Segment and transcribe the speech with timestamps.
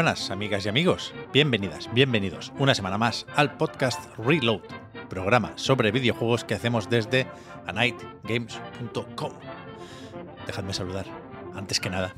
[0.00, 1.12] Buenas, amigas y amigos.
[1.30, 4.62] Bienvenidas, bienvenidos una semana más al podcast Reload,
[5.10, 7.26] programa sobre videojuegos que hacemos desde
[7.66, 9.32] anightgames.com.
[10.46, 11.04] Dejadme saludar,
[11.54, 12.14] antes que nada,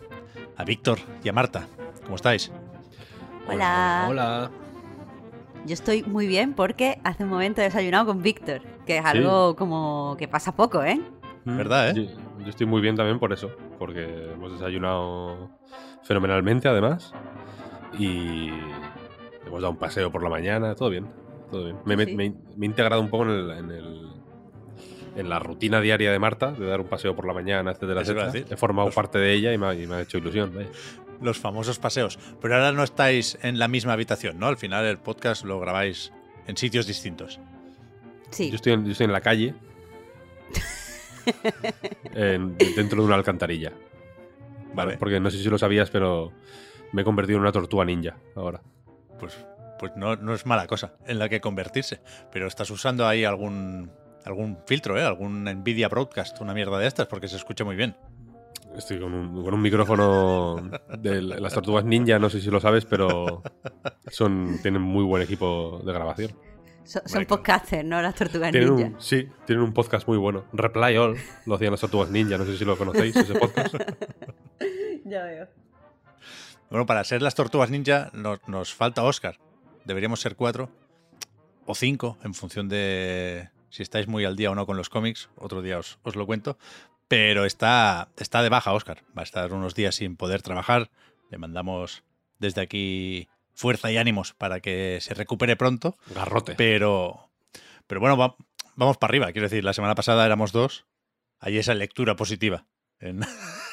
[0.57, 1.67] a Víctor y a Marta.
[2.05, 2.53] ¿Cómo estáis?
[3.49, 4.07] Hola.
[4.09, 4.51] Hola.
[5.67, 9.57] Yo estoy muy bien porque hace un momento he desayunado con Víctor, que es algo
[9.57, 11.01] como que pasa poco, ¿eh?
[11.45, 11.95] ¿Verdad, eh?
[11.97, 15.51] Yo, yo estoy muy bien también por eso, porque hemos desayunado
[16.05, 17.13] fenomenalmente además
[17.99, 18.49] y
[19.47, 21.07] hemos dado un paseo por la mañana, todo bien,
[21.51, 21.77] todo bien.
[21.85, 22.15] Me, me- Sí.
[22.17, 24.13] me- me he integrado un poco en, el- en el-
[25.15, 28.33] en la rutina diaria de Marta, de dar un paseo por la mañana, etcétera, etcétera.
[28.51, 30.53] He formado Los- parte de ella y me, ha, y me ha hecho ilusión.
[30.55, 30.69] vaya.
[31.21, 32.19] Los famosos paseos.
[32.41, 34.47] Pero ahora no estáis en la misma habitación, ¿no?
[34.49, 36.13] Al final el podcast lo grabáis
[36.47, 37.39] en sitios distintos.
[38.31, 38.49] Sí.
[38.51, 39.55] Yo, estoy en, yo estoy en la calle,
[42.15, 43.73] en- dentro de una alcantarilla.
[44.75, 44.97] Vale.
[44.97, 46.33] Porque no sé si lo sabías, pero
[46.93, 48.61] me he convertido en una tortuga ninja ahora.
[49.19, 49.37] Pues,
[49.79, 52.01] pues no, no es mala cosa en la que convertirse.
[52.33, 53.91] Pero estás usando ahí algún,
[54.25, 55.03] algún filtro, ¿eh?
[55.03, 57.97] Algún Nvidia Broadcast, una mierda de estas, porque se escucha muy bien.
[58.77, 62.87] Estoy con un, con un micrófono de las tortugas ninja, no sé si lo sabes,
[62.87, 63.43] pero
[64.09, 66.31] son tienen muy buen equipo de grabación.
[66.85, 67.27] So- son claro.
[67.29, 68.01] podcasters, ¿no?
[68.03, 68.95] Las tortugas Tienen ninja.
[68.97, 70.45] un, sí, tienen un podcast muy bueno.
[70.53, 73.75] Reply All, lo hacían las tortugas ninja, no sé si lo conocéis, ese podcast.
[75.05, 75.49] Ya veo.
[76.73, 79.39] Bueno, para ser las tortugas ninja nos, nos falta Oscar.
[79.85, 80.71] Deberíamos ser cuatro
[81.67, 85.29] o cinco, en función de si estáis muy al día o no con los cómics.
[85.37, 86.57] Otro día os, os lo cuento.
[87.09, 89.03] Pero está, está de baja Oscar.
[89.17, 90.91] Va a estar unos días sin poder trabajar.
[91.31, 92.05] Le mandamos
[92.39, 95.99] desde aquí fuerza y ánimos para que se recupere pronto.
[96.15, 96.55] Garrote.
[96.55, 97.29] Pero,
[97.87, 98.35] pero bueno, va-
[98.77, 99.31] vamos para arriba.
[99.33, 100.87] Quiero decir, la semana pasada éramos dos.
[101.39, 102.65] Hay esa lectura positiva
[102.99, 103.21] en,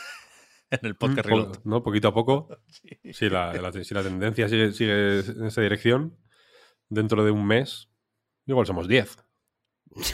[0.72, 1.60] en el podcast Mm, po- Reload.
[1.66, 1.84] ¿no?
[1.84, 2.48] Poquito a poco.
[3.14, 6.18] Si la, la- si la tendencia sigue, sigue en esa dirección,
[6.90, 7.90] dentro de un mes,
[8.46, 9.18] igual somos 10.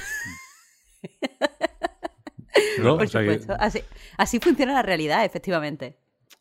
[2.80, 2.98] ¿No?
[2.98, 3.56] Por O sea que- supuesto.
[3.60, 3.82] Así,
[4.18, 5.98] así funciona la realidad, efectivamente.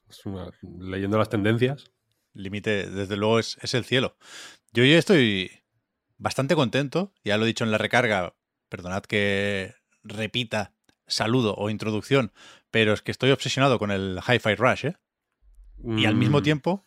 [0.08, 1.90] Es una- leyendo las tendencias.
[2.36, 4.16] límite, desde luego, es, es el cielo.
[4.72, 5.52] Yo ya estoy
[6.18, 8.34] bastante contento, ya lo he dicho en la recarga,
[8.68, 10.74] perdonad que repita
[11.06, 12.32] saludo o introducción,
[12.74, 14.96] pero es que estoy obsesionado con el Hi-Fi Rush, ¿eh?
[15.96, 16.84] Y al mismo Mm, tiempo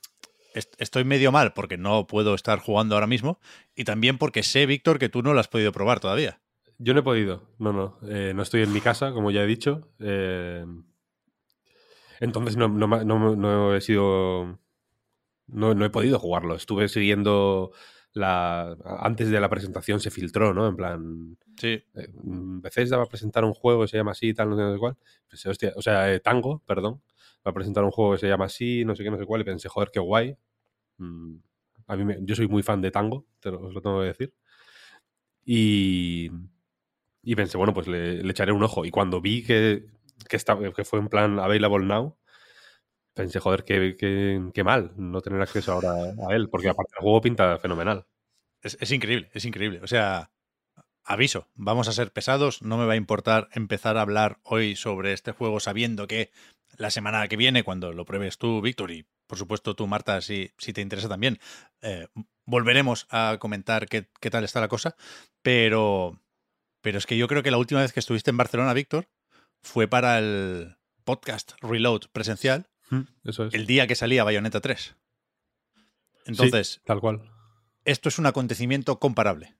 [0.53, 3.40] est- estoy medio mal porque no puedo estar jugando ahora mismo
[3.74, 6.42] y también porque sé, Víctor, que tú no lo has podido probar todavía.
[6.78, 7.44] Yo no he podido.
[7.58, 7.97] No, no.
[8.03, 9.88] Eh, no estoy en mi casa, como ya he dicho.
[10.02, 10.66] Eh,
[12.20, 14.59] entonces no, no, no- no he sido.
[15.47, 16.56] No, no he podido jugarlo.
[16.56, 17.72] Estuve siguiendo
[18.17, 18.78] la.
[19.00, 20.67] Antes de la presentación se filtró, ¿no?
[20.67, 21.38] En plan.
[21.57, 24.55] Sí, eh, mm, Bethesda va a presentar un juego que se llama así, tal, no
[24.57, 24.97] sé no sé cuál.
[25.29, 27.01] Pensé, hostia, o sea, eh, Tango, perdón.
[27.47, 29.41] Va a presentar un juego que se llama así, no sé qué, no sé cuál.
[29.41, 30.35] Y pensé, joder, qué guay.
[31.00, 31.38] Mm,
[31.88, 34.07] a mí me- yo soy muy fan de Tango, te lo, os lo tengo que
[34.07, 34.34] decir.
[35.45, 36.29] Y,
[37.23, 38.85] y pensé, bueno, pues le, le echaré un ojo.
[38.85, 39.85] Y cuando vi que,
[40.29, 42.17] que, estaba, que fue en plan available now,
[43.17, 45.94] pensé, joder, qué, qué, qué mal no tener acceso ahora
[46.29, 46.50] a él.
[46.50, 48.05] Porque aparte el juego pinta fenomenal.
[48.61, 49.81] es, es increíble, es increíble.
[49.83, 50.31] O sea,
[51.07, 55.13] aviso, vamos a ser pesados, no me va a importar empezar a hablar hoy sobre
[55.13, 56.31] este juego sabiendo que
[56.78, 60.51] la semana que viene, cuando lo pruebes tú, Víctor, y por supuesto tú, Marta, si,
[60.57, 61.39] si te interesa también,
[61.81, 62.07] eh,
[62.45, 64.95] volveremos a comentar qué, qué tal está la cosa,
[65.41, 66.22] pero,
[66.81, 69.08] pero es que yo creo que la última vez que estuviste en Barcelona, Víctor,
[69.61, 72.67] fue para el podcast Reload presencial,
[73.23, 73.53] Eso es.
[73.53, 74.95] el día que salía Bayonetta 3.
[76.25, 77.22] Entonces, Sí, tal cual.
[77.85, 79.55] esto es un acontecimiento comparable.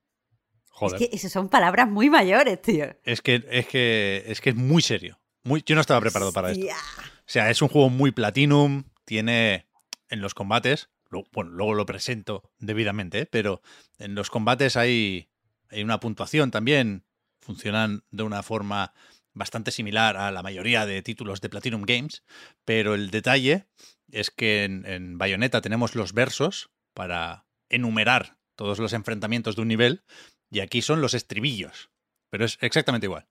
[0.70, 1.02] Joder.
[1.02, 2.86] Es que esas son palabras muy mayores, tío.
[3.04, 5.20] Es que es que es que es muy serio.
[5.44, 6.66] Muy, yo no estaba preparado para esto.
[6.66, 9.68] O sea, es un juego muy platinum, tiene
[10.10, 13.26] en los combates, lo- bueno, luego lo presento debidamente, ¿eh?
[13.26, 13.62] pero
[13.98, 15.30] en los combates hay,
[15.70, 17.06] hay una puntuación también,
[17.40, 18.94] funcionan de una forma
[19.38, 22.24] bastante similar a la mayoría de títulos de Platinum Games,
[22.66, 23.68] pero el detalle
[24.12, 29.68] es que en, en Bayonetta tenemos los versos para enumerar todos los enfrentamientos de un
[29.68, 30.04] nivel,
[30.50, 31.90] y aquí son los estribillos.
[32.30, 33.28] Pero es exactamente igual.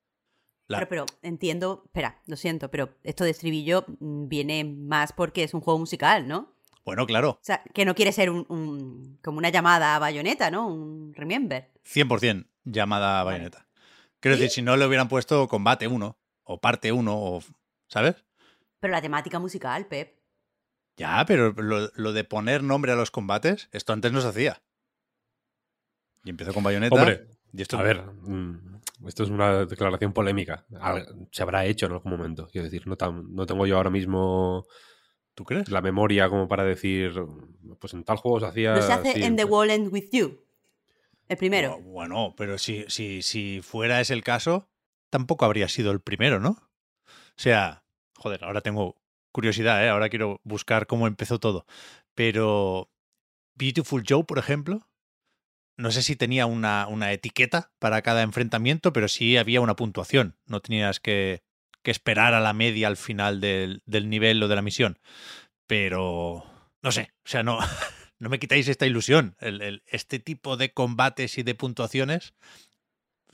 [0.68, 5.42] La- Pero, pero entiendo, espera, lo siento, pero esto de estribillo mm, viene más porque
[5.44, 6.54] es un juego musical, ¿no?
[6.84, 10.50] Bueno, claro, O sea, que no quiere ser un, un- como una llamada a bayoneta,
[10.50, 10.68] ¿no?
[10.68, 11.70] Un remember.
[11.84, 13.50] 100% llamada a Vale.
[14.26, 14.42] Quiero ¿Sí?
[14.42, 17.40] decir, si no le hubieran puesto combate 1 o parte 1, o,
[17.86, 18.16] ¿sabes?
[18.80, 20.18] Pero la temática musical, Pep.
[20.96, 24.60] Ya, pero lo, lo de poner nombre a los combates, esto antes no se hacía.
[26.24, 26.96] Y empezó con bayoneta.
[26.96, 30.66] Hombre, y esto a ver, mm, esto es una declaración polémica.
[31.30, 32.48] Se habrá hecho en algún momento.
[32.50, 34.66] Quiero decir, no, tan- no tengo yo ahora mismo
[35.34, 35.68] ¿Tú crees?
[35.68, 37.12] la memoria como para decir,
[37.78, 38.74] pues en tal juego se hacía.
[38.74, 40.45] No se hace así, en The Wall End With You.
[41.28, 41.78] El primero.
[41.78, 44.68] Bu- Bueno, pero si, si, si fuera ese el caso,
[45.10, 46.50] tampoco habría sido el primero, ¿no?
[46.50, 47.84] O sea,
[48.16, 48.96] joder, ahora tengo
[49.32, 49.88] curiosidad, ¿eh?
[49.88, 51.66] Ahora quiero buscar cómo empezó todo.
[52.14, 52.90] Pero
[53.54, 54.88] Beautiful Joe, por ejemplo,
[55.76, 60.38] no sé si tenía una, una etiqueta para cada enfrentamiento, pero sí había una puntuación.
[60.46, 61.42] No tenías que,
[61.82, 64.98] que esperar a la media al final del, del nivel o de la misión.
[65.66, 66.44] Pero,
[66.82, 67.58] no sé, o sea, no,
[68.18, 69.36] no me quitáis esta ilusión.
[69.40, 72.34] El- el- este tipo de combates y de puntuaciones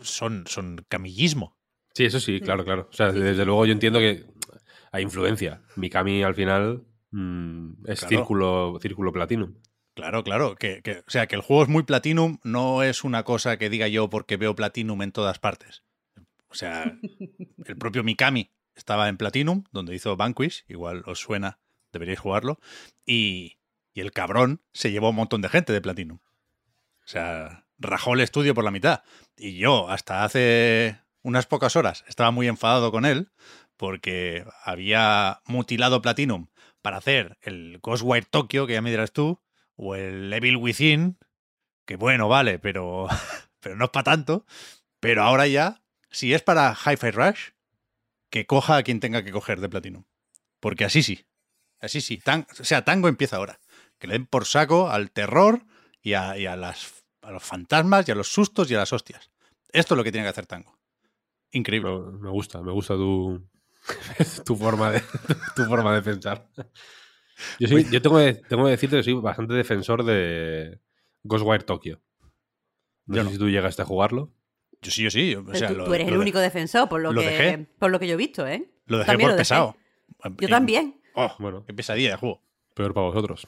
[0.00, 1.56] son, son camillismo.
[1.94, 2.88] Sí, eso sí, claro, claro.
[2.90, 4.24] O sea, desde luego yo entiendo que
[4.92, 5.62] hay influencia.
[5.76, 8.08] Mikami al final mm, es Claro.
[8.16, 9.54] círculo, círculo platinum.
[9.94, 10.54] Claro, claro.
[10.56, 13.68] Que, que- o sea, que el juego es muy Platinum no es una cosa que
[13.68, 15.82] diga yo porque veo Platinum en todas partes.
[16.48, 16.98] O sea,
[17.66, 21.58] el propio Mikami estaba en Platinum, donde hizo Vanquish, igual os suena,
[21.92, 22.58] deberíais jugarlo,
[23.04, 23.58] y,
[23.94, 26.18] y el cabrón se llevó un montón de gente de Platinum.
[27.04, 29.02] O sea, rajó el estudio por la mitad.
[29.36, 33.30] Y yo, hasta hace unas pocas horas, estaba muy enfadado con él
[33.76, 36.48] porque había mutilado Platinum
[36.82, 39.40] para hacer el Ghostwire Tokyo, que ya me dirás tú,
[39.76, 41.18] o el Evil Within,
[41.86, 43.08] que bueno, vale, pero,
[43.60, 44.46] pero no es para tanto.
[45.00, 47.50] Pero ahora ya, si es para Hi-Fi Rush,
[48.30, 50.04] que coja a quien tenga que coger de Platinum.
[50.60, 51.26] Porque así sí.
[51.80, 52.18] Así sí.
[52.18, 53.58] Tan- o sea, Tango empieza ahora.
[54.02, 55.64] Que le den por saco al terror
[56.02, 58.92] y, a, y a las, a los fantasmas y a los sustos y a las
[58.92, 59.30] hostias.
[59.70, 60.76] Esto es lo que tiene que hacer Tango.
[61.52, 61.88] Increíble.
[62.20, 63.46] Me, gusta, me gusta tu,
[64.44, 65.02] tu, forma, de,
[65.54, 66.48] tu forma de pensar.
[67.60, 70.80] Yo, soy- yo tengo, que, tengo que decirte que soy bastante defensor de
[71.22, 72.00] Ghostwire Tokyo.
[73.06, 73.30] No Yo sé no.
[73.30, 74.32] si tú llegaste a jugarlo.
[74.80, 75.36] Yo sí, yo sí.
[75.36, 77.28] O Pero sea, tú, lo, tú eres el de- único defensor, por lo, lo que,
[77.28, 77.58] dejé.
[77.78, 78.68] por lo que yo he visto, ¿eh?
[78.86, 79.40] lo dejé también por lo dejé.
[79.42, 79.76] pesado.
[80.40, 81.00] Yo Y- también.
[81.14, 82.42] Oh, Bueno, qué pesadilla de juego.
[82.74, 83.46] Peor para vosotros.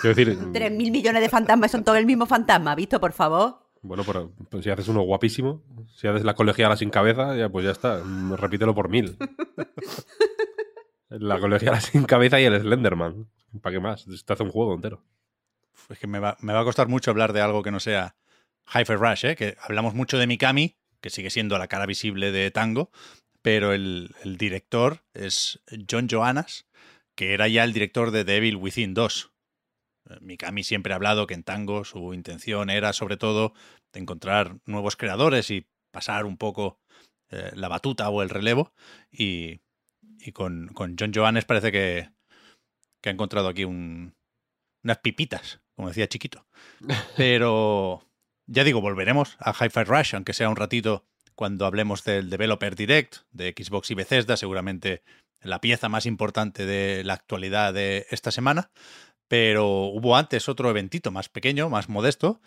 [0.00, 3.00] Quiero decir, Tres mil millones de fantasmas son todos el mismo fantasma, ¿visto?
[3.00, 3.58] Por favor.
[3.82, 5.62] bueno, pero, pues si haces uno guapísimo,
[5.94, 8.02] si haces la colegiala sin cabeza, ya pues ya está.
[8.04, 9.16] Mm, Repítelo por mil.
[11.10, 13.30] La colegiala sin cabeza y el Slenderman.
[13.62, 14.04] ¿Para qué más?
[14.26, 15.02] Te hace un juego entero.
[15.88, 18.14] Es que me va, me va a costar mucho hablar de algo que no sea
[18.74, 19.36] Hyper Rush, ¿eh?
[19.36, 22.90] que hablamos mucho de Mikami, que sigue siendo la cara visible de Tango,
[23.40, 25.60] pero el, el director es
[25.90, 26.66] John Johannes,
[27.18, 29.32] que era ya el director de Devil Within 2.
[30.08, 33.54] Eh, Mikami siempre ha hablado que en Tango su intención era sobre todo
[33.92, 36.78] de encontrar nuevos creadores y pasar un poco
[37.30, 38.72] eh, la batuta o el relevo.
[39.10, 39.62] Y,
[40.20, 42.08] y con, con John Johannes parece que,
[43.02, 44.14] que ha encontrado aquí un,
[44.84, 46.46] unas pipitas, como decía Chiquito.
[47.16, 48.06] Pero
[48.46, 53.16] ya digo, volveremos a Hi-Fi Rush, aunque sea un ratito cuando hablemos del Developer Direct
[53.32, 55.02] de Xbox y Bethesda, seguramente
[55.40, 58.70] la pieza más importante de la actualidad de esta semana.
[59.28, 62.40] Pero hubo antes otro eventito más pequeño, más modesto,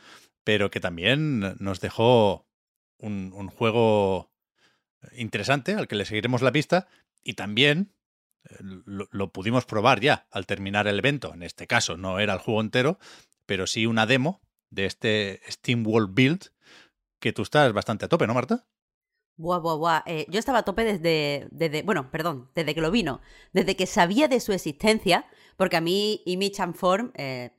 [0.43, 2.47] pero que también nos dejó
[2.97, 4.31] un, juego
[5.13, 6.87] interesante al que le seguiremos la pista
[7.23, 7.93] y también
[8.49, 11.33] eh, lo, lo pudimos probar ya al terminar el evento.
[11.33, 12.99] En este caso no era el juego entero,
[13.45, 16.51] pero sí una demo de este Steam World Build
[17.19, 18.65] que tú estás bastante a tope, ¿no, Marta?
[19.37, 20.03] Buah, buah, buah.
[20.05, 23.21] Eh, yo estaba a tope desde, desde, bueno, perdón, desde que lo vino.
[23.53, 25.25] Desde que sabía de su existencia,
[25.57, 27.51] porque a mí Image and Form, eh,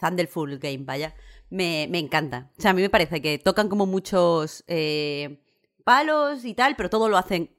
[0.00, 1.14] Thunderful Game, vaya,
[1.50, 2.50] me, me encanta.
[2.58, 5.42] O sea, a mí me parece que tocan como muchos eh,
[5.84, 7.54] palos y tal, pero todo lo hacen,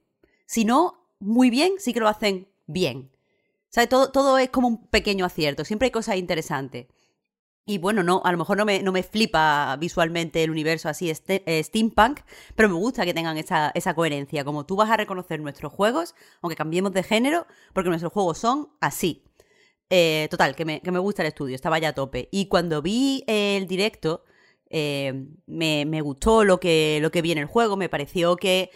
[0.45, 3.11] si no muy bien, sí que lo hacen bien.
[3.69, 6.87] O sea, todo, todo es como un pequeño acierto, siempre hay cosas interesantes.
[7.69, 11.09] Y bueno, no, a lo mejor no me, no me flipa visualmente el universo así
[11.09, 12.21] este- eh, steampunk,
[12.55, 14.45] pero me gusta que tengan esa, esa coherencia.
[14.45, 18.69] Como tú vas a reconocer nuestros juegos, aunque cambiemos de género, porque nuestros juegos son
[18.79, 19.25] así.
[19.89, 22.29] Eh, total, que me, que me gusta el estudio, estaba ya a tope.
[22.31, 24.23] Y cuando vi el directo,
[24.69, 28.71] eh, me, me gustó lo que, lo que vi en el juego, me pareció que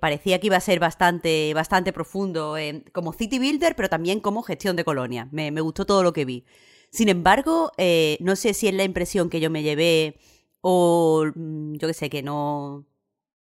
[0.00, 2.56] parecía que iba a ser bastante, bastante profundo
[2.92, 5.28] como City Builder, pero también como gestión de colonia.
[5.32, 6.44] Me, me gustó todo lo que vi.
[6.92, 10.18] Sin embargo, eh, no sé si es la impresión que yo me llevé
[10.60, 12.86] o mm, yo que sé, que no,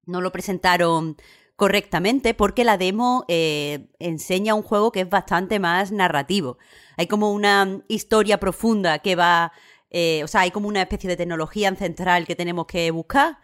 [0.05, 1.17] no lo presentaron
[1.55, 6.57] correctamente porque la demo eh, enseña un juego que es bastante más narrativo.
[6.97, 9.51] Hay como una historia profunda que va,
[9.91, 13.39] eh, o sea, hay como una especie de tecnología central que tenemos que buscar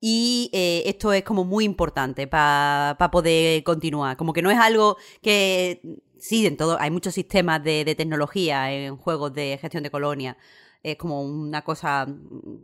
[0.00, 4.16] y eh, esto es como muy importante para poder continuar.
[4.16, 5.80] Como que no es algo que...
[6.26, 10.36] Sí, en todo, hay muchos sistemas de, tecnología en juegos de gestión de colonia,
[10.82, 12.08] es como una cosa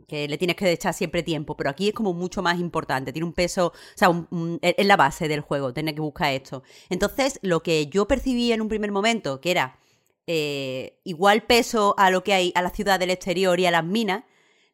[0.05, 3.25] que le tienes que echar siempre tiempo, pero aquí es como mucho más importante, tiene
[3.25, 4.09] un peso, o sea,
[4.61, 6.63] es la base del juego, tener que buscar esto.
[6.89, 9.79] Entonces, lo que yo percibí en un primer momento, que era
[10.27, 13.85] eh, igual peso a lo que hay a la ciudad del exterior y a las
[13.85, 14.25] minas,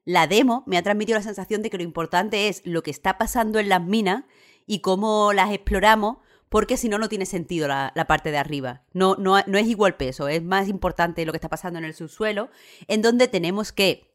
[0.03, 3.19] la demo me ha transmitido la sensación de que lo importante es lo que está
[3.19, 4.23] pasando en las minas
[4.65, 6.17] y cómo las exploramos
[6.49, 8.83] porque si no, no tiene sentido la, parte de arriba.
[8.93, 11.93] No, no, no, es igual peso, es más importante lo que está pasando en el
[11.93, 12.49] subsuelo,
[12.87, 14.09] en donde tenemos que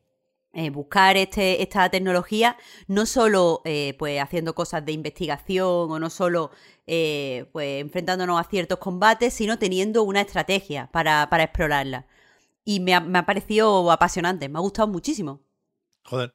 [0.52, 6.10] eh, buscar este, esta tecnología, no solo eh, pues haciendo cosas de investigación o no
[6.10, 6.50] solo
[6.86, 12.06] eh, pues enfrentándonos a ciertos combates, sino teniendo una estrategia para, para explorarla.
[12.64, 15.42] Y me ha, me ha parecido apasionante, me ha gustado muchísimo.
[16.04, 16.34] Joder,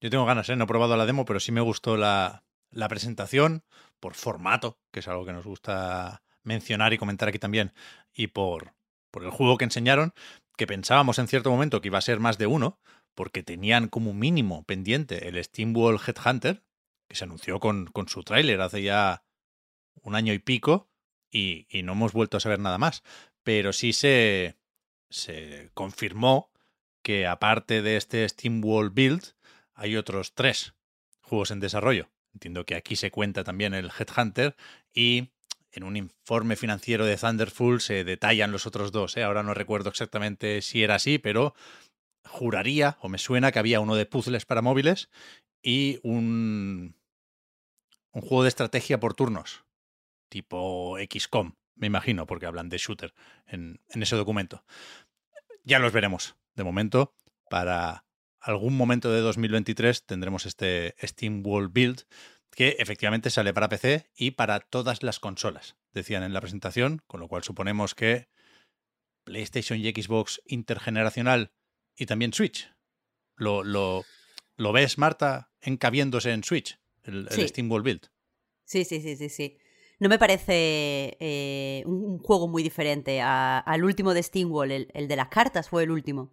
[0.00, 3.64] yo tengo ganas, no he probado la demo, pero sí me gustó la, la presentación
[4.00, 7.72] por formato, que es algo que nos gusta mencionar y comentar aquí también,
[8.12, 8.74] y por,
[9.10, 10.14] por el juego que enseñaron,
[10.56, 12.78] que pensábamos en cierto momento que iba a ser más de uno,
[13.14, 16.62] porque tenían como mínimo pendiente el Steamwall Headhunter,
[17.08, 19.24] que se anunció con, con su tráiler hace ya
[20.02, 20.88] un año y pico,
[21.30, 23.02] y, y, no hemos vuelto a saber nada más.
[23.42, 24.56] Pero sí se,
[25.10, 26.50] se confirmó
[27.02, 29.34] que aparte de este Steamwall Build,
[29.74, 30.74] hay otros tres
[31.20, 32.08] juegos en desarrollo.
[32.34, 34.56] Entiendo que aquí se cuenta también el Headhunter
[34.92, 35.30] y
[35.72, 39.16] en un informe financiero de Thunderful se detallan los otros dos.
[39.16, 39.22] ¿eh?
[39.22, 41.54] Ahora no recuerdo exactamente si era así, pero
[42.24, 45.08] juraría o me suena que había uno de puzzles para móviles
[45.62, 46.96] y un,
[48.12, 49.64] un juego de estrategia por turnos,
[50.28, 53.14] tipo XCOM, me imagino, porque hablan de shooter
[53.46, 54.64] en, en ese documento.
[55.64, 56.36] Ya los veremos.
[56.54, 57.14] De momento,
[57.50, 58.04] para
[58.48, 62.02] algún momento de 2023 tendremos este Steam World Build
[62.50, 67.20] que efectivamente sale para PC y para todas las consolas, decían en la presentación, con
[67.20, 68.28] lo cual suponemos que
[69.24, 71.52] PlayStation y Xbox intergeneracional
[71.94, 72.72] y también Switch.
[73.36, 74.04] ¿Lo, lo,
[74.56, 78.10] lo ves, Marta, encabiéndose en Switch, el, Steam World Build?
[78.64, 79.58] Sí, sí, sí, sí, sí.
[80.00, 85.16] No me parece eh, un, juego muy diferente al último de Steamwall, el, el de
[85.16, 86.32] las cartas fue el último.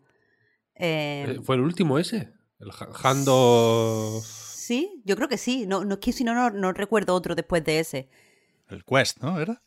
[0.76, 2.34] Eh, ¿Fue el último ese?
[2.60, 2.72] El
[3.04, 4.22] Hando.
[4.24, 5.66] Sí, yo creo que sí.
[5.68, 8.10] No, no, si no, no, recuerdo otro después de ese.
[8.70, 9.40] El Quest, ¿no?
[9.40, 9.62] ¿Era?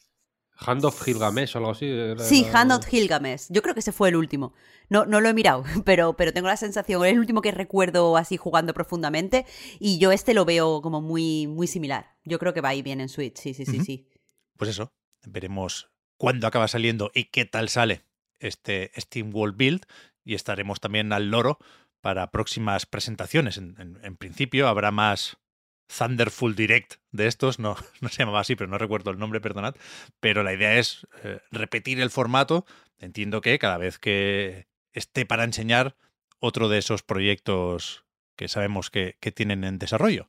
[0.60, 1.88] Hand of Gilgamesh o algo así.
[2.18, 3.46] sí, Hand of Gilgamesh.
[3.48, 4.54] Yo creo que ese fue el último.
[4.88, 8.16] No, no lo he mirado, pero, pero tengo la sensación, es el último que recuerdo
[8.16, 9.46] así jugando profundamente.
[9.78, 12.16] Y yo este lo veo como muy, muy similar.
[12.24, 14.08] Yo creo que va ahí bien en Switch, sí, sí, sí, sí.
[14.56, 14.92] Pues eso,
[15.26, 18.02] veremos cuándo acaba saliendo y qué tal sale
[18.40, 19.86] este Steam World Build
[20.28, 21.58] y estaremos también al loro
[22.02, 23.56] para próximas presentaciones.
[23.56, 25.38] En, principio habrá más
[25.87, 29.75] Thunderful Direct de estos, no, no se llamaba así, pero no recuerdo el nombre, perdonad,
[30.20, 32.66] pero la idea es eh, repetir el formato.
[32.99, 35.97] Entiendo que cada vez que esté para enseñar
[36.40, 38.04] otro de esos proyectos
[38.37, 40.28] que sabemos que, que tienen en desarrollo.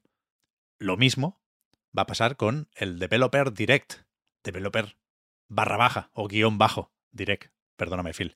[0.79, 1.41] Lo mismo
[1.95, 3.95] va a pasar con el Developer Direct,
[4.45, 4.95] Developer
[5.49, 8.35] barra baja o guion bajo Direct perdóname Phil,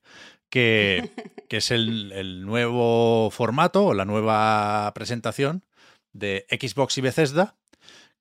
[0.50, 1.12] que,
[1.48, 5.64] que es el, nuevo formato o la nueva presentación
[6.12, 7.56] de Xbox y Bethesda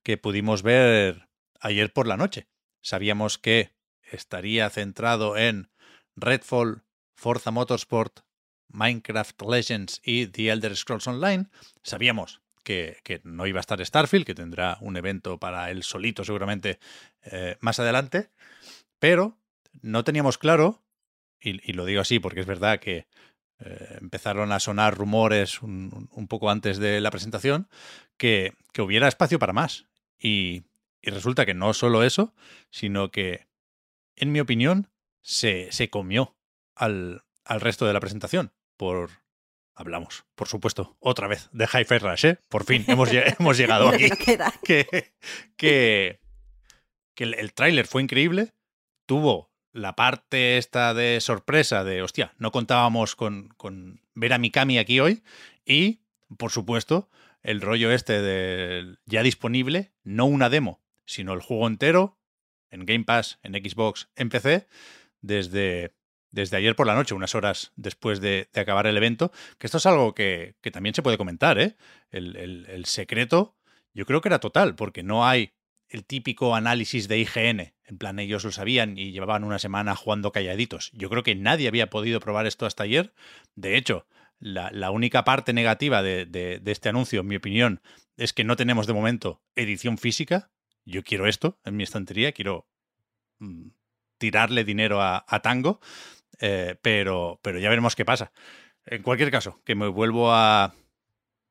[0.04, 2.48] que pudimos ver ayer por la noche.
[2.82, 3.72] Sabíamos que
[4.04, 5.72] estaría centrado en
[6.16, 6.84] Redfall,
[7.16, 8.20] Forza Motorsport,
[8.68, 11.46] Minecraft Legends y The Elder Scrolls Online.
[11.84, 16.80] Sabíamos que, no iba a estar Starfield, que tendrá un evento para él solito seguramente
[17.24, 18.30] eh, más adelante,
[19.00, 19.38] pero
[19.82, 20.83] no teníamos claro
[21.44, 23.06] y, lo digo así porque es verdad que
[23.60, 27.68] eh, empezaron a sonar rumores un, poco antes de la presentación,
[28.18, 29.86] que, hubiera espacio para más.
[30.20, 30.64] Y,
[31.02, 32.34] resulta que no solo eso,
[32.70, 33.48] sino que,
[34.16, 34.90] en mi opinión,
[35.22, 36.36] se, se comió
[36.76, 38.54] al, al, resto de la presentación.
[38.78, 39.10] Por.
[39.76, 42.38] Hablamos, por supuesto, otra vez de High Rush, ¿eh?
[42.48, 43.10] Por fin hemos,
[43.40, 44.08] hemos llegado aquí.
[44.64, 45.14] que,
[45.58, 46.20] que,
[47.16, 48.54] que el, el tráiler fue increíble,
[49.08, 54.78] tuvo la parte esta de sorpresa de, hostia, no contábamos con, con ver a Mikami
[54.78, 55.24] aquí hoy
[55.66, 56.00] y,
[56.38, 57.10] por supuesto,
[57.42, 62.18] el rollo este de ya disponible, no una demo, sino el juego entero
[62.70, 64.68] en Game Pass, en Xbox, en PC,
[65.22, 65.94] desde
[66.34, 69.86] desde ayer por la noche, unas horas después de, acabar el evento, que esto es
[69.86, 71.78] algo que, también se puede comentar, ¿eh?
[72.10, 73.56] El, secreto
[73.94, 75.54] yo creo que era total, porque no hay
[75.94, 77.74] el típico análisis de IGN.
[77.86, 80.92] En plan, ellos lo sabían y llevaban una semana jugando calladitos.
[80.94, 83.14] Yo creo que nadie había podido probar esto hasta ayer.
[83.56, 84.08] De hecho,
[84.40, 87.82] la, única parte negativa de, este anuncio, en mi opinión,
[88.18, 90.52] es que no tenemos de momento edición física.
[90.84, 92.68] Yo quiero esto en mi estantería, quiero
[93.38, 93.68] mm,
[94.18, 95.80] tirarle dinero a, Tango,
[96.40, 98.34] eh, pero, pero ya veremos qué pasa.
[98.88, 100.74] En cualquier caso, que me vuelvo a,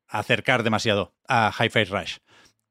[0.08, 2.18] acercar demasiado a Hi-Fi Rush.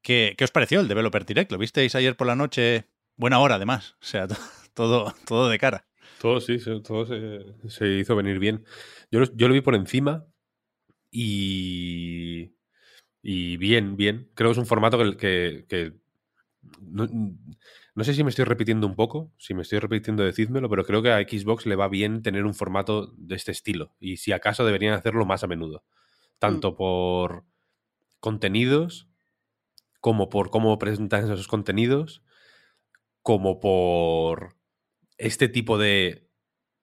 [0.02, 1.52] ¿Qué, ¿Qué, os pareció el Developer Direct?
[1.52, 2.86] ¿Lo visteis ayer por la noche?
[3.16, 3.96] Buena hora, además.
[4.00, 4.26] O sea,
[4.74, 5.86] todo, todo de cara.
[6.20, 8.64] Todo sí, todo se, hizo venir bien.
[9.10, 10.24] Yo, yo, lo vi por encima
[11.10, 12.54] y,
[13.22, 14.30] y bien, bien.
[14.34, 15.94] Creo que es un formato que, que
[17.94, 21.02] no sé si me estoy repitiendo un poco, si me estoy repitiendo, decídmelo, pero creo
[21.02, 23.94] que a Xbox le va bien tener un formato de este estilo.
[24.00, 25.84] Y si acaso deberían hacerlo más a menudo.
[26.38, 26.76] Tanto mm.
[26.76, 27.44] por
[28.20, 29.08] contenidos,
[30.02, 32.24] como por cómo presentan esos contenidos,
[33.22, 34.56] como por
[35.16, 36.28] este tipo de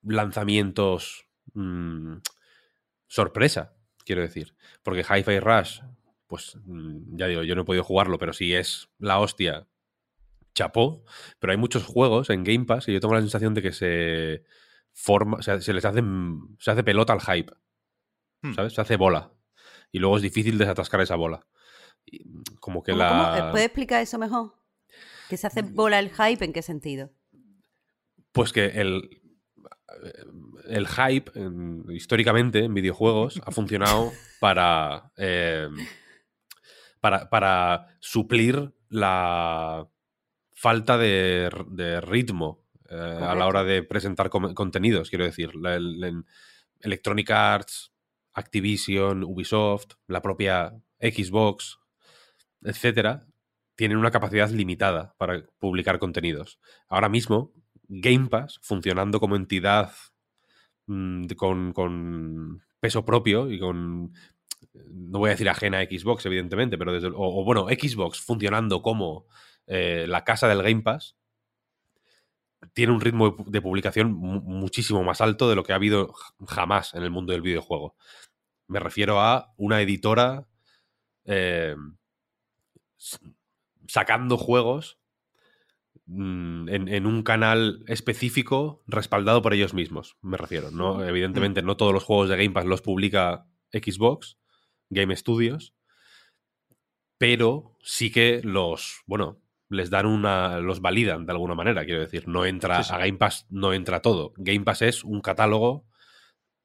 [0.01, 2.19] lanzamientos mm,
[3.07, 4.55] sorpresa, quiero decir.
[4.83, 5.81] Porque Hi-Fi Rush,
[6.27, 9.67] pues mm, ya digo, yo no he podido jugarlo, pero si es la hostia,
[10.55, 11.03] chapó,
[11.39, 14.45] pero hay muchos juegos en Game Pass y yo tengo la sensación de que se
[14.93, 16.01] forma, o sea, se les hace,
[16.57, 17.51] se hace pelota al hype,
[18.43, 18.53] hmm.
[18.53, 18.71] ¿sabes?
[18.75, 19.33] Se hace bola.
[19.91, 21.45] Y luego es difícil desatascar esa bola.
[22.59, 23.49] Como que la...
[23.51, 24.53] ¿Puedes explicar eso mejor?
[25.29, 27.11] ¿Que se hace bola el hype en qué sentido?
[28.31, 29.21] Pues que el,
[30.67, 31.31] el hype,
[31.89, 35.69] históricamente, en videojuegos, ha funcionado para, eh,
[36.99, 39.87] para, para suplir la,
[40.59, 45.51] falta de, ritmo eh, a la hora de presentar contenidos, quiero decir.
[46.81, 47.93] Electronic Arts,
[48.33, 51.78] Activision, Ubisoft, la propia Xbox,
[52.63, 53.27] etcétera,
[53.75, 56.59] tienen una capacidad limitada para publicar contenidos.
[56.87, 57.53] Ahora mismo,
[57.87, 59.93] Game Pass, funcionando como entidad
[60.87, 64.13] mm, con, peso propio y con.
[64.73, 67.09] No voy a decir ajena a Xbox, evidentemente, pero desde.
[67.13, 69.27] o bueno, Xbox funcionando como
[69.67, 71.15] eh, la casa del Game Pass
[72.73, 76.13] tiene un ritmo de publicación muchísimo más alto de lo que ha habido
[76.47, 77.95] jamás en el mundo del videojuego.
[78.67, 80.47] Me refiero a una editora
[81.25, 81.75] eh,
[83.87, 84.99] sacando juegos
[86.05, 90.71] mm, en, un canal específico respaldado por ellos mismos, me refiero.
[90.71, 91.03] ¿no?
[91.03, 94.37] Evidentemente, no todos los juegos de Game Pass los publica Xbox,
[94.89, 95.73] Game Studios,
[97.17, 100.59] pero sí que los, bueno, les dan una.
[100.59, 102.27] los validan de alguna manera, quiero decir.
[102.27, 102.79] No entra.
[102.79, 104.33] A Game Pass no entra todo.
[104.37, 105.85] Game Pass es un catálogo,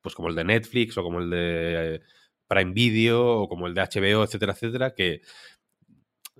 [0.01, 2.03] pues como el de Netflix, o como el de
[2.49, 5.21] Prime Video, o como el de HBO, etcétera, etcétera, que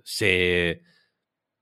[0.05, 0.83] se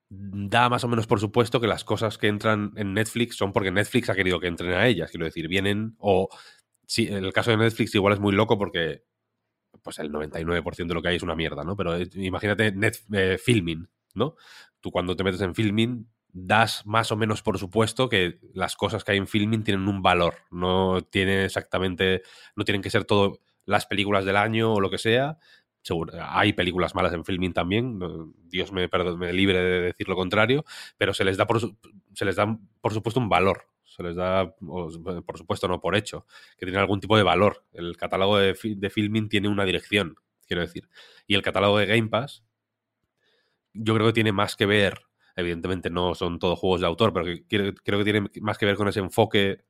[0.10, 3.72] da más o menos por supuesto que las cosas que entran en Netflix son porque
[3.72, 5.10] Netflix ha querido que entren a ellas.
[5.10, 5.96] Quiero decir, vienen.
[5.98, 6.30] O.
[6.86, 9.06] Sí, en el caso de Netflix igual es muy loco porque
[9.82, 11.76] pues el 99% de lo que hay es una mierda, ¿no?
[11.76, 14.36] Pero imagínate net, eh, filming, ¿no?
[14.82, 19.04] Tú cuando te metes en filming das más o menos por supuesto que las cosas
[19.04, 22.24] que hay en filming tienen un valor, no tiene exactamente,
[22.56, 25.38] no tienen que ser todo las películas del año o lo que sea.
[25.84, 28.00] Seguro, hay películas malas en filming también,
[28.46, 30.64] Dios me, me libre de decir lo contrario,
[30.98, 34.56] pero se les da por, se les da por supuesto un valor, se les da,
[34.56, 36.26] por supuesto no por hecho,
[36.58, 37.66] que tiene algún tipo de valor.
[37.74, 40.16] El catálogo de, de filming tiene una dirección,
[40.48, 40.90] quiero decir.
[41.28, 42.44] Y el catálogo de Game Pass
[43.74, 45.02] yo creo que tiene más que ver,
[45.36, 48.88] evidentemente no son todos juegos de autor, pero creo, que tiene más que ver con
[48.88, 49.64] ese enfoque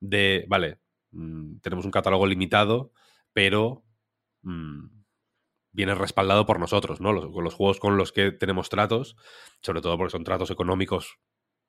[0.00, 0.80] de, vale,
[1.12, 2.92] mm, tenemos un catálogo limitado,
[3.32, 3.84] pero
[4.42, 4.86] mm,
[5.74, 7.12] viene respaldado por nosotros, ¿no?
[7.12, 9.16] Los, los juegos con los que tenemos tratos,
[9.60, 11.18] sobre todo porque son tratos económicos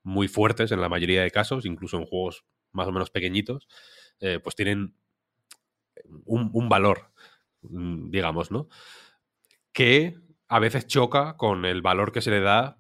[0.04, 3.68] muy fuertes en la mayoría de casos, incluso en juegos más o menos pequeñitos,
[4.20, 4.96] eh, pues tienen
[6.26, 7.12] un, un valor,
[7.64, 8.68] mm, digamos, ¿no?
[9.74, 10.16] Que
[10.48, 12.78] a veces choca con el valor que se le da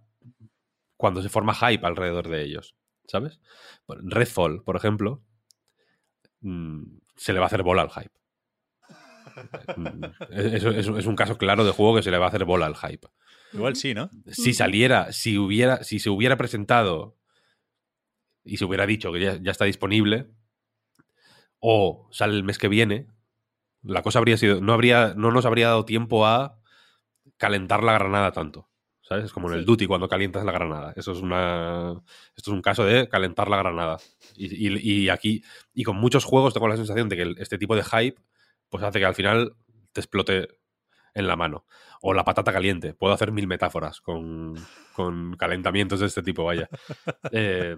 [0.98, 2.76] cuando se forma hype alrededor de ellos,
[3.08, 3.42] ¿sabes?
[3.88, 5.24] Redfall, por ejemplo,
[6.42, 6.84] mm,
[7.16, 8.25] se le va a hacer bola al hype.
[9.76, 12.76] Mm, es, un caso claro de juego que se le va a hacer bola al
[12.76, 13.08] hype.
[13.54, 14.10] Igual sí, ¿no?
[14.32, 17.18] Si saliera, si hubiera, si se hubiera presentado
[18.44, 20.28] y se hubiera dicho que ya, ya está disponible,
[21.60, 23.08] o sale el mes que viene,
[23.82, 24.62] la cosa habría sido.
[24.62, 25.14] No habría.
[25.16, 26.60] No nos habría dado tiempo a
[27.38, 28.70] calentar la granada tanto,
[29.02, 29.26] ¿Sabes?
[29.26, 30.94] Es como en el duty cuando calientas la granada.
[30.96, 31.92] Eso es una.
[32.36, 33.98] Esto es un caso de calentar la granada.
[34.36, 35.44] Y, y- y aquí.
[35.74, 38.20] Y con muchos juegos tengo la sensación de que el- este tipo de hype,
[38.70, 39.54] pues hace que al final
[39.94, 40.48] te explote
[41.14, 41.66] en la mano.
[42.02, 42.94] O la patata caliente.
[42.94, 44.56] Puedo hacer mil metáforas con,
[44.94, 46.70] con calentamientos de este tipo, vaya.
[47.32, 47.76] Eh,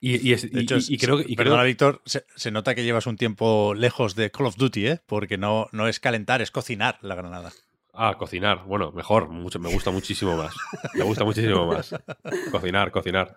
[0.00, 1.22] y, y es- De y- hecho, y- y creo que.
[1.22, 4.56] y creo- perdona, Víctor, se, se nota que llevas un tiempo lejos de Call of
[4.56, 5.00] Duty, ¿eh?
[5.06, 7.50] Porque no, no es calentar, es cocinar la granada.
[7.94, 8.64] Ah, cocinar.
[8.66, 9.28] Bueno, mejor.
[9.30, 10.54] Mucho, me gusta muchísimo más.
[10.94, 11.94] Me gusta muchísimo más.
[12.52, 13.34] Cocinar, cocinar.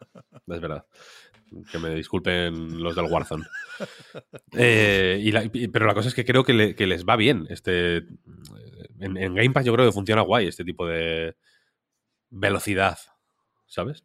[0.47, 0.85] Es verdad.
[1.71, 3.45] Que me disculpen los del Warzone.
[4.57, 7.15] Eh, y la- y- pero la cosa es que creo que, le- que les va
[7.15, 7.47] bien.
[7.49, 7.97] Este,
[8.99, 11.37] en, en Game Pass yo creo que funciona guay este tipo de
[12.29, 12.97] velocidad.
[13.67, 14.03] ¿Sabes?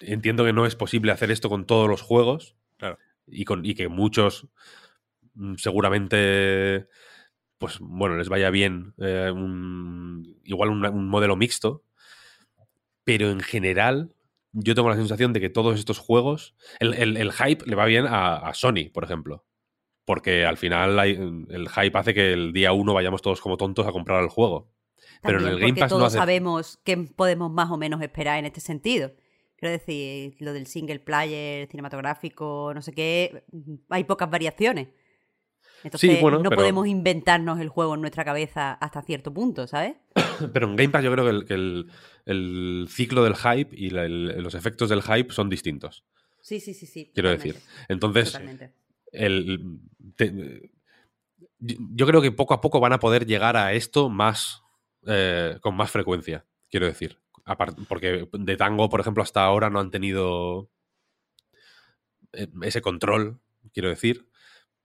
[0.00, 2.54] Entiendo que no es posible hacer esto con todos los juegos.
[2.76, 2.98] Claro.
[3.26, 4.46] Y, con, y que muchos
[5.34, 6.86] mm, seguramente
[7.58, 11.82] pues bueno, les vaya bien eh, un- igual un, un modelo mixto,
[13.02, 14.14] pero en general
[14.58, 17.84] yo tengo la sensación de que todos estos juegos, el, el- el hype le va
[17.84, 19.44] bien a, a Sony, por ejemplo,
[20.04, 21.18] porque al final hay-
[21.50, 24.70] el hype hace que el día uno vayamos todos como tontos a comprar el juego.
[25.22, 28.38] Pero en el Game Pass no todos hace- sabemos qué podemos más o menos esperar
[28.38, 29.12] en este sentido.
[29.56, 33.44] Quiero decir, lo del single player, cinematográfico, no sé qué,
[33.88, 34.88] hay pocas variaciones.
[35.84, 39.96] Entonces bueno, no pero- podemos inventarnos el juego en nuestra cabeza hasta cierto punto, ¿sabes?
[40.52, 41.90] Pero en Game Pass yo creo que el, que el-
[42.24, 46.04] el ciclo del hype y la- el- los efectos del hype son distintos.
[46.40, 47.10] Sí, sí, sí, sí.
[47.14, 47.86] Quiero totalmente, decir.
[47.88, 48.72] Entonces, Totalmente.
[49.12, 49.80] el,
[50.16, 50.70] te-
[51.58, 54.62] yo creo que poco a poco van a poder llegar a esto más
[55.06, 57.18] eh, con más frecuencia, quiero decir.
[57.88, 60.68] Porque de Tango, por ejemplo, hasta ahora no han tenido
[62.32, 63.40] eh, ese control,
[63.72, 64.28] quiero decir.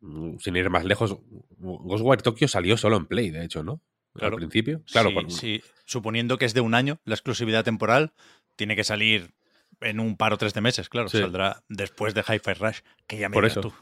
[0.02, 1.18] Mm, Sin ir más lejos,
[1.60, 3.82] Ghostwire Tokyo salió solo en Play, de hecho, ¿no?
[4.14, 4.34] Claro.
[4.36, 4.82] Al principio.
[4.92, 5.62] Claro, Sí, por- sí.
[5.86, 8.14] Suponiendo que es de un año la exclusividad temporal,
[8.56, 9.32] tiene que salir
[9.80, 11.08] en un par o tres de meses, claro.
[11.10, 11.20] Sí.
[11.20, 13.62] Saldrá después de Hi-Fi Rush, que ya me Por eso.
[13.62, 13.74] tú.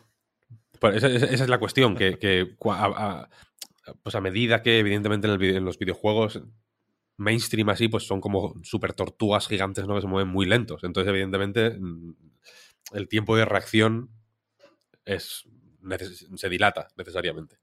[0.93, 3.29] Esa, es la cuestión, que, a, a-
[4.03, 6.41] pues a medida que evidentemente en, el en los videojuegos
[7.17, 9.95] mainstream así, pues son como super tortugas gigantes ¿no?
[9.95, 10.83] que se mueven muy lentos.
[10.83, 12.13] Entonces, evidentemente, mm,
[12.93, 14.09] el tiempo de reacción
[15.05, 15.43] es,
[15.97, 17.57] se dilata necesariamente.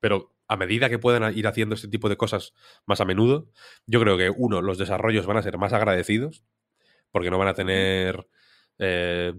[0.00, 2.54] Pero a medida que puedan ir haciendo este tipo de cosas
[2.86, 3.50] más a menudo,
[3.86, 6.44] yo creo que, uno, los desarrollos van a ser más agradecidos,
[7.12, 8.28] porque no van a tener...
[8.78, 9.34] eh,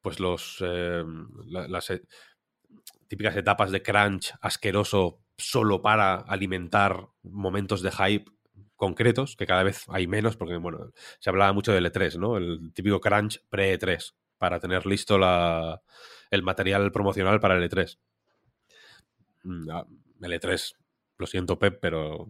[0.00, 1.04] pues los eh,
[1.46, 2.02] la- las eh,
[3.08, 8.30] típicas etapas de crunch asqueroso solo para alimentar momentos de hype
[8.76, 12.36] concretos, que cada vez hay menos, porque bueno, se hablaba mucho del E3, ¿no?
[12.36, 15.80] El típico crunch pre-E3, para tener listo la,
[16.32, 17.98] el material promocional para el E3.
[19.44, 19.86] Mm, ah,
[20.22, 20.74] El E3,
[21.18, 22.28] lo siento, Pep, pero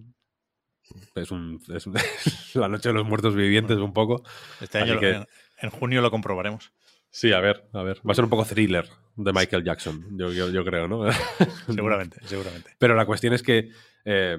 [1.14, 1.94] es, un, es un-
[2.54, 4.22] la noche de los muertos vivientes un poco.
[4.60, 5.26] Este año, que- en,
[5.60, 6.72] en junio lo comprobaremos.
[7.10, 7.98] Sí, a ver, a ver.
[8.06, 11.04] Va a ser un poco thriller de Michael Jackson, yo, yo, yo creo, ¿no?
[11.68, 12.74] Seguramente, seguramente.
[12.78, 13.70] Pero la cuestión es que
[14.06, 14.38] eh,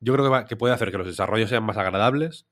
[0.00, 2.46] yo creo que, va- que puede hacer que los desarrollos sean más agradables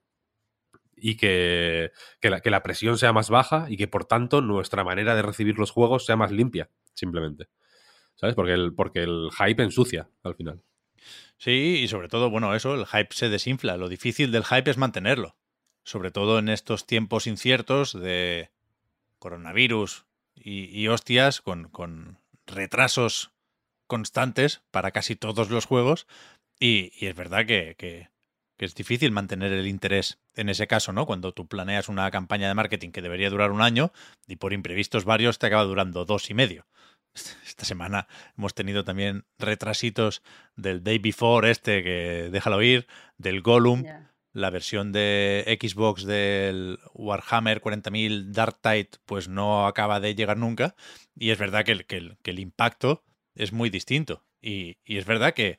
[0.97, 4.85] y que, que la, que la presión sea más baja y que por tanto nuestra
[4.85, 7.49] manera de recibir los juegos sea más limpia, simplemente.
[8.17, 8.35] ¿Sabes?
[8.37, 10.63] Porque el, porque el hype ensucia al final.
[11.37, 13.77] Sí, y sobre todo, bueno, eso, el hype se desinfla.
[13.77, 15.37] Lo difícil del hype es mantenerlo.
[15.85, 18.51] Sobre todo en estos tiempos inciertos de
[19.19, 23.33] coronavirus y, y hostias, con, con retrasos
[23.87, 26.07] constantes para casi todos los juegos.
[26.59, 28.09] Y, y es verdad que, que-
[28.57, 31.07] que es difícil mantener el interés en ese caso, ¿no?
[31.07, 33.93] Cuando tú planeas una campaña de marketing que debería durar un año
[34.27, 36.67] y por imprevistos varios te acaba durando dos y medio.
[37.47, 40.23] Esta semana hemos tenido también retrasitos
[40.57, 42.87] del Day Before este que déjalo ir,
[43.19, 44.13] del Gollum, Ya.
[44.33, 50.75] la versión de Xbox del Warhammer 40.000 Dark Tide pues no acaba de llegar nunca
[51.17, 53.05] y es verdad que el, que el, que el impacto
[53.37, 55.59] es muy distinto y, y es verdad que,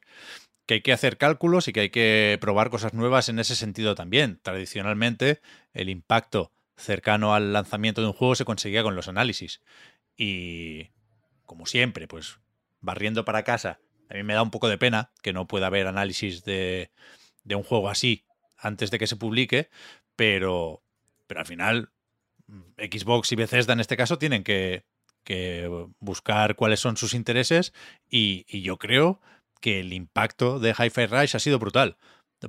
[0.65, 3.95] que hay que hacer cálculos y que hay que probar cosas nuevas en ese sentido
[3.95, 4.39] también.
[4.41, 5.41] Tradicionalmente
[5.73, 9.61] el impacto cercano al lanzamiento de un juego se conseguía con los análisis
[10.17, 10.89] y
[11.45, 12.39] como siempre pues
[12.81, 15.87] barriendo para casa a mí me da un poco de pena que no pueda haber
[15.87, 16.91] análisis de,
[17.43, 18.25] de un juego así
[18.57, 19.69] antes de que se publique,
[20.15, 20.83] pero,
[21.27, 21.91] pero al final
[22.77, 24.85] Xbox y Bethesda en este caso tienen que,
[25.23, 27.73] que buscar cuáles son sus intereses
[28.09, 29.21] y, y yo creo
[29.61, 31.97] que el impacto de Hi-Fi Rush ha sido brutal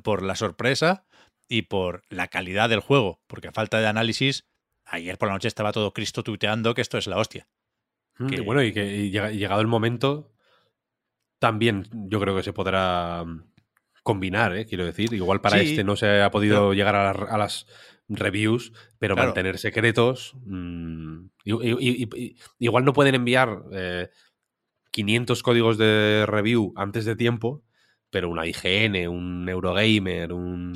[0.02, 1.06] por la sorpresa
[1.48, 4.46] y por la calidad del juego, porque a falta de análisis,
[4.84, 7.48] ayer por la noche estaba todo Cristo tuiteando que esto es la hostia.
[8.18, 10.32] Mm, Que- y bueno, y que y llegado el momento,
[11.38, 13.52] también yo creo que se podrá mm,
[14.02, 14.66] combinar, ¿eh?
[14.66, 15.12] quiero decir.
[15.12, 16.74] Igual para Sí, este no se ha podido claro.
[16.74, 17.66] llegar a, la- a las
[18.08, 19.28] reviews, pero Claro.
[19.28, 20.34] mantener secretos.
[20.44, 24.08] mm, i- igual no pueden enviar eh,
[24.96, 27.62] 500 códigos de review antes de tiempo,
[28.08, 30.74] pero una IGN, un Eurogamer, un,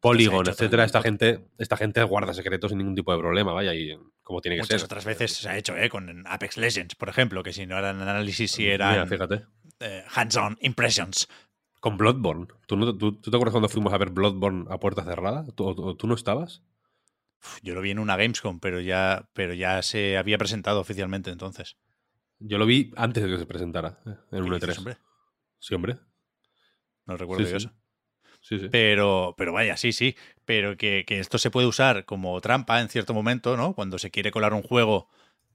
[0.00, 0.84] Polygon, etcétera.
[0.84, 4.56] Esta gente, esta gente guarda secretos sin ningún tipo de problema, vaya, y como tiene
[4.56, 4.84] que Muchas ser.
[4.86, 5.88] otras veces se ha hecho, ¿eh?
[5.88, 9.42] Con Apex Legends, por ejemplo, que si no eran análisis, si Mira, eran fíjate.
[9.80, 11.26] eh, hands-on impressions.
[11.80, 12.46] Con Bloodborne.
[12.68, 15.44] ¿Tú, no- tú- tú te acuerdas cuando fuimos a ver Bloodborne a puerta cerrada?
[15.56, 16.62] ¿Tú, o- tú no estabas?
[17.42, 21.30] Uf, Yo lo vi en una Gamescom, pero ya, pero ya se había presentado oficialmente
[21.30, 21.76] entonces.
[22.38, 24.78] Yo lo vi antes de que se presentara, eh, en ¿Qué un dices, E3.
[24.78, 24.96] hombre?
[25.58, 25.96] Sí, hombre.
[27.06, 27.66] No recuerdo Sí, yo sí.
[27.66, 27.74] eso.
[28.40, 28.68] Sí, sí.
[28.70, 30.16] Pero, pero vaya, sí, sí.
[30.44, 33.74] Pero que, que esto se puede usar como trampa en cierto momento, ¿no?
[33.74, 35.08] Cuando se quiere colar un juego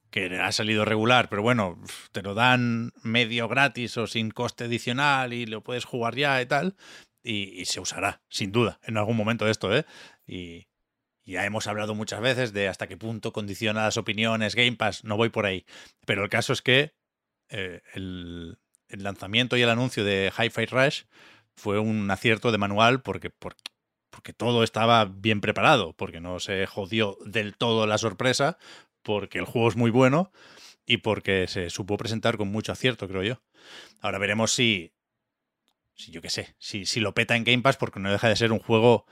[0.09, 1.79] que ha salido regular, pero bueno,
[2.11, 6.47] te lo dan medio gratis o sin coste adicional y lo puedes jugar ya y
[6.47, 6.75] tal.
[7.21, 9.85] Y, y se usará, sin duda, en algún momento esto, ¿eh?
[10.25, 10.67] Y
[11.29, 15.03] ya hemos hablado muchas veces de hasta qué punto condiciona las opiniones Game Pass.
[15.03, 15.65] No voy por ahí.
[16.05, 16.93] Pero el caso es que
[17.49, 18.57] eh, el,
[18.89, 21.03] lanzamiento y el anuncio de Hi-Fi Rush
[21.55, 23.61] fue un acierto de manual porque, porque,
[24.09, 28.57] porque todo estaba bien preparado, porque no se jodió del todo la sorpresa,
[29.03, 30.31] porque el juego es muy bueno
[30.85, 33.41] y porque se supo presentar con mucho acierto, creo yo.
[34.01, 34.93] Ahora veremos si,
[35.93, 38.35] si yo qué sé, si, si lo peta en Game Pass, porque no deja de
[38.35, 39.05] ser un juego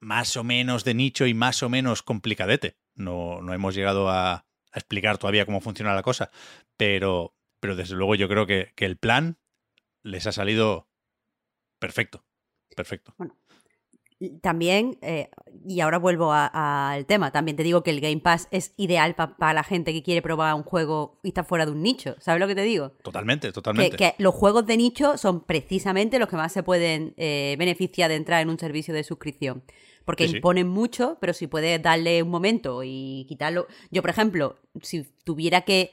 [0.00, 2.76] más o menos de nicho y más o menos complicadete.
[2.94, 6.30] No, no hemos llegado a, explicar todavía cómo funciona la cosa,
[6.76, 9.38] pero, pero desde luego yo creo que, que el plan
[10.02, 10.88] les ha salido
[11.78, 12.24] perfecto.
[12.74, 13.14] Perfecto.
[14.40, 15.28] También, eh,
[15.68, 19.52] y ahora vuelvo al tema, también te digo que el Game Pass es ideal para
[19.52, 22.16] la gente que quiere probar un juego y está fuera de un nicho.
[22.18, 22.92] ¿Sabes lo que te digo?
[23.02, 23.96] Totalmente, Que, totalmente.
[23.98, 28.16] que los juegos de nicho son precisamente los que más se pueden eh, beneficiar de
[28.16, 29.62] entrar en un servicio de suscripción.
[30.06, 30.36] Porque Sí, sí.
[30.36, 33.66] imponen mucho, pero si puedes darle un momento y quitarlo.
[33.90, 35.90] Yo, por ejemplo, si tuviera que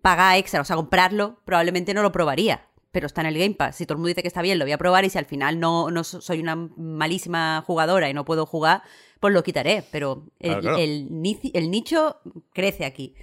[0.00, 2.64] pagar extra, o sea, comprarlo, probablemente no lo probaría.
[2.92, 3.76] Pero está en el Game Pass.
[3.76, 5.04] Si todo el mundo dice que está bien, lo voy a probar.
[5.04, 8.82] Y si al final no, no so- soy una malísima jugadora y no puedo jugar,
[9.18, 9.82] pues lo quitaré.
[9.90, 10.78] Pero el, Claro, claro.
[10.78, 12.20] el nicho
[12.52, 13.14] crece aquí.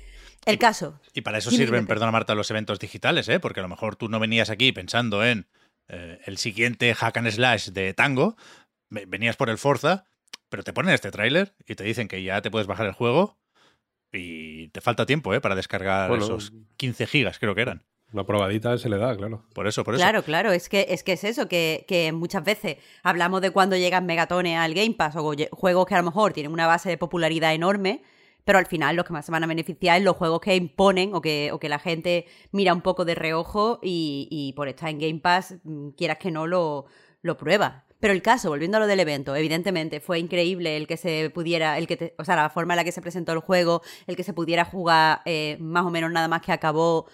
[0.45, 0.99] El caso.
[1.13, 3.39] Y para eso sirven, perdona Marta, los eventos digitales, ¿eh?
[3.39, 5.47] Porque a lo mejor tú no venías aquí pensando en
[5.89, 8.37] eh, el siguiente hack and slash de Tango,
[8.89, 10.05] ve- venías por el Forza,
[10.49, 13.37] pero te ponen este tráiler y te dicen que ya te puedes bajar el juego
[14.11, 15.41] y te falta tiempo, ¿eh?
[15.41, 16.23] Para descargar Bueno.
[16.25, 17.83] esos 15 gigas, creo que eran.
[18.11, 19.43] Una probadita se le da, claro.
[19.53, 20.01] Por eso, por eso.
[20.01, 23.75] Claro, claro, es que, es que es eso, que, que muchas veces hablamos de cuando
[23.75, 26.97] llegan megatones al Game Pass o juegos que a lo mejor tienen una base de
[26.97, 28.01] popularidad enorme,
[28.45, 31.13] pero al final los que más se van a beneficiar es los juegos que imponen
[31.13, 34.89] o que, o que la gente mira un poco de reojo y, y por estar
[34.89, 36.85] en Game Pass, mm, quieras que no, lo,
[37.21, 37.83] lo pruebas.
[37.99, 41.77] Pero el caso, volviendo a lo del evento, evidentemente fue increíble el que se pudiera,
[41.77, 44.15] el que te- o sea, la forma en la que se presentó el juego, el
[44.15, 47.05] que se pudiera jugar eh, más o menos nada más que acabó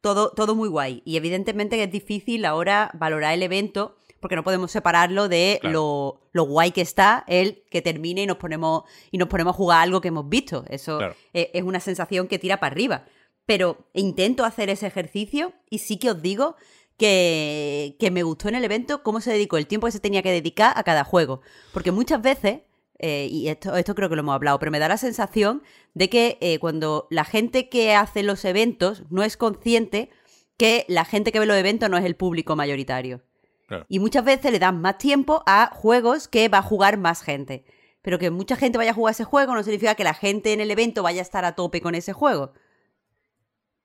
[0.00, 1.02] todo, todo muy guay.
[1.04, 5.72] Y evidentemente que es difícil ahora valorar el evento porque no podemos separarlo de Claro.
[5.72, 9.56] lo, lo guay que está el que termine y nos ponemos y nos ponemos a
[9.56, 10.64] jugar algo que hemos visto.
[10.68, 11.14] Eso Claro.
[11.32, 13.04] eh, es una sensación que tira para arriba.
[13.46, 16.54] Pero intento hacer ese ejercicio y sí que os digo
[16.98, 20.22] que, que me gustó en el evento cómo se dedicó el tiempo que se tenía
[20.22, 21.40] que dedicar a cada juego.
[21.72, 22.60] Porque muchas veces,
[23.00, 25.62] eh, y esto, esto creo que lo hemos hablado, pero me da la sensación
[25.94, 30.10] de que eh, cuando la gente que hace los eventos no es consciente
[30.58, 33.22] que la gente que ve los eventos no es el público mayoritario.
[33.66, 33.86] Claro.
[33.88, 37.64] Y muchas veces le dan más tiempo a juegos que va a jugar más gente.
[38.02, 40.60] Pero que mucha gente vaya a jugar ese juego no significa que la gente en
[40.60, 42.52] el evento vaya a estar a tope con ese juego.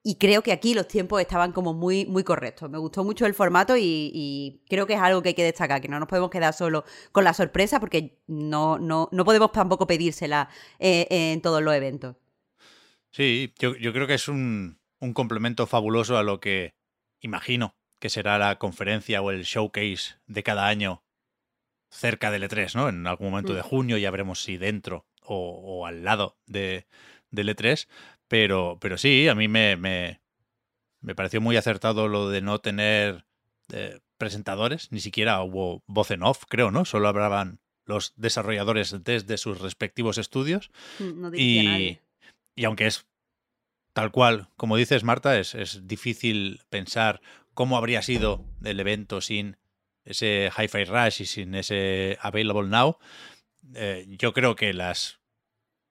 [0.08, 2.70] Y creo que aquí los tiempos estaban como muy, muy correctos.
[2.70, 5.82] Me gustó mucho el formato y, y creo que es algo que hay que destacar,
[5.82, 9.88] que no nos podemos quedar solo con la sorpresa porque no, no, no podemos tampoco
[9.88, 12.18] pedírsela eh, en todos los eventos.
[13.10, 16.76] Sí, yo, yo creo que es un, un complemento fabuloso a lo que
[17.20, 21.04] imagino que será la conferencia o el showcase de cada año
[21.89, 22.89] cerca del E3, ¿no?
[22.89, 23.65] En algún momento de Mm.
[23.65, 26.86] junio ya veremos si dentro o, o al lado de,
[27.32, 27.88] del E3.
[28.28, 30.22] Pero, pero sí, a mí me, me,
[31.02, 33.26] me pareció muy acertado lo de no tener
[33.72, 36.86] eh, presentadores, ni siquiera hubo voz en off, creo, ¿no?
[36.86, 40.72] Solo hablaban los desarrolladores desde sus respectivos estudios.
[41.00, 42.02] No dirigía a Y, nadie.
[42.56, 43.06] y aunque es
[43.94, 47.22] tal cual, como dices, Marta, es, es difícil pensar
[47.54, 49.58] cómo habría sido el evento sin
[50.04, 52.98] ese Hi-Fi Rush y sin ese Available Now.
[53.76, 55.20] Eh, yo creo que las,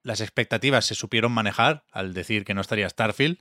[0.05, 3.39] las expectativas se supieron manejar al decir que no estaría Starfield.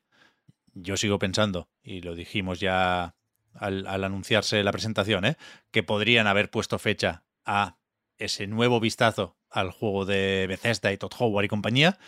[0.72, 3.16] Yo sigo pensando, y lo dijimos ya
[3.52, 5.36] al, anunciarse la presentación, ¿eh?
[5.70, 7.76] que podrían haber puesto fecha a
[8.16, 11.98] ese nuevo vistazo al juego de Bethesda y Todd Howard y compañía.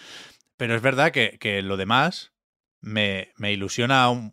[0.57, 2.33] Pero es verdad que, lo demás
[2.81, 4.33] me, me ilusiona un,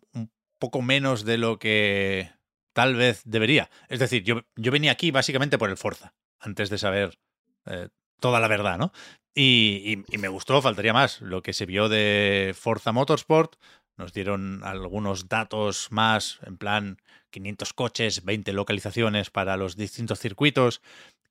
[0.58, 2.30] poco menos de lo que
[2.72, 3.68] tal vez debería.
[3.90, 7.18] Es decir, yo, yo venía aquí básicamente por el Forza, antes de saber
[7.66, 8.90] eh, toda la verdad, ¿no?
[9.34, 13.56] Y, y, me gustó, faltaría más, lo que se vio de Forza Motorsport.
[13.96, 16.98] Nos dieron algunos datos más, en plan
[17.30, 20.82] 500 coches, 20 localizaciones para los distintos circuitos.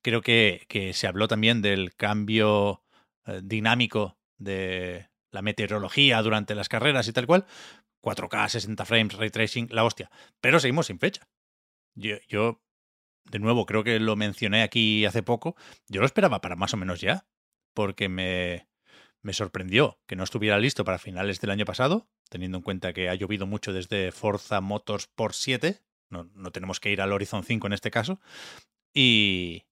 [0.02, 2.82] Creo que, que se habló también del cambio
[3.26, 7.46] eh, dinámico de la meteorología durante las carreras y tal cual.
[8.02, 10.10] 4K, 60 frames, ray tracing, la hostia.
[10.40, 11.26] Pero seguimos sin fecha.
[11.94, 12.60] Yo, yo,
[13.30, 15.56] de nuevo, creo que lo mencioné aquí hace poco.
[15.88, 17.26] Yo lo esperaba para más o menos ya.
[17.74, 18.68] Porque me,
[19.22, 23.08] me sorprendió que no estuviera listo para finales del año pasado, teniendo en cuenta que
[23.08, 25.80] ha llovido mucho desde Forza Motorsport 7.
[26.10, 28.20] No, no tenemos que ir al Horizon 5 en este caso.
[28.92, 29.64] Y,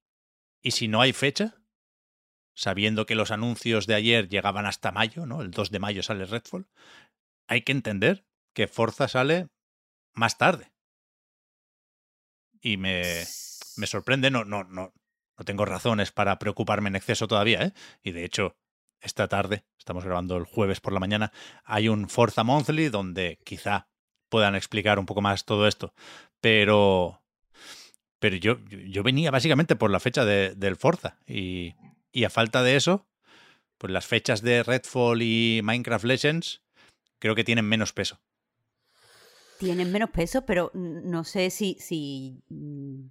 [0.62, 1.62] y si no hay fecha,
[2.54, 5.42] sabiendo que los anuncios de ayer llegaban hasta mayo, ¿no?
[5.42, 6.66] El 2 de mayo sale Redfall,
[7.46, 9.48] hay que entender que Forza sale
[10.14, 10.72] más tarde.
[12.60, 13.02] Y me,
[13.76, 14.92] me sorprende, no, no, no,
[15.42, 17.72] no tengo razones para preocuparme en exceso todavía, ¿eh?
[18.04, 18.56] Y de hecho,
[19.00, 21.32] esta tarde, estamos grabando el jueves por la mañana,
[21.64, 23.88] hay un Forza Monthly donde quizá
[24.28, 25.94] puedan explicar un poco más todo esto.
[26.40, 27.20] Pero.
[28.20, 31.18] Pero yo, yo venía básicamente por la fecha de, del Forza.
[31.26, 31.74] Y,
[32.12, 33.04] y a falta de eso,
[33.78, 36.62] pues las fechas de Redfall y Minecraft Legends
[37.18, 38.20] creo que tienen menos peso.
[39.58, 42.42] Tienen menos peso, pero no sé si, si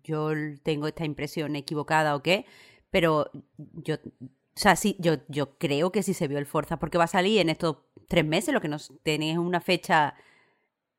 [0.03, 0.31] yo
[0.63, 2.45] tengo esta impresión equivocada o qué,
[2.89, 6.97] pero yo, o sea, sí, yo, yo creo que sí se vio el Forza, porque
[6.97, 7.77] va a salir en estos
[8.07, 10.15] tres meses, lo que nos tenéis una fecha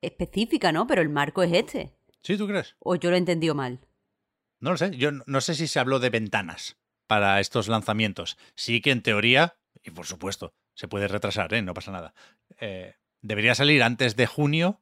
[0.01, 0.87] específica, ¿no?
[0.87, 1.93] Pero el marco es este.
[2.23, 2.77] ¿Sí, tú crees?
[2.79, 3.81] ¿O yo lo he entendido mal?
[4.61, 8.39] No lo sé, yo no sé si se habló de ventanas para estos lanzamientos.
[8.55, 11.63] Sí que en teoría, y por supuesto, se puede retrasar, ¿eh?
[11.63, 12.15] no pasa nada.
[12.59, 14.81] Eh, debería salir antes de junio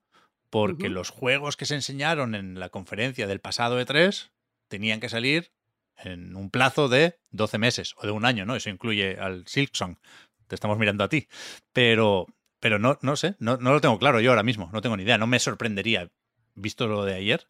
[0.51, 0.95] porque uh -huh.
[0.95, 4.31] los juegos que se enseñaron en la conferencia del pasado E3
[4.69, 5.53] tenían que salir
[5.97, 8.57] en un plazo de 12 meses o de un año, ¿no?
[8.57, 9.99] Eso incluye al Silksong.
[10.47, 11.29] Te estamos mirando a ti.
[11.73, 12.27] Pero,
[12.59, 15.05] pero no, no sé, no, no lo tengo claro yo ahora mismo, no tengo ni
[15.05, 15.19] idea.
[15.19, 16.11] No me sorprendería,
[16.55, 17.47] visto lo de ayer,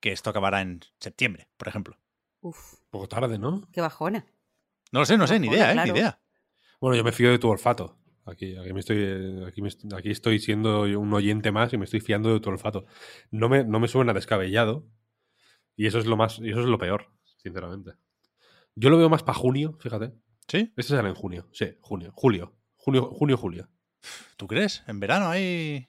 [0.00, 1.96] que esto acabará en septiembre, por ejemplo.
[2.40, 2.74] Uf.
[2.90, 3.68] Poco tarde, ¿no?
[3.72, 4.26] Qué bajona.
[4.90, 5.74] No lo sé, no sé, ni idea, ¿eh?
[5.74, 5.92] Claro.
[5.92, 6.20] Ni idea.
[6.80, 7.96] Bueno, yo me fío de tu olfato.
[8.24, 12.00] Aquí, aquí, me estoy, aquí, me, aquí, estoy siendo un oyente más y me estoy
[12.00, 12.86] fiando de tu olfato.
[13.30, 14.86] No me, no me suena descabellado.
[15.76, 17.92] Y eso es lo más, eso es lo peor, sinceramente.
[18.74, 20.12] Yo lo veo más para junio, fíjate.
[20.46, 20.72] ¿Sí?
[20.76, 21.48] Este será en junio.
[21.52, 22.12] Sí, junio.
[22.14, 22.54] Julio.
[22.76, 23.68] Junio, junio, julio.
[24.36, 24.82] ¿Tú crees?
[24.86, 25.88] En verano hay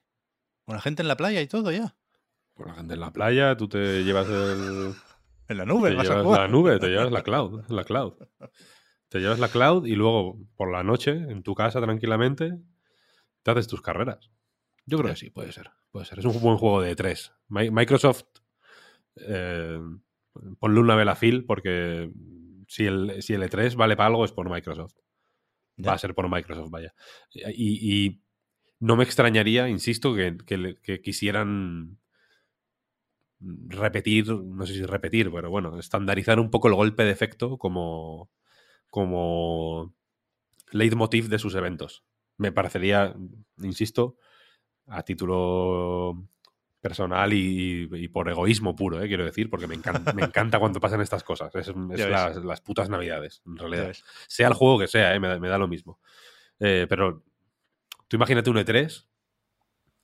[0.66, 1.96] una gente en la playa y todo ya.
[2.54, 4.94] Con la gente en la playa, tú te llevas el.
[5.50, 6.40] En la nube, te vas llevas a jugar.
[6.40, 8.14] la nube, te llevas la cloud, la cloud.
[9.14, 12.58] Te llevas la cloud y luego por la noche, en tu casa tranquilamente,
[13.44, 14.32] te haces tus carreras.
[14.88, 15.70] Yo creo que sí, puede ser.
[15.92, 16.18] Puede ser.
[16.18, 17.32] Es un buen juego de tres.
[17.48, 18.24] Microsoft,
[19.18, 19.80] eh,
[20.58, 22.12] ponle una vela a Phil porque
[22.68, 24.96] si el, si el E3 vale para algo es por Microsoft.
[25.78, 25.92] Ya.
[25.92, 26.96] Va a ser por Microsoft, vaya.
[27.32, 28.24] Y, y
[28.80, 32.00] no me extrañaría, insisto, que, que, que quisieran
[33.40, 38.32] repetir, no sé si repetir, pero bueno, estandarizar un poco el golpe de efecto como,
[38.94, 39.92] como
[40.70, 42.04] leitmotiv de sus eventos.
[42.38, 43.16] Me parecería,
[43.58, 44.18] insisto,
[44.86, 46.30] a título
[46.80, 49.08] personal y, y por egoísmo puro, ¿eh?
[49.08, 51.56] quiero decir, porque me encanta, me encanta cuando pasan estas cosas.
[51.56, 53.96] Es, es las, las, putas navidades, en realidad.
[54.28, 55.20] Sea el juego que sea, ¿eh?
[55.20, 56.00] me, da, me, da, lo mismo.
[56.60, 57.24] Eh, pero
[58.08, 59.08] tú imagínate un E3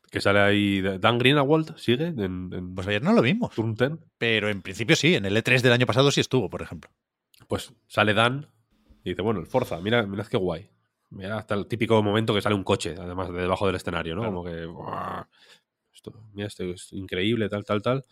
[0.10, 0.82] que sale ahí.
[0.82, 2.08] Dan Greenwald sigue.
[2.08, 3.54] En, en pues ayer no lo vimos.
[3.54, 3.91] Turn 10.
[4.17, 5.13] Pero en principio sí.
[5.13, 6.89] En el E3 del año pasado sí estuvo, por ejemplo.
[7.47, 8.49] Pues sale Dan
[9.09, 10.69] y dice: Bueno, el Forza, mira, mira qué guay.
[11.11, 14.21] Mira, hasta el típico momento que sale un coche, además, de debajo del escenario, ¿no?
[14.21, 14.35] Claro.
[14.35, 15.27] Como que.
[15.93, 18.05] Esto, mira, esto es increíble, tal, tal, tal.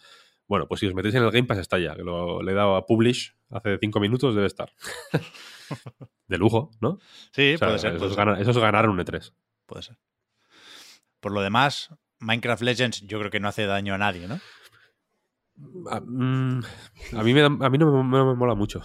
[0.47, 2.55] Bueno, pues si os metéis en el Game Pass está ya, que lo, le he
[2.55, 4.71] dado a Publish hace cinco minutos, debe estar.
[6.27, 6.99] de lujo, ¿no?
[7.31, 7.91] Sí, o sea, puede ser.
[7.91, 9.33] Eso, puede es ganar, eso es ganar un E3.
[9.65, 9.97] Puede ser.
[11.19, 14.39] Por lo demás, Minecraft Legends yo creo que no hace daño a nadie, ¿no?
[15.89, 16.61] A, mm,
[17.17, 18.81] a mí, me, a mí no, me, no, me, mola mucho,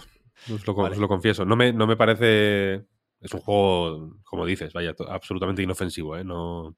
[0.51, 0.95] os lo, vale.
[0.95, 1.45] os lo, confieso.
[1.45, 2.85] No me, no me parece...
[3.19, 6.23] Es un juego, como dices, vaya, absolutamente inofensivo, ¿eh?
[6.23, 6.75] No,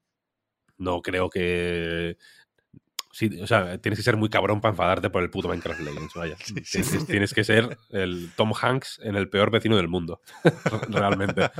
[0.78, 2.16] no creo que...
[3.10, 6.14] Sí, o sea, tienes que ser muy cabrón para enfadarte por el puto Minecraft Legends,
[6.14, 6.36] vaya.
[6.44, 10.20] Sí, sí, tienes, tienes, que ser el Tom Hanks en el peor vecino del mundo,
[10.90, 11.50] realmente.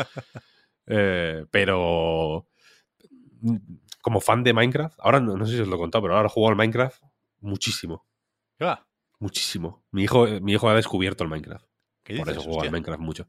[0.86, 2.46] Eh, pero
[4.02, 6.28] como fan de Minecraft, ahora no, no, sé si os lo he contado, pero ahora
[6.28, 7.02] juego al Minecraft
[7.40, 8.06] muchísimo.
[8.58, 8.86] ¿Qué va?
[9.18, 9.84] Muchísimo.
[9.90, 11.66] Mi hijo, mi hijo ha descubierto el Minecraft.
[12.06, 12.70] ¿Qué Por eso juego al.
[12.70, 13.28] Minecraft mucho.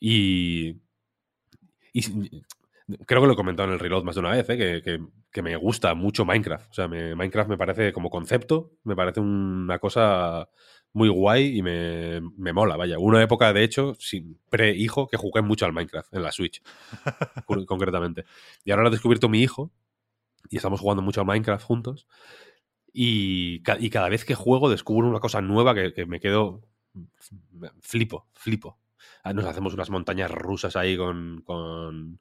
[0.00, 0.76] Y,
[1.92, 2.02] y
[3.06, 4.56] creo que lo he comentado en el Reload más de una vez, ¿eh?
[4.56, 5.00] que, que-
[5.30, 6.70] que me gusta mucho Minecraft.
[6.70, 10.48] O sea, me- Minecraft me parece como concepto, me parece una cosa
[10.94, 12.98] muy guay y me, me mola, vaya.
[12.98, 16.62] Una época, de hecho, sin pre-hijo, que jugué mucho al Minecraft en la Switch,
[17.66, 18.24] concretamente.
[18.64, 19.70] Y ahora lo ha descubierto mi hijo
[20.48, 22.08] y estamos jugando mucho al Minecraft juntos.
[22.92, 26.62] Y, ca- y cada vez que juego descubro una cosa nueva que, que me quedo
[27.82, 28.78] flipo, flipo.
[29.22, 32.20] Ah, Nos hacemos unas montañas rusas ahí con, con,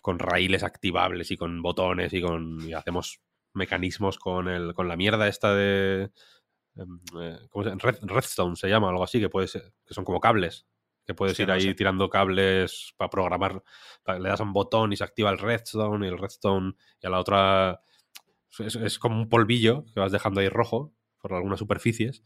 [0.00, 3.20] con raíles activables y con botones y con y hacemos
[3.54, 6.10] mecanismos con el con la mierda esta de
[6.76, 7.80] em, eh, ¿cómo se llama?
[7.82, 10.66] Red- redstone se llama algo así que puede ser- que son como cables
[11.06, 11.74] que puedes ir no ahí sé.
[11.74, 13.62] tirando cables para programar
[14.20, 17.10] le das a un botón y se activa el redstone y el redstone y a
[17.10, 17.80] la otra
[18.58, 22.22] es, es como un polvillo que vas dejando ahí rojo por algunas superficies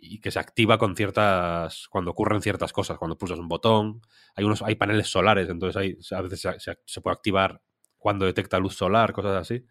[0.00, 4.00] y que se activa con ciertas cuando ocurren ciertas cosas cuando pulsas un botón.
[4.34, 6.46] Hay unos hay paneles solares entonces hay, a veces
[6.84, 7.60] se, puede activar
[7.96, 9.64] cuando detecta luz solar cosas así.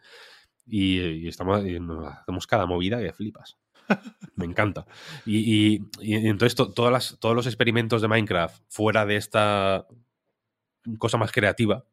[0.65, 3.57] Y, y estamos y nos hacemos cada movida que flipas.
[4.36, 4.86] Me encanta.
[5.25, 9.88] Y, y- entonces to- todas las, todos los experimentos de Minecraft fuera de esta
[10.97, 11.86] cosa más creativa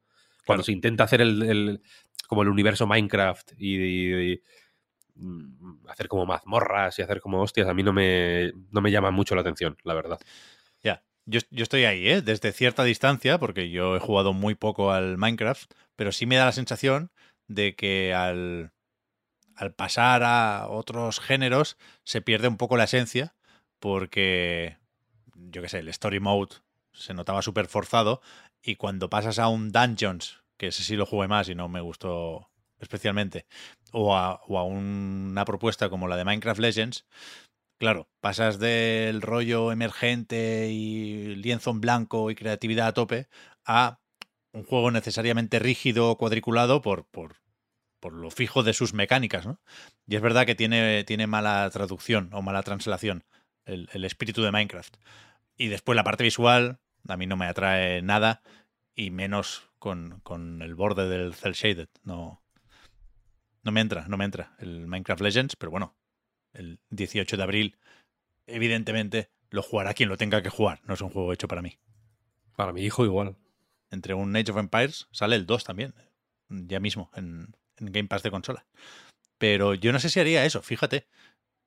[0.47, 0.65] cuando Claro.
[0.65, 1.83] se intenta hacer el, el-
[2.29, 4.41] como el universo Minecraft y,
[5.89, 9.35] hacer como mazmorras y hacer como hostias, a mí no me, no me llama mucho
[9.35, 10.19] la atención, la verdad.
[10.83, 12.23] Ya, yo, yo estoy ahí, ¿eh?
[12.23, 16.47] Desde cierta distancia, porque yo he jugado muy poco al Minecraft, pero sí me da
[16.47, 17.11] la sensación
[17.47, 18.73] de que al,
[19.55, 23.35] al pasar a otros géneros se pierde un poco la esencia,
[23.79, 24.79] porque,
[25.35, 26.57] yo qué sé, el Story Mode
[26.93, 28.21] se notaba súper forzado,
[28.63, 31.81] y cuando pasas a un Dungeons, que ese sí lo jugué más y no me
[31.81, 32.49] gustó
[32.81, 33.47] especialmente,
[33.95, 37.07] o a, o una propuesta como la de Minecraft Legends,
[37.79, 43.29] Claro, pasas del rollo emergente y lienzo en blanco y creatividad a tope
[43.67, 44.01] a
[44.53, 47.07] un juego necesariamente rígido, cuadriculado por,
[48.13, 49.61] lo fijo de sus mecánicas, ¿no?
[50.07, 53.25] Y es verdad que tiene, mala traducción o mala translación
[53.65, 54.97] el, el espíritu de Minecraft.
[55.57, 56.79] Y después la parte visual
[57.09, 58.43] a mí no me atrae nada
[58.95, 61.89] y menos con, con el borde del cel shaded.
[62.05, 62.44] No,
[63.65, 65.97] no me entra, no me entra el Minecraft Legends, pero bueno,
[66.53, 67.79] el 18 de abril,
[68.47, 70.81] evidentemente lo jugará quien lo tenga que jugar.
[70.85, 71.79] No es un juego hecho para mí.
[72.57, 73.37] Para mi hijo igual.
[73.91, 75.95] Entre un Age of Empires sale el 2 también,
[76.49, 78.67] ya mismo, en, en Game Pass de consola.
[79.39, 81.07] Pero yo no sé si haría eso, fíjate.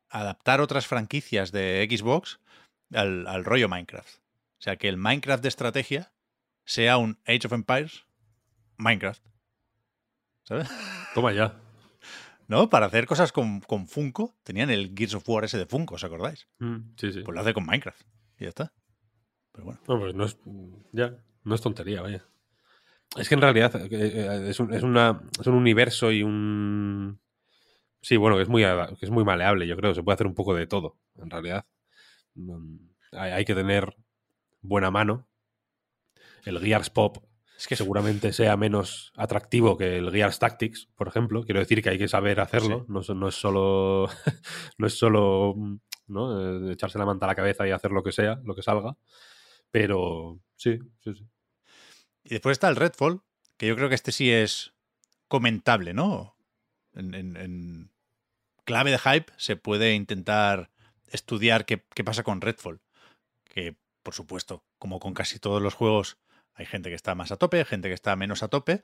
[0.10, 2.40] Adaptar otras franquicias de Xbox
[2.94, 4.18] al, al rollo Minecraft.
[4.60, 6.14] O sea, que el Minecraft de estrategia
[6.66, 8.06] sea un Age of Empires
[8.78, 9.24] Minecraft.
[10.44, 10.70] ¿Sabes?
[11.14, 11.67] Toma ya.
[12.48, 12.70] ¿No?
[12.70, 16.04] Para hacer cosas con, con Funko, tenían el Gears of War ese de Funko, ¿os
[16.04, 16.48] acordáis?
[16.60, 17.22] Mm, sí, sí.
[17.22, 18.02] Pues lo hace con Minecraft.
[18.40, 18.74] Y ya está.
[19.52, 19.82] Pero bueno.
[19.88, 20.38] No, pues no es,
[20.94, 22.26] ya, no es tontería, vaya.
[23.18, 27.20] Es que en realidad eh, eh, es un, es una, es un universo y un...
[28.02, 28.64] Sí, bueno, que es, muy,
[29.02, 29.94] es muy maleable, yo creo.
[29.94, 31.66] Se puede hacer un poco de todo, en realidad.
[32.36, 32.78] Mm,
[33.12, 33.96] Hay, hay que tener
[34.62, 35.28] buena mano.
[36.46, 37.18] El Gears Pop
[37.58, 41.44] Es que seguramente sea menos atractivo que el Gears Tactics, por ejemplo.
[41.44, 42.82] Quiero decir que hay que saber hacerlo.
[42.82, 42.86] Sí.
[42.94, 44.08] No, es- no es solo.
[44.78, 45.56] no es solo.
[46.08, 46.70] ¿no?
[46.70, 48.96] Eh, echarse la manta a la cabeza y hacer lo que sea, lo que salga.
[49.72, 51.28] Pero sí, sí, sí.
[52.24, 53.22] Y después está el Redfall,
[53.58, 54.74] que yo creo que este sí es
[55.28, 56.38] comentable, ¿no?
[56.94, 57.92] En, en- en
[58.66, 60.70] clave de hype se puede intentar
[61.10, 62.82] estudiar qué, qué pasa con Redfall.
[63.44, 66.18] Que, por supuesto, como con casi todos los juegos,
[66.58, 68.82] hay gente que está más a tope, gente que está menos a tope,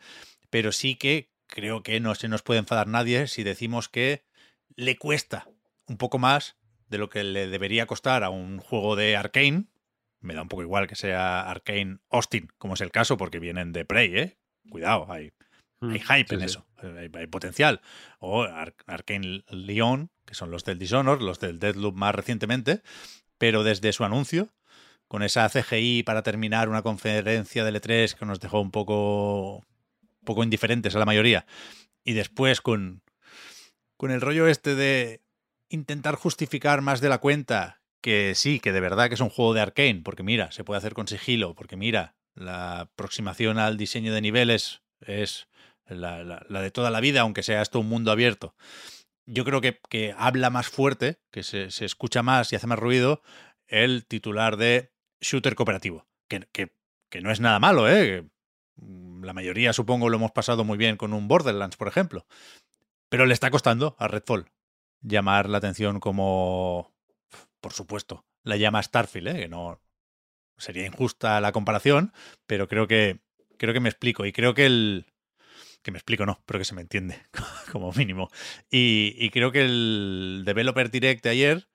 [0.50, 4.24] pero sí que creo que no se nos puede enfadar nadie si decimos que
[4.76, 5.48] le cuesta
[5.88, 6.56] un poco más
[6.88, 9.66] de lo que le debería costar a un juego de Arkane.
[10.22, 13.74] Me da un poco igual que sea Arkane Austin, como es el caso, porque vienen
[13.74, 14.38] de Prey, ¿eh?
[14.70, 15.34] Cuidado, hay,
[15.82, 16.46] hay hype Sí, en sí.
[16.46, 17.82] eso, hay, hay potencial.
[18.20, 22.82] O Ar- Arkane Leon, que son los del Dishonored, los del Deadloop más recientemente,
[23.38, 24.54] pero desde su anuncio,
[25.14, 29.64] con esa CGI para terminar una conferencia de L3 que nos dejó un poco,
[30.26, 31.46] poco indiferentes a la mayoría,
[32.04, 33.04] y después con,
[33.96, 35.22] con el rollo este de
[35.70, 39.54] intentar justificar más de la cuenta que sí, que de verdad que es un juego
[39.54, 44.16] de Arkane, porque mira, se puede hacer con sigilo, porque mira, la aproximación al diseño
[44.16, 45.48] de niveles es
[45.86, 48.56] la, la- la de toda la vida, aunque sea esto un mundo abierto.
[49.28, 52.80] Yo creo que, que habla más fuerte, que se, se escucha más y hace más
[52.80, 53.22] ruido
[53.68, 54.93] el titular de
[55.24, 56.74] shooter cooperativo, que, que-
[57.10, 58.28] que no es nada malo, ¿eh?
[58.78, 62.26] Mm, la mayoría supongo lo hemos pasado muy bien con un Borderlands, por ejemplo.
[63.10, 64.52] Pero le está costando a Redfall.
[65.02, 66.94] llamar la atención como,
[67.62, 69.36] por supuesto, la llama Starfield, ¿eh?
[69.42, 69.82] que no
[70.58, 72.14] sería injusta la comparación,
[72.48, 73.22] pero creo que
[73.58, 75.06] creo que me explico y creo que el
[75.84, 77.22] que me explico no, pero que se me entiende
[77.72, 78.30] como mínimo.
[78.72, 81.70] Y, y creo que el Developer Direct de ayer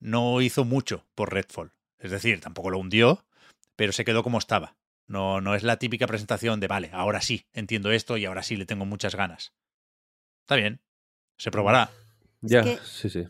[0.00, 1.72] no hizo mucho por Redfall.
[1.98, 3.24] Es decir, tampoco lo hundió,
[3.76, 4.76] pero se quedó como estaba.
[5.06, 8.56] No, no es la típica presentación de, vale, ahora sí, entiendo esto y ahora sí
[8.56, 9.52] le tengo muchas ganas.
[10.42, 10.80] Está bien,
[11.38, 11.90] se probará.
[12.40, 13.26] Ya, que- sí, sí.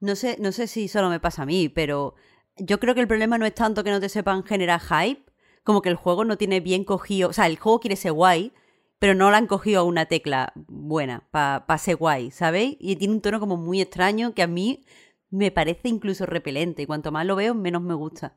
[0.00, 2.14] No sé, no sé si solo me pasa a mí, pero
[2.56, 5.24] yo creo que el problema no es tanto que no te sepan generar hype,
[5.64, 7.28] como que el juego no tiene bien cogido.
[7.30, 8.52] O sea, el juego quiere ser guay,
[9.00, 12.76] pero no le han cogido a una tecla buena para ser guay, ¿sabéis?
[12.78, 14.84] Y tiene un tono como muy extraño que a mí
[15.30, 16.82] me parece incluso repelente.
[16.82, 18.36] Y cuanto más lo veo, menos me gusta.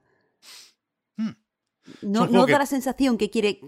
[1.17, 1.31] Hmm.
[2.01, 3.59] No, que- da la sensación que quiere.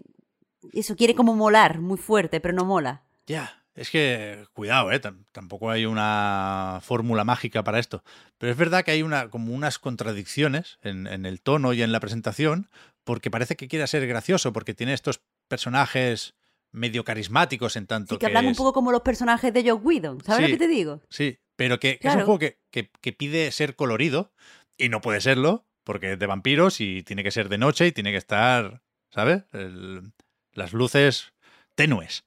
[0.72, 3.04] Eso quiere como molar muy fuerte, pero no mola.
[3.28, 5.02] Ya, es que cuidado, ¿eh?
[5.02, 8.04] Tam- tampoco hay una fórmula mágica para esto.
[8.38, 11.92] Pero es verdad que hay una, como unas contradicciones en, en el tono y en
[11.92, 12.70] la presentación,
[13.04, 16.36] porque parece que quiere ser gracioso, porque tiene estos personajes
[16.72, 20.24] medio carismáticos en tanto Sí, que hablan un poco como los personajes de Joe Whedon.
[20.24, 20.52] ¿Sabes Sí.
[20.52, 21.02] lo que te digo?
[21.10, 24.32] Sí, pero que, es un juego que, que- que pide ser colorido
[24.78, 27.92] y no puede serlo porque es de vampiros y tiene que ser de noche y
[27.92, 28.82] tiene que estar,
[29.12, 29.44] ¿sabes?
[29.52, 30.14] El-
[30.54, 31.34] las luces
[31.76, 32.26] tenues.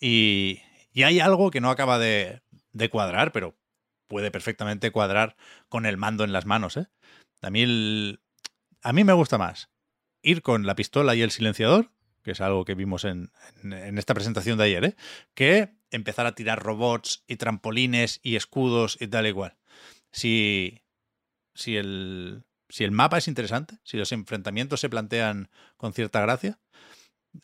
[0.00, 0.62] Y,
[0.92, 2.42] y hay algo que no acaba de,
[2.72, 3.56] de cuadrar, pero
[4.08, 5.36] puede perfectamente cuadrar
[5.68, 6.86] con el mando en las manos, ¿eh?
[7.42, 8.20] A mí, el-
[8.82, 9.68] a mí me gusta más
[10.22, 11.90] ir con la pistola y el silenciador,
[12.26, 13.30] que es algo que vimos en,
[13.62, 14.96] en- esta presentación de ayer, ¿eh?
[15.34, 19.56] que empezar a tirar robots y trampolines y escudos y tal igual.
[20.10, 20.82] Si,
[21.54, 26.58] si, el, si el mapa es interesante, si los enfrentamientos se plantean con cierta gracia,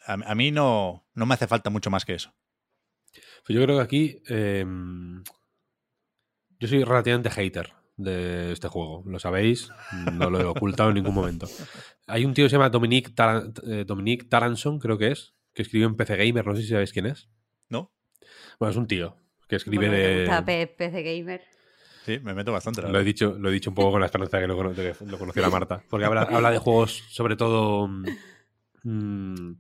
[0.05, 2.35] a, a mí no, no me hace falta mucho más que eso.
[3.47, 4.67] Pues yo creo que aquí eh,
[6.59, 9.71] yo soy relativamente hater de este juego, lo sabéis,
[10.13, 11.47] no lo he ocultado en ningún momento.
[12.07, 15.63] Hay un tío que se llama Dominique, Taran- eh, Dominique Taranson, creo que es, que
[15.63, 17.29] escribió en PC Gamer, no sé si sabéis quién es.
[17.69, 17.93] ¿No?
[18.59, 19.17] Bueno, es un tío
[19.49, 20.19] que escribe te de...
[20.27, 21.43] gusta PC Gamer.
[22.05, 22.83] Sí, me meto bastante.
[22.83, 24.75] Lo he, dicho, lo he dicho un poco con la esperanza de que lo, cono-
[24.75, 25.85] de que lo conociera Marta.
[25.89, 27.87] Porque habla, habla de juegos, sobre todo.
[28.83, 29.53] mm,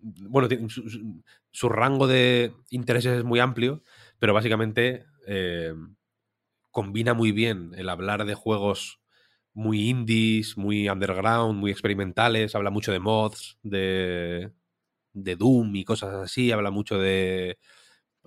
[0.00, 3.82] bueno, tiene- su, su- su rango de intereses es muy amplio,
[4.18, 5.74] pero básicamente eh,
[6.78, 9.00] combina muy bien el hablar de juegos
[9.52, 12.54] muy indies, muy underground, muy experimentales.
[12.54, 14.52] Habla mucho de mods, de,
[15.12, 16.52] de Doom y cosas así.
[16.52, 17.58] Habla mucho de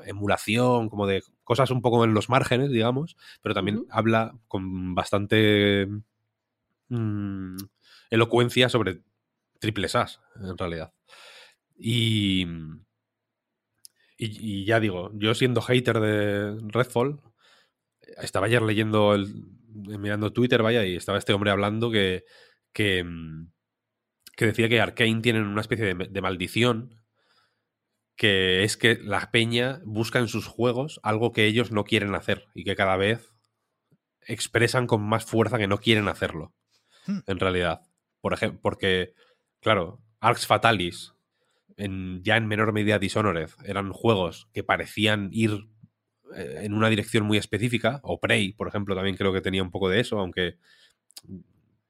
[0.05, 5.87] emulación, como de cosas un poco en los márgenes, digamos, pero también habla con bastante
[6.89, 7.55] mm,
[8.09, 9.01] elocuencia sobre
[9.59, 10.93] triple SAS, en realidad.
[11.77, 12.45] Y,
[14.17, 17.19] y, y ya digo, yo siendo hater de Redfall,
[18.17, 19.33] estaba ayer leyendo, el,
[19.73, 22.23] mirando Twitter, vaya, y estaba este hombre hablando que,
[22.73, 23.51] que, mm,
[24.35, 27.01] que decía que Arkane tienen una especie de, de maldición
[28.21, 32.45] que es que la peña busca en sus juegos algo que ellos no quieren hacer
[32.53, 33.33] y que cada vez
[34.27, 36.53] expresan con más fuerza que no quieren hacerlo.
[37.07, 37.19] Hmm.
[37.25, 37.81] En realidad.
[38.19, 39.13] Por ejemplo, porque,
[39.59, 41.13] claro, Arx Fatalis,
[41.77, 45.67] en, ya en menor medida Dishonored, eran juegos que parecían ir
[46.35, 47.99] en una dirección muy específica.
[48.03, 50.57] O Prey, por ejemplo, también creo que tenía un poco de eso, aunque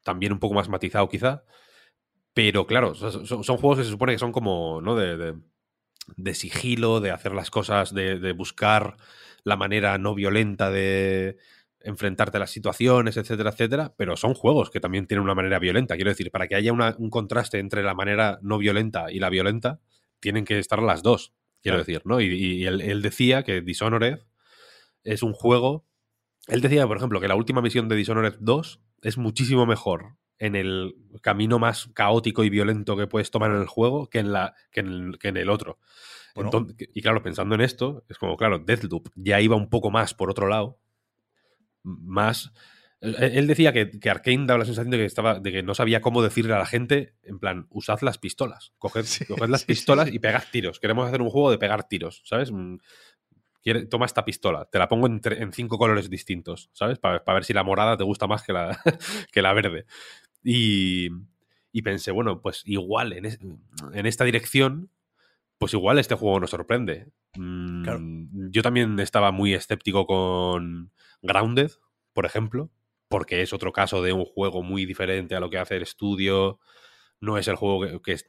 [0.03, 1.43] también un poco más matizado quizá.
[2.33, 4.95] Pero claro, son, juegos que se supone que son como, ¿no?
[4.95, 5.35] De, de-
[6.17, 8.97] de sigilo, de hacer las cosas, de, de buscar
[9.43, 11.37] la manera no violenta de
[11.79, 15.95] enfrentarte a las situaciones, etcétera, etcétera, pero son juegos que también tienen una manera violenta.
[15.95, 19.29] Quiero decir, para que haya una- un contraste entre la manera no violenta y la
[19.29, 19.79] violenta,
[20.19, 21.85] tienen que estar las dos, quiero Claro.
[21.85, 22.19] decir, ¿no?
[22.19, 24.19] Y, y él, él decía que Dishonored
[25.03, 25.85] es un juego...
[26.47, 30.55] Él decía, por ejemplo, que la última misión de Dishonored 2 es muchísimo mejor en
[30.55, 34.55] el camino más caótico y violento que puedes tomar en el juego que en, la,
[34.71, 35.77] que en, el, que en el otro.
[36.33, 36.47] Bueno.
[36.47, 40.15] Entonces- y claro, pensando en esto, es como, claro, Deathloop ya iba un poco más
[40.15, 40.79] por otro lado.
[41.83, 42.51] Más.
[43.01, 45.75] Él él decía que, que Arkane daba la sensación de que, estaba, de que no
[45.75, 48.73] sabía cómo decirle a la gente, en plan, usad las pistolas.
[48.79, 50.15] Coged, Sí, coged las sí, pistolas sí.
[50.15, 50.79] y pegad tiros.
[50.79, 52.51] Queremos hacer un juego de pegar tiros, ¿sabes?
[53.63, 55.21] Quiere- toma esta pistola, te la pongo en,
[55.53, 56.97] cinco colores distintos, ¿sabes?
[56.99, 58.79] Para ver si la morada te gusta más que la,
[59.31, 59.85] que la verde.
[60.43, 61.09] Y,
[61.71, 63.39] y pensé, bueno, pues igual en, es-
[63.93, 64.89] en esta dirección,
[65.57, 67.11] pues igual este juego nos sorprende.
[67.37, 67.99] Mm, Claro.
[68.49, 70.91] Yo también estaba muy escéptico con
[71.21, 71.71] Grounded,
[72.13, 72.71] por ejemplo,
[73.09, 76.59] porque es otro caso de un juego muy diferente a lo que hace el estudio.
[77.19, 78.25] No es el juego que, que es-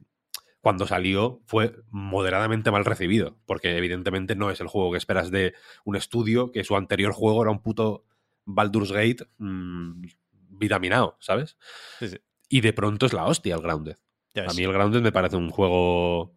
[0.63, 5.55] cuando salió fue moderadamente mal recibido, porque evidentemente no es el juego que esperas de
[5.85, 8.07] un estudio, que su anterior juego era un puto
[8.47, 10.05] Baldur's Gate mm,
[10.51, 11.59] vitaminado, ¿sabes?
[11.99, 12.19] Sí, sí.
[12.49, 13.97] Y de pronto es la hostia el Grounded.
[14.35, 16.35] Ya A mí el Grounded me parece un juego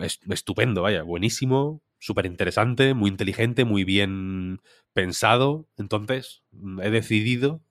[0.00, 4.60] es- estupendo, vaya, buenísimo, súper interesante, muy inteligente, muy bien
[4.92, 5.68] pensado.
[5.76, 7.62] Entonces, mm, he decidido,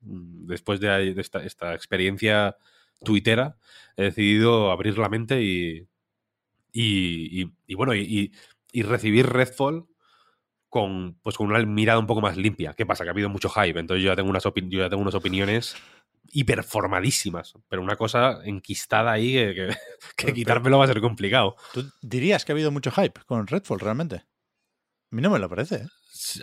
[0.00, 2.56] mm, después de, de esta, esta experiencia
[3.04, 3.56] tuitera,
[3.96, 5.86] he decidido abrir la mente y,
[6.72, 8.32] y, y- y bueno, y,
[8.72, 9.86] y- recibir Redfall
[10.68, 12.74] con, pues con una mirada un poco más limpia.
[12.74, 13.04] ¿Qué pasa?
[13.04, 15.14] Que ha habido mucho hype, entonces yo ya tengo unas, opin- yo ya tengo unas
[15.14, 15.76] opiniones
[16.32, 19.68] hiperformadísimas, pero una cosa enquistada ahí que, que-
[20.16, 21.56] que Pero- quitármelo va a ser complicado.
[21.72, 24.16] ¿Tú dirías que ha habido mucho hype con Redfall realmente?
[24.16, 25.86] A mí no me lo parece, ¿eh?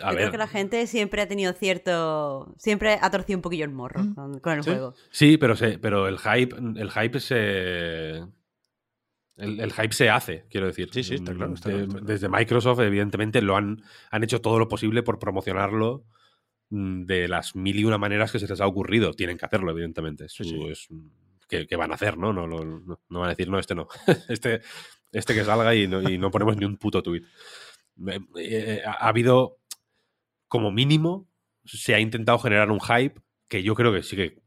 [0.02, 2.54] A Yo ver, creo que la gente siempre ha tenido cierto.
[2.58, 4.14] Siempre ha torcido un poquillo el morro Mm.
[4.14, 4.70] con, con el Sí.
[4.70, 4.94] juego.
[5.10, 8.22] sí, pero, se, pero el hype, el hype se...
[9.38, 10.90] El, el hype se hace, quiero decir.
[10.92, 12.06] Sí, sí, está claro, está De- claro, está claro.
[12.12, 16.04] Desde Microsoft, evidentemente, lo han, han hecho todo lo posible por promocionarlo
[16.68, 19.12] mm, de las mil y una maneras que se les ha ocurrido.
[19.14, 20.26] Tienen que hacerlo, evidentemente.
[20.26, 20.88] Es Sí, es-
[21.48, 22.32] que, que van a hacer, ¿no?
[22.32, 23.88] No, no, no- no van a decir, no, este no.
[24.28, 24.60] este,
[25.12, 27.24] este que salga y no, y no ponemos ni un puto tuit.
[28.06, 29.58] Eh, eh, ha habido,
[30.52, 31.30] como mínimo,
[31.64, 34.42] se ha intentado generar un hype que yo creo que sí que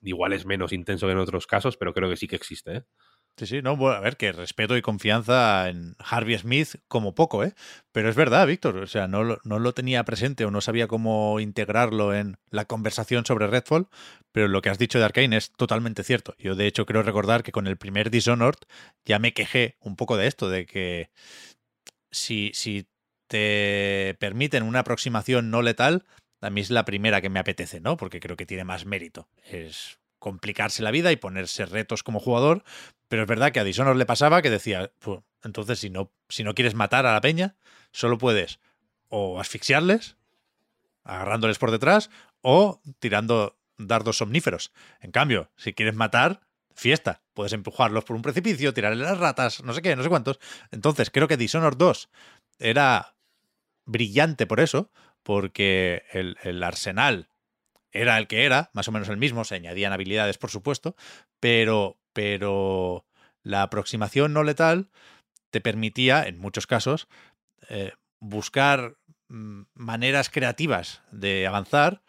[0.00, 2.76] igual es menos intenso que en otros casos, pero creo que sí que existe.
[2.76, 2.84] ¿eh?
[3.36, 7.42] Sí, sí, no, bueno, a ver, que respeto y confianza en Harvey Smith como poco,
[7.42, 7.54] ¿eh?
[7.90, 11.40] Pero es verdad, Víctor, o sea, no no lo tenía presente o no sabía cómo
[11.40, 13.88] integrarlo en la conversación sobre Redfall,
[14.30, 16.36] pero lo que has dicho de Arkane es totalmente cierto.
[16.38, 18.60] Yo, de hecho, creo recordar que con el primer Dishonored
[19.04, 21.10] ya me quejé un poco de esto, de que
[22.12, 22.86] si, si
[23.28, 26.04] te permiten una aproximación no letal,
[26.40, 27.96] a mí es la primera que me apetece, ¿no?
[27.96, 29.28] Porque creo que tiene más mérito.
[29.44, 32.64] Es complicarse la vida y ponerse retos como jugador,
[33.08, 36.44] pero es verdad que a Dishonored le pasaba que decía, "Pu, entonces si no, si
[36.44, 37.56] no quieres matar a la peña,
[37.92, 38.58] solo puedes
[39.08, 40.16] o asfixiarles,
[41.04, 42.10] agarrándoles por detrás,
[42.42, 44.72] o tirando dardos somníferos.
[45.00, 46.40] En cambio, si quieres matar,
[46.74, 47.22] fiesta.
[47.34, 50.38] Puedes empujarlos por un precipicio, tirarle las ratas, no sé qué, no sé cuántos.
[50.70, 52.08] Entonces, creo que Dishonored 2
[52.58, 53.15] era
[53.86, 54.90] brillante por eso,
[55.22, 57.28] porque el, el arsenal
[57.90, 60.96] era el que era, más o menos el mismo, se añadían habilidades, por supuesto,
[61.40, 63.06] pero, pero
[63.42, 64.90] la aproximación no letal
[65.50, 67.08] te permitía, en muchos casos,
[67.68, 68.96] eh, buscar
[69.28, 72.02] mm, maneras creativas de avanzar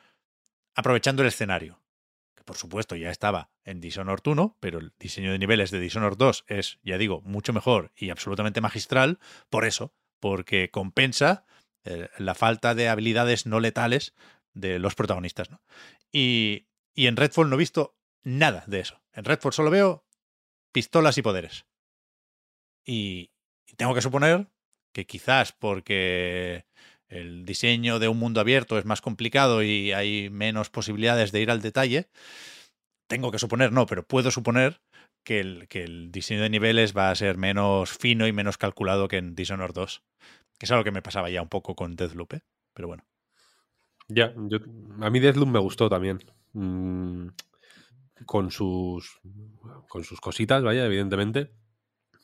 [0.75, 1.79] aprovechando el escenario.
[2.35, 6.17] Que por supuesto ya estaba en Dishonored 1, pero el diseño de niveles de Dishonored
[6.17, 9.19] 2 es, ya digo, mucho mejor y absolutamente magistral
[9.49, 11.45] por eso, porque compensa
[11.85, 14.13] eh, la falta de habilidades no letales
[14.53, 15.49] de los protagonistas.
[15.49, 15.61] ¿no?
[16.11, 19.01] Y, y en Redfall no he visto nada de eso.
[19.13, 20.05] En Redfall solo veo
[20.71, 21.65] pistolas y poderes.
[22.85, 23.31] Y,
[23.75, 24.47] tengo que suponer
[24.93, 26.65] que quizás porque
[27.09, 31.51] el diseño de un mundo abierto es más complicado y hay menos posibilidades de ir
[31.51, 32.09] al detalle,
[33.07, 34.81] tengo que suponer, no, pero puedo suponer
[35.23, 39.07] que el, que el diseño de niveles va a ser menos fino y menos calculado
[39.07, 40.03] que en Dishonored 2.
[40.57, 42.41] Que es algo que me pasaba ya un poco con Deathloop, ¿eh?
[42.73, 43.03] pero bueno.
[44.07, 44.59] Ya, yo,
[45.01, 46.19] a mí Deathloop me gustó también.
[46.53, 47.27] Mm,
[48.25, 49.19] con sus
[49.89, 51.51] con sus cositas, vaya, evidentemente.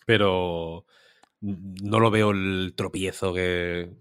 [0.05, 0.85] Pero
[1.41, 3.91] no lo veo el tropiezo que,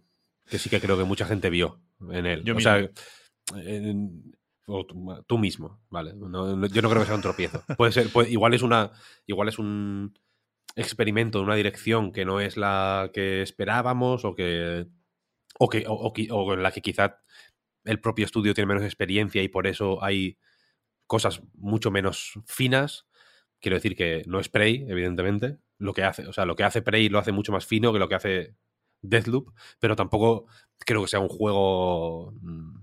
[0.48, 1.80] que sí que creo que mucha gente vio
[2.10, 2.44] en él.
[2.44, 2.78] Yo o sea,
[3.56, 6.14] en- o tú, tú mismo, vale.
[6.14, 7.64] No- no- yo no creo que sea un tropiezo.
[7.76, 8.92] Puede ser, puede- igual es una.
[9.26, 10.16] Igual es un
[10.76, 14.86] experimento de una dirección que no es la que esperábamos o que.
[15.58, 17.20] O, que, o, o qui- o en la que quizá
[17.84, 20.38] el propio estudio tiene menos experiencia y por eso hay
[21.06, 23.06] cosas mucho menos finas.
[23.60, 25.58] Quiero decir que no es Prey, evidentemente.
[25.78, 27.98] Lo que hace, o sea, lo que hace Prey lo hace mucho más fino que
[27.98, 28.56] lo que hace
[29.02, 30.46] Deathloop, pero tampoco
[30.78, 32.78] creo que sea un juego mm,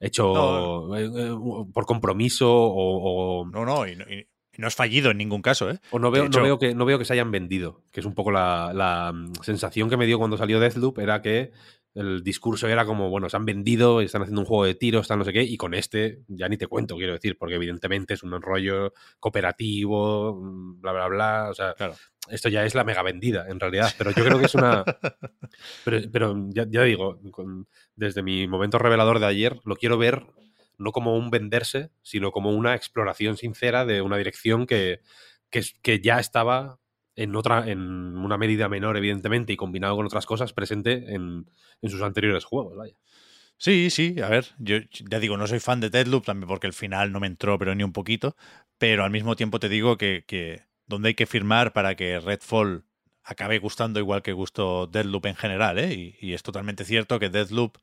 [0.00, 0.96] hecho No.
[0.96, 1.36] eh, eh,
[1.72, 4.26] por compromiso o, o- No, no, y no, y- y
[4.58, 5.78] no has fallido en ningún caso, ¿eh?
[5.90, 8.06] o no, veo, hecho- no, veo que, no veo que se hayan vendido, que es
[8.06, 11.52] un poco la, la, mm, sensación que me dio cuando salió Deathloop, era que
[11.94, 15.18] el discurso era como, bueno, se han vendido, están haciendo un juego de tiros, están
[15.18, 18.22] no sé qué, y con este ya ni te cuento, quiero decir, porque evidentemente es
[18.22, 21.94] un rollo cooperativo, mm, bla, bla, bla, o sea, Claro.
[22.30, 24.84] esto ya es la mega vendida, en realidad, pero yo creo que es una...
[25.84, 30.24] Pero, pero ya, ya digo, con- desde mi momento revelador de ayer, lo quiero ver
[30.82, 35.00] no como un venderse, sino como una exploración sincera de una dirección que,
[35.50, 36.78] que, que ya estaba
[37.14, 37.80] en otra, en
[38.16, 42.74] una medida menor, evidentemente, y combinado con otras cosas, presente en, en sus anteriores juegos.
[43.58, 44.78] Sí, sí, a ver, yo
[45.08, 47.74] ya digo, no soy fan de Deadloop también porque el final no me entró, pero
[47.74, 48.36] ni un poquito,
[48.78, 52.84] pero al mismo tiempo te digo que, que donde hay que firmar para que Redfall
[53.22, 55.94] acabe gustando igual que gustó Deadloop en general, ¿eh?
[55.94, 57.76] Y, y es totalmente cierto que Deadloop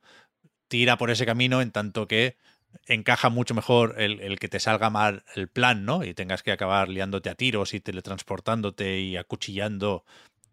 [0.67, 2.37] tira por ese camino en tanto que
[2.85, 6.03] encaja mucho mejor el, el, que te salga mal el plan, ¿no?
[6.03, 10.05] Y tengas que acabar liándote a tiros y teletransportándote y acuchillando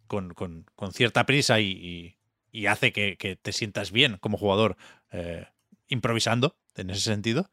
[0.07, 2.17] con, con, con cierta prisa y, y,
[2.51, 4.77] y hace que, que, te sientas bien como jugador
[5.13, 5.47] eh,
[5.89, 7.51] improvisando en ese sentido.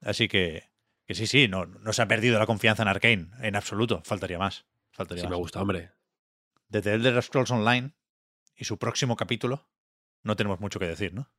[0.00, 0.68] Así que,
[1.06, 4.02] que sí, sí, no, no, se ha perdido la confianza en Arkane, en absoluto.
[4.04, 4.66] Faltaría más.
[4.90, 5.30] Faltaría sí, más.
[5.30, 5.92] me gusta, hombre.
[6.68, 7.92] Desde Elder Scrolls Online
[8.56, 9.68] y su próximo capítulo,
[10.22, 11.30] no tenemos mucho que decir, ¿no?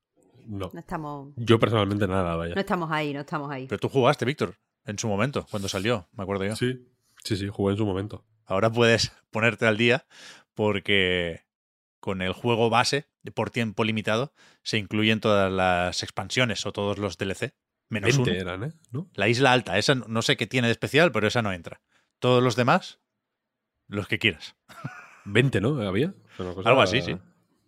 [0.49, 0.71] No.
[0.73, 1.33] No estamos.
[1.37, 2.55] Yo personalmente nada, vaya.
[2.55, 3.67] No estamos ahí, no estamos ahí.
[3.67, 6.55] Pero tú jugaste, Víctor, en su momento, cuando salió, me acuerdo yo.
[6.55, 6.87] Sí,
[7.23, 8.25] sí, sí, jugué en su momento.
[8.45, 10.07] Ahora puedes ponerte al día
[10.55, 11.45] porque
[11.99, 14.33] con el juego base, por tiempo limitado,
[14.63, 17.53] se incluyen todas las expansiones o todos los DLC.
[17.89, 18.39] Menos 20 uno.
[18.39, 18.73] eran, ¿eh?
[18.91, 19.07] ¿No?
[19.13, 21.81] La isla alta, esa no sé qué tiene de especial, pero esa no entra.
[22.17, 22.99] Todos los demás,
[23.87, 24.55] los que quieras.
[25.25, 25.79] 20, ¿no?
[25.87, 26.15] Había.
[26.37, 27.17] Cosa Algo así, sí.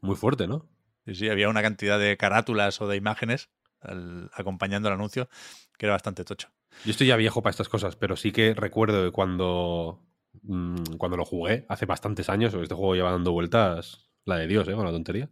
[0.02, 0.68] Muy fuerte, ¿no?
[1.06, 3.50] Sí, sí, había una cantidad de carátulas o de imágenes
[3.82, 5.30] al, acompañando el anuncio
[5.78, 6.50] que era bastante tocho.
[6.86, 10.04] Yo estoy ya viejo para estas cosas, pero sí que recuerdo cuando,
[10.44, 14.68] mmm, cuando lo jugué, hace bastantes años, este juego lleva dando vueltas, la de Dios,
[14.68, 14.74] ¿eh?
[14.74, 15.30] Con la tontería.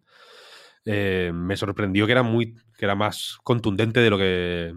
[0.86, 2.56] Eh, me sorprendió que era muy.
[2.78, 4.74] que era más contundente de lo que.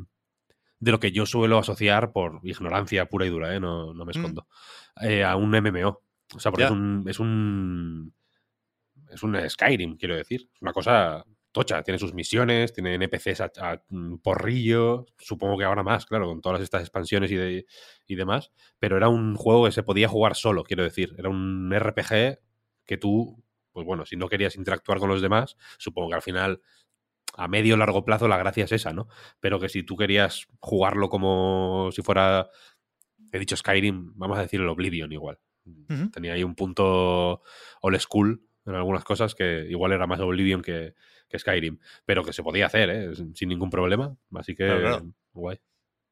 [0.79, 3.61] de lo que yo suelo asociar por ignorancia pura y dura, ¿eh?
[3.61, 4.47] No, no me escondo.
[4.97, 5.05] Mm.
[5.07, 6.03] Eh, a un MMO.
[6.35, 7.05] O sea, porque es un.
[7.07, 8.15] es un.
[9.13, 10.49] Es un Skyrim, quiero decir.
[10.55, 11.83] Es una cosa tocha.
[11.83, 13.83] Tiene sus misiones, tiene NPCs a, a,
[14.23, 15.07] porrillo.
[15.19, 17.67] Supongo que ahora más, claro, con todas estas expansiones y, de,
[18.07, 18.51] y demás.
[18.79, 21.15] Pero era un juego que se podía jugar solo, quiero decir.
[21.19, 22.41] Era un RPG
[22.87, 26.63] que tú, pues bueno, si no querías interactuar con los demás, supongo que al final,
[27.35, 29.09] a medio o largo plazo, la gracia es esa, ¿no?
[29.41, 32.49] Pero que si tú querías jugarlo como si fuera,
[33.31, 35.39] he dicho Skyrim, vamos a decir el Oblivion igual.
[35.65, 36.11] Uh -huh.
[36.11, 37.43] Tenía ahí un punto
[37.83, 40.95] old school en algunas cosas que igual era más Oblivion que,
[41.29, 43.11] que Skyrim, pero que se podía hacer, ¿eh?
[43.35, 44.17] sin ningún problema.
[44.35, 45.15] Así que, claro, claro.
[45.33, 45.61] guay.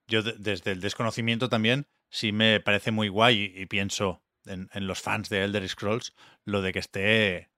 [0.08, 4.68] Yo, de, desde el desconocimiento también, sí me parece muy guay y, y pienso en,
[4.72, 7.50] en, los fans de Elder Scrolls lo de que esté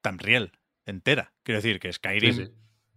[0.00, 0.52] Tamriel
[0.86, 1.34] entera.
[1.42, 2.52] Quiero decir que Skyrim sí, sí.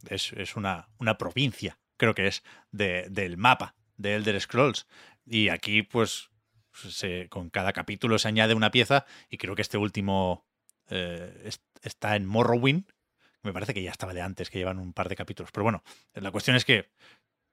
[0.10, 4.88] Es, es, una, una provincia, creo que es, de, del mapa de Elder Scrolls.
[5.26, 6.30] Y aquí, pues,
[6.74, 10.46] se, con cada capítulo se añade una pieza y creo que este último
[10.94, 12.86] eh, es, está en Morrowind.
[13.42, 15.52] Me parece que ya estaba de antes, que llevan un par de capítulos.
[15.52, 15.84] Pero bueno,
[16.14, 16.92] la cuestión es que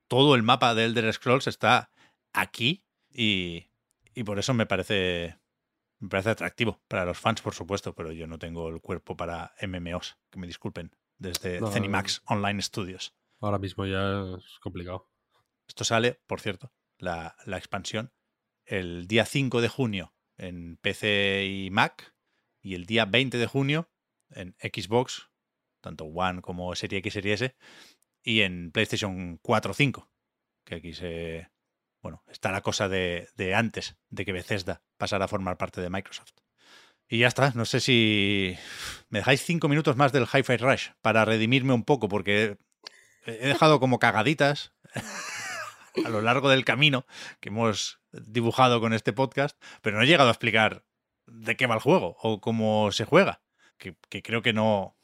[0.08, 1.90] todo el mapa de Elder Scrolls está
[2.32, 3.70] aquí y,
[4.14, 5.38] y por eso me parece
[6.00, 9.54] me parece atractivo para los fans, por supuesto, pero yo no tengo el cuerpo para
[9.60, 11.70] MMOs, que me disculpen, desde no.
[12.26, 13.14] Online Studios.
[13.40, 15.10] Ahora mismo ya es complicado.
[15.68, 18.12] Esto sale, por cierto, la, la, expansión,
[18.64, 22.14] el día 5 de junio en PC y Mac
[22.60, 23.90] y el día 20 de junio
[24.30, 25.30] en Xbox,
[25.80, 27.56] tanto One como Serie X, Serie S,
[28.22, 30.10] y en PlayStation 4 o 5,
[30.64, 31.50] que aquí se,
[32.02, 35.90] bueno, está la cosa de, de, antes de que Bethesda pasara a formar parte de
[35.90, 36.34] Microsoft.
[37.08, 38.56] Y ya está, no sé si
[39.08, 42.56] me dejáis cinco minutos más del Hi-Fi Rush para redimirme un poco, porque
[43.26, 44.72] he dejado como cagaditas
[46.04, 47.06] a lo largo del camino
[47.40, 50.84] que hemos dibujado con este podcast, pero no he llegado a explicar
[51.30, 53.40] de qué va el juego o cómo se juega,
[53.78, 54.96] que, que creo que no,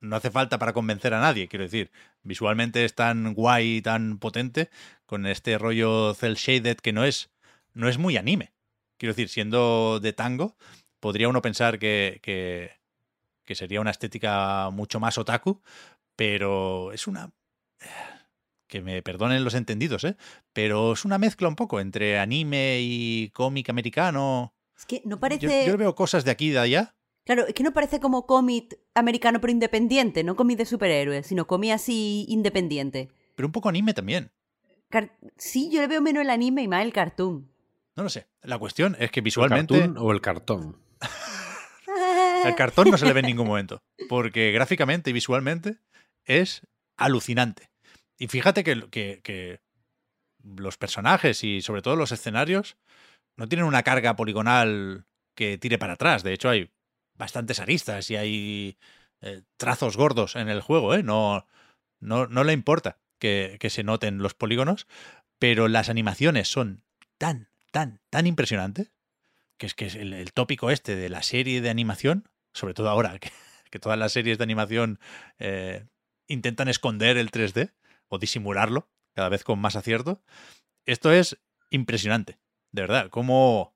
[0.00, 1.90] no hace falta para convencer a nadie, quiero decir.
[2.22, 4.70] Visualmente es tan guay tan potente
[5.06, 7.30] con este rollo cel shaded que no es,
[7.72, 8.52] no es muy anime.
[8.98, 10.56] Quiero decir, siendo de tango,
[11.00, 12.72] podría uno pensar que, que,
[13.44, 15.62] que sería una estética mucho más otaku,
[16.16, 17.32] pero es una...
[18.66, 20.16] Que me perdonen los entendidos, ¿eh?
[20.52, 24.54] Pero es una mezcla un poco entre anime y cómic americano.
[24.76, 25.66] Es que no parece...
[25.66, 26.94] Yo, yo veo cosas de aquí y de allá,
[27.24, 31.46] Claro, es que no parece como cómic americano pero independiente, no cómic de superhéroes, sino
[31.46, 33.08] cómic así independiente.
[33.34, 34.30] Pero un poco anime también.
[34.90, 37.50] Car sí, yo le veo menos el anime y más el cartoon.
[37.96, 38.26] No lo sé.
[38.42, 39.74] La cuestión es que visualmente.
[39.74, 40.76] ¿El cartoon o el cartón?
[42.44, 43.82] el cartón no se le ve en ningún momento.
[44.08, 45.78] Porque gráficamente y visualmente
[46.26, 46.66] es
[46.98, 47.70] alucinante.
[48.18, 49.60] Y fíjate que, que, que
[50.44, 52.76] los personajes y sobre todo los escenarios
[53.36, 56.22] no tienen una carga poligonal que tire para atrás.
[56.22, 56.70] De hecho, hay
[57.14, 58.78] bastantes aristas y hay
[59.20, 61.02] eh, trazos gordos en el juego, ¿eh?
[61.02, 61.46] No,
[62.00, 64.86] no, no le importa que, que, se noten los polígonos,
[65.38, 66.84] pero las animaciones son
[67.18, 68.92] tan, tan, tan impresionantes
[69.56, 73.18] que es que es el, tópico este de la serie de animación, sobre todo ahora,
[73.18, 73.30] que,
[73.70, 74.98] que todas las series de animación
[75.38, 75.86] eh,
[76.26, 77.72] intentan esconder el 3D
[78.08, 80.22] o disimularlo cada vez con más acierto.
[80.86, 81.38] Esto es
[81.70, 82.38] impresionante,
[82.74, 83.74] de verdad, cómo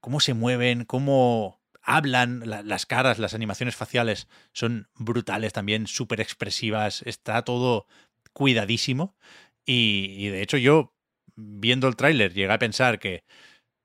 [0.00, 7.02] cómo se mueven, cómo hablan, las caras, las animaciones faciales son brutales también, súper expresivas,
[7.02, 7.86] está todo
[8.32, 9.16] cuidadísimo.
[9.64, 10.94] Y, de hecho yo,
[11.36, 13.24] viendo el tráiler, llegué a pensar que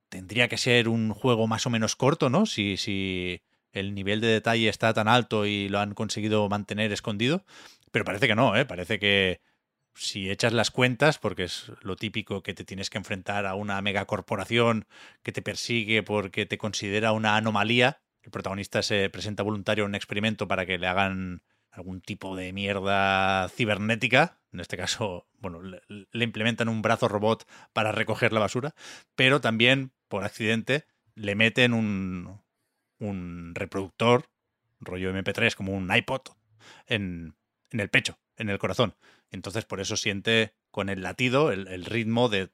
[0.10, 2.46] tendría que ser un juego más o menos corto, ¿no?
[2.46, 3.42] Si, si
[3.72, 7.46] el nivel de detalle está tan alto y lo han conseguido mantener escondido.
[7.92, 8.66] Pero parece que no, ¿eh?
[8.66, 9.42] Parece que
[9.96, 13.82] si echas las cuentas, porque es lo típico que te tienes que enfrentar a una
[13.82, 14.86] megacorporación
[15.24, 19.96] que te persigue porque te considera una anomalía, el protagonista se presenta voluntario a un
[19.96, 26.26] experimento para que le hagan algún tipo de mierda cibernética, en este caso, bueno, le,
[26.26, 28.74] implementan un brazo robot para recoger la basura,
[29.16, 32.42] pero también, por accidente, le meten un,
[33.00, 34.30] un reproductor,
[34.80, 36.22] rollo MP3, como un iPod,
[36.88, 37.36] en,
[37.72, 38.96] en el pecho, en el corazón.
[39.36, 42.50] Entonces, por eso siente con el latido el, ritmo de,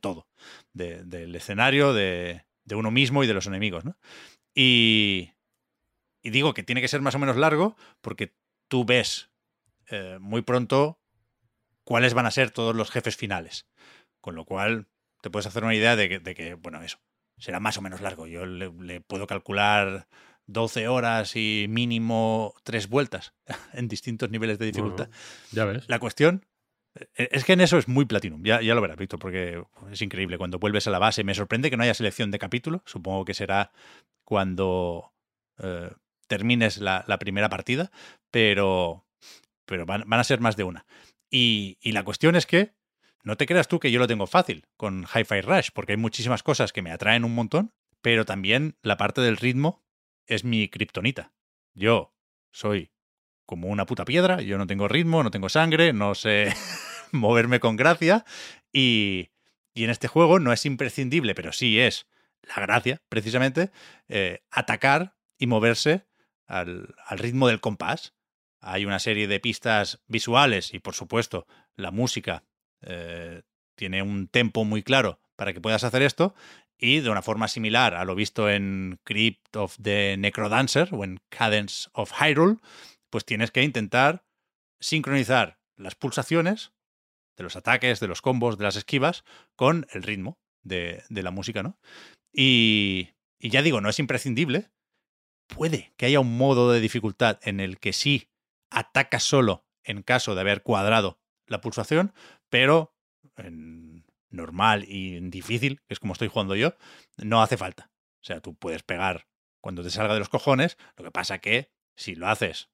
[0.00, 0.28] todo,
[0.72, 3.84] del escenario, de, uno mismo y de los enemigos.
[3.84, 3.96] ¿no?
[4.54, 5.30] Y,
[6.22, 8.34] digo que tiene que ser más o menos largo porque
[8.68, 9.30] tú ves
[9.88, 10.98] eh, muy pronto
[11.84, 13.66] cuáles van a ser todos los jefes finales.
[14.20, 14.88] Con lo cual,
[15.22, 16.98] te puedes hacer una idea de de que bueno, eso,
[17.38, 18.26] será más o menos largo.
[18.26, 20.08] Yo le puedo calcular
[20.46, 23.34] 12 horas y mínimo tres vueltas
[23.72, 25.08] en distintos niveles de dificultad.
[25.52, 25.84] ya ves.
[25.88, 26.44] La cuestión
[27.16, 30.02] e-, es que en eso es muy Platinum, ya, ya lo verás, Víctor, porque es
[30.02, 30.38] increíble.
[30.38, 32.82] Cuando vuelves a la base, me sorprende que no haya selección de capítulo.
[32.86, 33.72] Supongo que será
[34.24, 35.12] cuando
[35.58, 35.90] eh,
[36.26, 37.90] termines la, primera partida,
[38.30, 39.04] pero,
[39.66, 40.86] pero van, a ser más de una.
[41.30, 42.74] Y, y, la cuestión es que
[43.22, 46.42] no te creas tú que yo lo tengo fácil con Hi-Fi Rush, porque hay muchísimas
[46.42, 47.72] cosas que me atraen un montón,
[48.02, 49.83] pero también la parte del ritmo
[50.26, 51.32] es mi kriptonita.
[51.74, 52.14] Yo
[52.50, 52.90] soy
[53.46, 56.52] como una puta piedra, yo no tengo ritmo, no tengo sangre, no sé
[57.12, 58.24] moverme con gracia
[58.72, 59.30] y,
[59.74, 62.06] y, en este juego no es imprescindible, pero sí es
[62.42, 63.70] la gracia, precisamente,
[64.08, 66.06] eh, atacar y moverse
[66.46, 68.14] al, al, ritmo del compás.
[68.60, 71.46] Hay una serie de pistas visuales y, por supuesto,
[71.76, 72.44] la música
[72.82, 73.42] eh,
[73.74, 76.34] tiene un tempo muy claro para que puedas hacer esto
[76.78, 81.20] y de una forma similar a lo visto en Crypt of the Necrodancer o en
[81.28, 82.58] Cadence of Hyrule,
[83.10, 84.24] pues tienes que intentar
[84.80, 86.72] sincronizar las pulsaciones
[87.36, 89.24] de los ataques, de los combos, de las esquivas,
[89.56, 91.78] con el ritmo de, la música, ¿no?
[92.32, 94.70] Y, y ya digo, no es imprescindible.
[95.46, 98.30] Puede que haya un modo de dificultad en el que sí
[98.70, 102.14] atacas solo en caso de haber cuadrado la pulsación,
[102.48, 102.94] pero
[103.36, 103.83] en
[104.34, 106.74] normal y difícil, que es como estoy jugando yo,
[107.16, 107.90] no hace falta.
[108.20, 109.26] O sea, tú puedes pegar
[109.60, 112.68] cuando te salga de los cojones, lo que pasa que si lo haces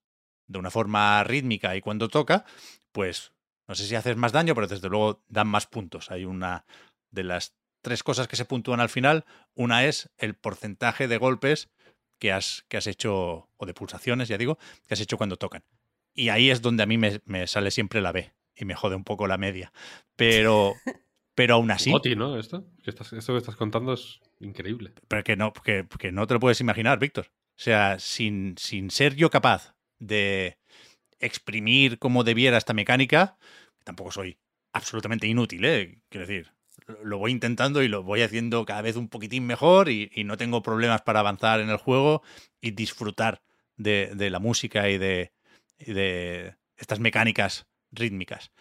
[0.46, 2.44] de una forma rítmica y cuando toca,
[2.92, 3.32] pues
[3.68, 6.10] no sé si haces más daño, pero desde luego dan más puntos.
[6.10, 6.64] Hay una
[7.10, 11.70] de las tres cosas que se puntúan al final, una es el porcentaje de golpes
[12.18, 15.64] que has, que has hecho, o de pulsaciones, ya digo, que has hecho cuando tocan.
[16.14, 18.96] Y ahí es donde a mí me, me sale siempre la B y me jode
[18.96, 19.72] un poco la media.
[20.16, 20.74] Pero,
[21.40, 21.90] Pero aún así.
[22.16, 22.38] ¿no?
[22.38, 24.92] Esto, que estás, esto que estás contando es increíble.
[25.08, 27.28] Pero que no, que, no te lo puedes imaginar, Víctor.
[27.30, 30.58] O sea, sin, sin ser yo capaz de
[31.18, 33.38] exprimir como debiera esta mecánica,
[33.84, 34.36] tampoco soy
[34.74, 36.02] absolutamente inútil, ¿eh?
[36.10, 36.52] Quiero decir,
[37.02, 40.62] lo voy intentando y lo voy haciendo cada vez un poquitín mejor y, no tengo
[40.62, 42.22] problemas para avanzar en el juego
[42.60, 43.40] y disfrutar
[43.78, 45.32] de, la música y de,
[45.78, 48.52] y de estas mecánicas rítmicas.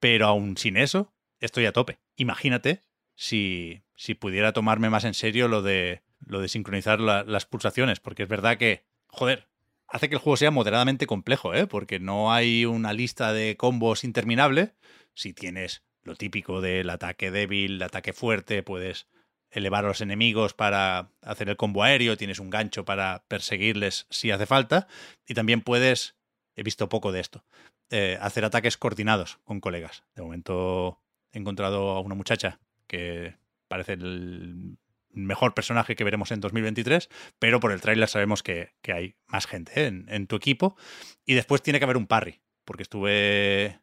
[0.00, 1.98] Pero aún sin eso, estoy a tope.
[2.16, 2.82] Imagínate
[3.14, 8.24] si, si pudiera tomarme más en serio lo de, lo de sincronizar las pulsaciones, porque
[8.24, 9.48] es verdad que, joder,
[9.88, 11.66] hace que el juego sea moderadamente complejo, ¿eh?
[11.66, 14.74] porque no hay una lista de combos interminable.
[15.14, 19.06] Si tienes lo típico del ataque débil, el ataque fuerte, puedes
[19.50, 24.32] elevar a los enemigos para hacer el combo aéreo, tienes un gancho para perseguirles si
[24.32, 24.88] hace falta,
[25.26, 26.16] y también puedes,
[26.56, 27.44] he visto poco de esto,
[27.90, 30.02] eh, hacer ataques coordinados con colegas.
[30.16, 31.00] De momento
[31.34, 33.36] he encontrado a una muchacha que
[33.68, 34.78] parece el
[35.10, 37.08] mejor personaje que veremos en 2023,
[37.38, 40.04] pero por el tráiler sabemos que, hay más gente ¿eh?
[40.06, 40.76] en, tu equipo.
[41.24, 43.80] Y después tiene que haber un parry, porque estuve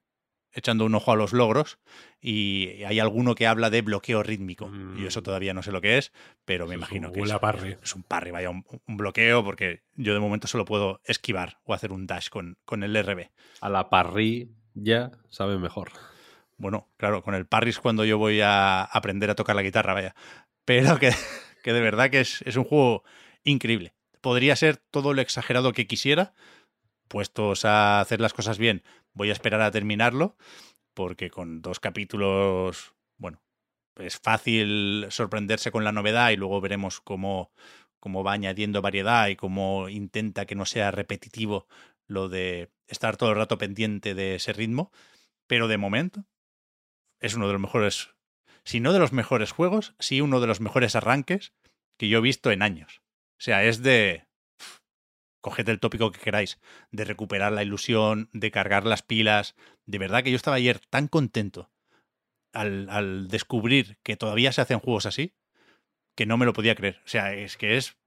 [0.53, 1.79] echando un ojo a los logros
[2.19, 4.69] y hay alguno que habla de bloqueo rítmico.
[4.97, 5.23] Y eso mm.
[5.23, 6.11] todavía no sé lo que es,
[6.45, 7.77] pero me imagino que es, parry.
[7.81, 11.91] es, un parry, vaya, un, bloqueo, porque yo de momento solo puedo esquivar o hacer
[11.91, 13.29] un dash con, con el RB.
[13.61, 15.91] A la parry ya sabe mejor.
[16.61, 20.15] Bueno, claro, con el Parris cuando yo voy a aprender a tocar la guitarra, vaya.
[20.63, 21.09] Pero que,
[21.63, 23.03] que de verdad que es, es un juego
[23.43, 23.95] increíble.
[24.21, 26.35] Podría ser todo lo exagerado que quisiera,
[27.07, 28.83] puestos a hacer las cosas bien,
[29.13, 30.37] voy a esperar a terminarlo,
[30.93, 33.41] porque con dos capítulos, bueno,
[33.95, 37.51] es fácil sorprenderse con la novedad y luego veremos cómo,
[37.99, 41.67] cómo va añadiendo variedad y cómo intenta que no sea repetitivo
[42.05, 44.91] lo de estar todo el rato pendiente de ese ritmo.
[45.47, 46.25] Pero de momento
[47.21, 48.09] es uno de los mejores,
[48.63, 51.53] si no de los mejores juegos, sí uno de los mejores arranques
[51.97, 53.01] que yo he visto en años.
[53.37, 54.25] O sea, es de...
[55.39, 56.59] Coged el tópico que queráis,
[56.91, 59.55] de recuperar la ilusión, de cargar las pilas.
[59.85, 61.71] De verdad que yo estaba ayer tan contento
[62.53, 65.33] al, al descubrir que todavía se hacen juegos así,
[66.15, 67.01] que no me lo podía creer.
[67.05, 67.97] O sea, es que es,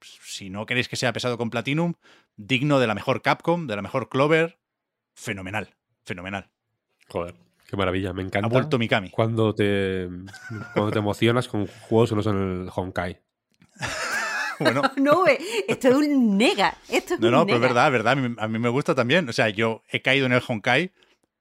[0.00, 1.94] si no queréis que sea pesado con Platinum,
[2.36, 4.60] digno de la mejor Capcom, de la mejor Clover.
[5.14, 6.50] Fenomenal, fenomenal.
[7.08, 7.34] Joder,
[7.68, 8.12] qué maravilla.
[8.12, 9.10] Me encanta Ha vuelto Mikami.
[9.10, 10.08] cuando te,
[10.74, 13.20] cuando te emocionas con juegos que no son el Honkai.
[14.60, 15.38] Bueno, No, eh,
[15.68, 16.74] esto es un nega.
[16.88, 17.68] Esto es no, un no, pero es nega.
[17.74, 18.12] verdad, es verdad.
[18.12, 19.28] A mí, a mí me gusta también.
[19.28, 20.90] O sea, yo he caído en el Honkai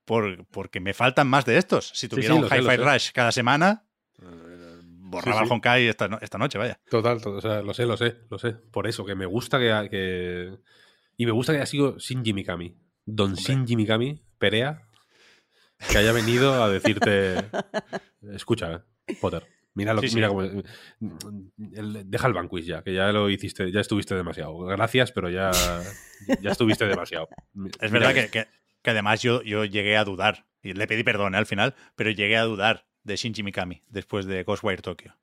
[0.05, 1.89] por, porque me faltan más de estos.
[1.95, 2.75] Si tuviera sí, un Hi-Fi.
[2.77, 3.85] Rush cada semana,
[4.19, 5.51] borraba Sí, el.
[5.51, 6.79] Honkai esta, esta noche, vaya.
[6.91, 8.51] Total, to- o sea, lo sé, lo sé, lo sé.
[8.53, 9.87] Por eso, que me gusta que.
[9.89, 10.57] que-
[11.17, 12.77] y me gusta que haya sido Shinji Mikami.
[13.03, 14.86] Don Shinji Mikami, Perea,
[15.91, 17.35] que haya venido a decirte.
[18.33, 18.85] Escucha,
[19.21, 19.45] Potter.
[19.73, 20.41] Mira, lo, Sí, cómo.
[20.97, 24.57] deja el Vanquish ya, que ya lo hiciste, ya estuviste demasiado.
[24.59, 25.51] Gracias, pero ya,
[26.41, 27.27] ya estuviste demasiado.
[27.79, 28.47] Es verdad que, que-
[28.81, 32.09] que además yo, yo llegué a dudar, y le pedí perdón eh, al final, pero
[32.09, 35.13] llegué a dudar de Shinji Mikami después de Ghostwire Tokyo.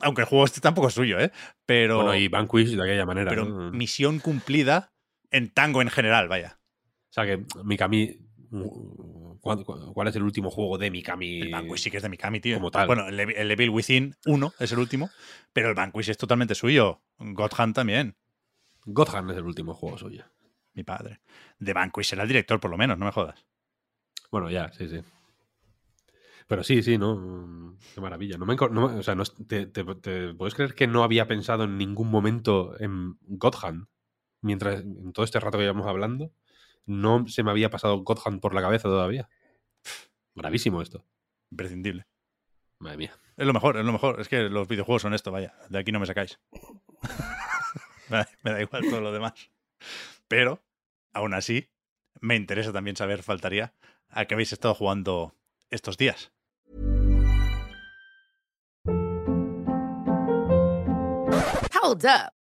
[0.00, 1.30] Aunque el juego este tampoco es suyo, ¿eh?
[1.66, 3.28] Pero, Bueno, y Vanquish de aquella manera.
[3.30, 3.70] pero ¿no?
[3.72, 4.92] misión cumplida
[5.30, 6.58] en tango en general, vaya.
[7.10, 8.18] O sea que Mikami.
[9.44, 11.42] ¿Cuál, cuál es el último juego de Mikami?
[11.42, 12.56] El Vanquish sí que es de Mikami, tío.
[12.56, 12.86] como tal.
[12.86, 15.10] Bueno, el, Ev- el Evil Within 1 es el último,
[15.52, 17.02] pero el Vanquish es totalmente suyo.
[17.18, 18.16] God Hand también,
[18.86, 20.24] God Hand es el último juego suyo.
[20.72, 21.20] mi padre.
[21.60, 23.46] De Vanquish era el director, por lo menos, no me jodas.
[24.32, 25.00] Bueno, ya, sí, sí.
[26.46, 27.76] Pero sí, sí, ¿no?
[27.94, 28.36] Qué maravilla.
[28.36, 31.02] No me, enco- no me- o sea, no te, te- te- puedes creer que no
[31.02, 33.86] había pensado en ningún momento en God Hand?
[34.42, 36.32] Mientras, en todo este rato que llevamos hablando,
[36.86, 39.28] no se me había pasado God Hand por la cabeza todavía.
[40.34, 41.04] Bravísimo esto.
[41.50, 42.06] Imprescindible.
[42.78, 43.12] Madre mía.
[43.36, 44.20] Es lo mejor, es lo mejor.
[44.20, 45.54] Es que los videojuegos son esto, vaya.
[45.68, 46.38] De aquí no me sacáis.
[48.10, 49.32] me, da, me da igual todo lo demás.
[50.28, 50.62] Pero,
[51.12, 51.70] aún así,
[52.20, 53.74] me interesa también saber, faltaría,
[54.08, 55.34] a qué habéis estado jugando
[55.70, 56.32] estos días.
[61.84, 62.43] Hold up.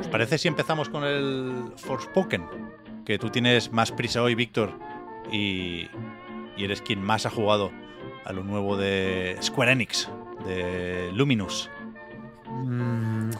[0.00, 2.44] ¿Os parece si empezamos con el Forspoken?
[3.04, 4.72] Que tú tienes más prisa hoy, Víctor,
[5.30, 5.88] y,
[6.56, 7.70] y eres quien más ha jugado
[8.24, 10.10] a lo nuevo de Square Enix,
[10.46, 11.70] de Luminous.
[12.48, 13.30] Mm,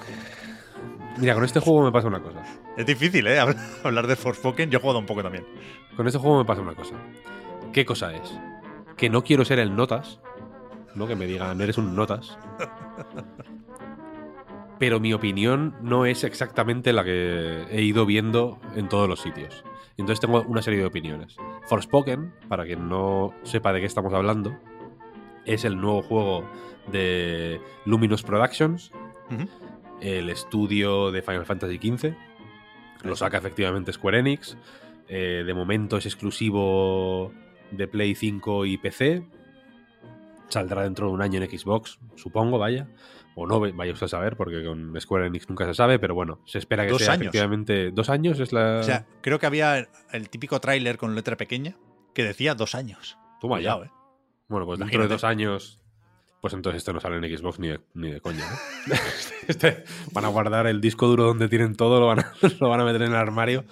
[1.18, 2.42] Mira, con este juego me pasa una cosa.
[2.76, 3.38] Es difícil, ¿eh?
[3.40, 4.70] Habl- Hablar de Forspoken.
[4.70, 5.46] Yo he jugado un poco también.
[5.96, 6.94] Con este juego me pasa una cosa.
[7.72, 8.32] ¿Qué cosa es?
[8.96, 10.20] Que no quiero ser el notas,
[10.94, 11.06] ¿no?
[11.06, 12.36] Que me digan, eres un notas.
[14.78, 19.64] Pero mi opinión no es exactamente la que he ido viendo en todos los sitios.
[19.96, 21.36] Entonces tengo una serie de opiniones.
[21.68, 24.58] Forspoken, para quien no sepa de qué estamos hablando,
[25.44, 26.44] es el nuevo juego
[26.90, 28.90] de Luminous Productions,
[30.00, 32.14] el estudio de Final Fantasy XV.
[33.04, 34.56] Lo saca efectivamente Square Enix.
[35.08, 37.32] Eh, de momento es exclusivo
[37.70, 39.26] de Play 5 y PC.
[40.48, 42.88] Saldrá dentro de un año en Xbox, supongo, vaya.
[43.36, 46.40] O no, vaya usted a saber, porque con Square Enix nunca se sabe, pero bueno,
[46.46, 47.22] se espera que Dos sea años.
[47.22, 47.90] efectivamente.
[47.90, 48.78] ¿Dos años es la.?
[48.78, 51.76] O sea, creo que había el típico tráiler con letra pequeña
[52.14, 53.18] que decía dos años.
[53.40, 53.74] Toma ya.
[53.74, 53.90] Cuidado, ¿eh?
[54.48, 55.80] Bueno, pues dentro de dos años
[56.40, 58.44] Pues entonces esto no sale en Xbox ni de, ni de coña.
[59.48, 62.80] Este- van a guardar el disco duro donde tienen todo, lo van a, lo van
[62.80, 63.64] a meter en el armario.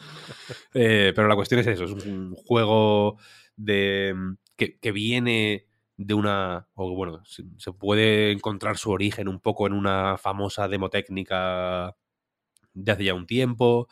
[0.74, 3.18] Eh, pero la cuestión es eso, es un juego
[3.56, 4.14] de
[4.56, 5.66] que, que viene
[6.06, 6.68] de una.
[6.74, 11.96] O bueno, se, puede encontrar su origen un poco en una famosa demo técnica
[12.74, 13.88] de hace ya un tiempo.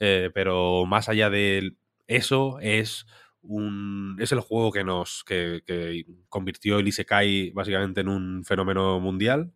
[0.00, 3.06] eh, pero más allá de eso, es
[3.42, 4.16] un.
[4.20, 5.24] es el juego que nos.
[5.24, 9.52] que, que convirtió el Isekai básicamente en un fenómeno mundial.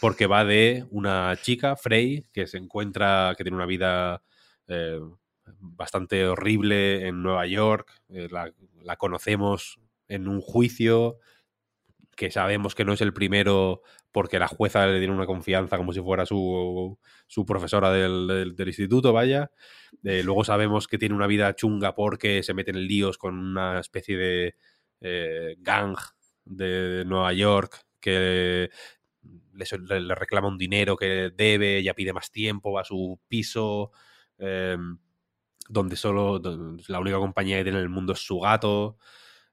[0.00, 3.34] Porque va de una chica, Frey, que se encuentra.
[3.36, 4.22] que tiene una vida.
[4.68, 5.00] eh,
[5.60, 7.90] bastante horrible en Nueva York.
[8.10, 11.18] eh, la conocemos en un juicio
[12.16, 15.92] que sabemos que no es el primero porque la jueza le tiene una confianza como
[15.92, 19.50] si fuera su, su profesora del, del- instituto, vaya.
[20.02, 23.80] Eh, luego sabemos que tiene una vida chunga porque se mete en líos con una
[23.80, 24.54] especie de
[25.02, 25.96] eh, gang
[26.46, 28.70] de Nueva York que
[29.52, 33.90] le, reclama un dinero que debe, ella pide más tiempo, va a su piso,
[34.38, 34.76] eh,
[35.68, 36.40] donde solo
[36.88, 38.98] la única compañía que tiene en el mundo es su gato,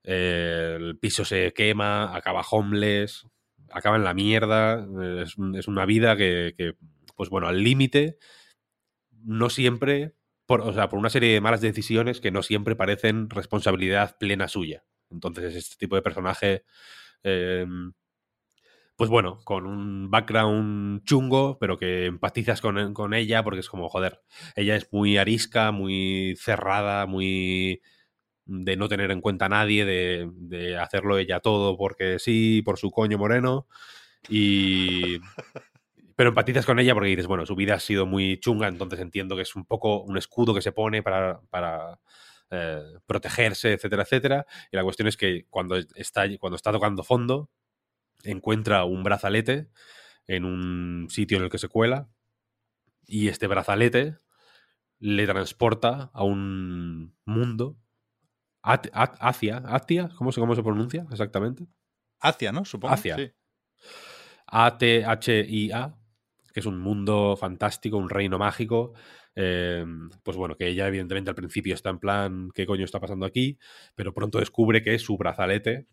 [0.04, 3.28] el piso se quema, acaba homeless,
[3.72, 4.86] acaba en la mierda,
[5.22, 6.76] es, es una vida que, que,
[7.16, 8.18] pues bueno, al límite,
[9.24, 13.30] no siempre, por, o sea, por una serie de malas decisiones que no siempre parecen
[13.30, 14.84] responsabilidad plena suya.
[15.10, 16.64] Entonces es este tipo de personaje,
[17.24, 17.66] eh,
[18.96, 23.90] pues bueno, con un background chungo, pero que empatizas con, con ella porque es como,
[23.90, 24.22] joder,
[24.56, 27.82] ella es muy arisca, muy cerrada, muy
[28.46, 32.78] de no tener en cuenta a nadie, de, de hacerlo ella todo porque sí, por
[32.78, 33.68] su coño moreno.
[34.30, 35.20] Y.
[36.16, 39.36] Pero empatizas con ella porque dices, bueno, su vida ha sido muy chunga, entonces entiendo
[39.36, 42.00] que es un poco un escudo que se pone para, para
[42.52, 44.46] eh, protegerse, etcétera, etcétera.
[44.72, 47.50] Y la cuestión es que cuando está, cuando está tocando fondo,
[48.24, 49.70] encuentra un brazalete
[50.28, 52.10] en un sitio en el que se cuela
[53.08, 54.18] y este brazalete
[55.00, 57.78] le transporta a un mundo
[58.64, 61.66] At- At- Asia, Atia, ¿cómo se, ¿cómo se pronuncia exactamente?
[62.20, 62.64] Asia, ¿no?
[62.66, 62.94] Supongo.
[62.94, 63.18] Asia.
[63.18, 63.32] Sí.
[64.48, 65.96] A-T-H-I-A,
[66.54, 68.94] que es un mundo fantástico, un reino mágico.
[69.36, 69.84] eh,
[70.22, 73.58] pues bueno, que ella evidentemente al principio está en plan, ¿qué coño está pasando aquí?
[73.96, 75.88] Pero pronto descubre que su brazalete,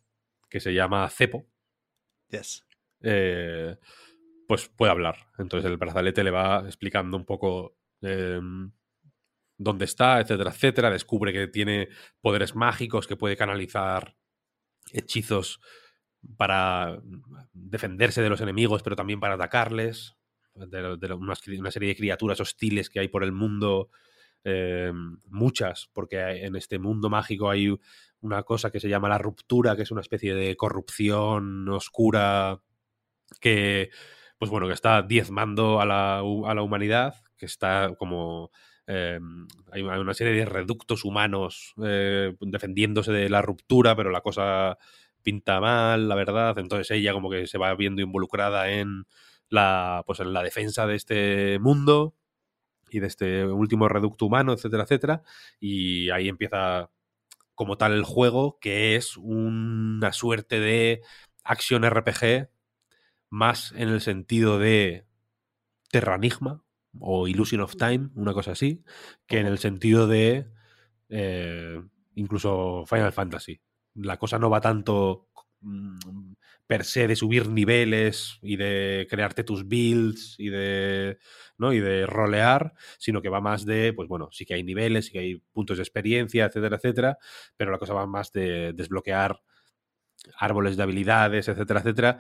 [0.51, 1.47] que se llama Cepo,
[2.29, 2.66] Yes.
[3.01, 3.79] eh,
[4.47, 5.16] pues puede hablar.
[5.39, 8.41] Entonces el brazalete le va explicando un poco eh,
[9.61, 10.90] dónde está, etcétera, etcétera.
[10.90, 11.88] Descubre que tiene
[12.20, 14.16] poderes mágicos, que puede canalizar
[14.92, 15.61] hechizos
[16.36, 16.98] para
[17.52, 20.16] defenderse de los enemigos, pero también para atacarles.
[20.54, 23.90] De, una serie de criaturas hostiles que hay por el mundo,
[24.44, 24.92] eh,
[25.28, 27.74] muchas, porque en este mundo mágico hay
[28.20, 32.61] una cosa que se llama la ruptura, que es una especie de corrupción oscura
[33.40, 33.90] que,
[34.38, 38.50] pues bueno, que está diezmando a la, a la humanidad, que está como...
[38.93, 39.20] eh,
[39.70, 44.78] hay una serie de reductos humanos eh, defendiéndose de la ruptura, pero la cosa
[45.22, 46.59] pinta mal, la verdad.
[46.59, 49.07] Entonces ella como que se va viendo involucrada en
[49.49, 52.16] la, pues en la defensa de este mundo
[52.91, 55.22] y de este último reducto humano, etcétera, etcétera.
[55.61, 56.91] Y ahí empieza
[57.55, 61.03] como tal el juego, que es una suerte de
[61.45, 62.49] action RPG
[63.30, 65.07] más en el sentido de
[65.93, 66.64] Terranigma
[66.99, 68.82] o Illusion of Time, una cosa así,
[69.26, 70.49] que en el sentido de
[71.09, 71.80] eh,
[72.14, 73.61] incluso Final Fantasy.
[73.95, 75.28] La cosa no va tanto
[75.61, 76.32] mm,
[76.66, 81.18] per se de subir niveles y de crearte tus builds y de,
[81.59, 81.72] ¿no?
[81.72, 85.12] y de rolear, sino que va más de, pues bueno, sí que hay niveles, sí
[85.12, 87.18] que hay puntos de experiencia, etcétera, etcétera,
[87.57, 89.41] pero la cosa va más de desbloquear
[90.37, 92.18] árboles de habilidades, etcétera, etcétera.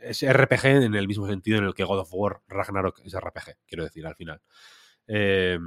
[0.00, 3.58] Es RPG en el mismo sentido en el que God of War Ragnarok es RPG,
[3.66, 4.40] quiero decir, al final.
[5.06, 5.58] Eh,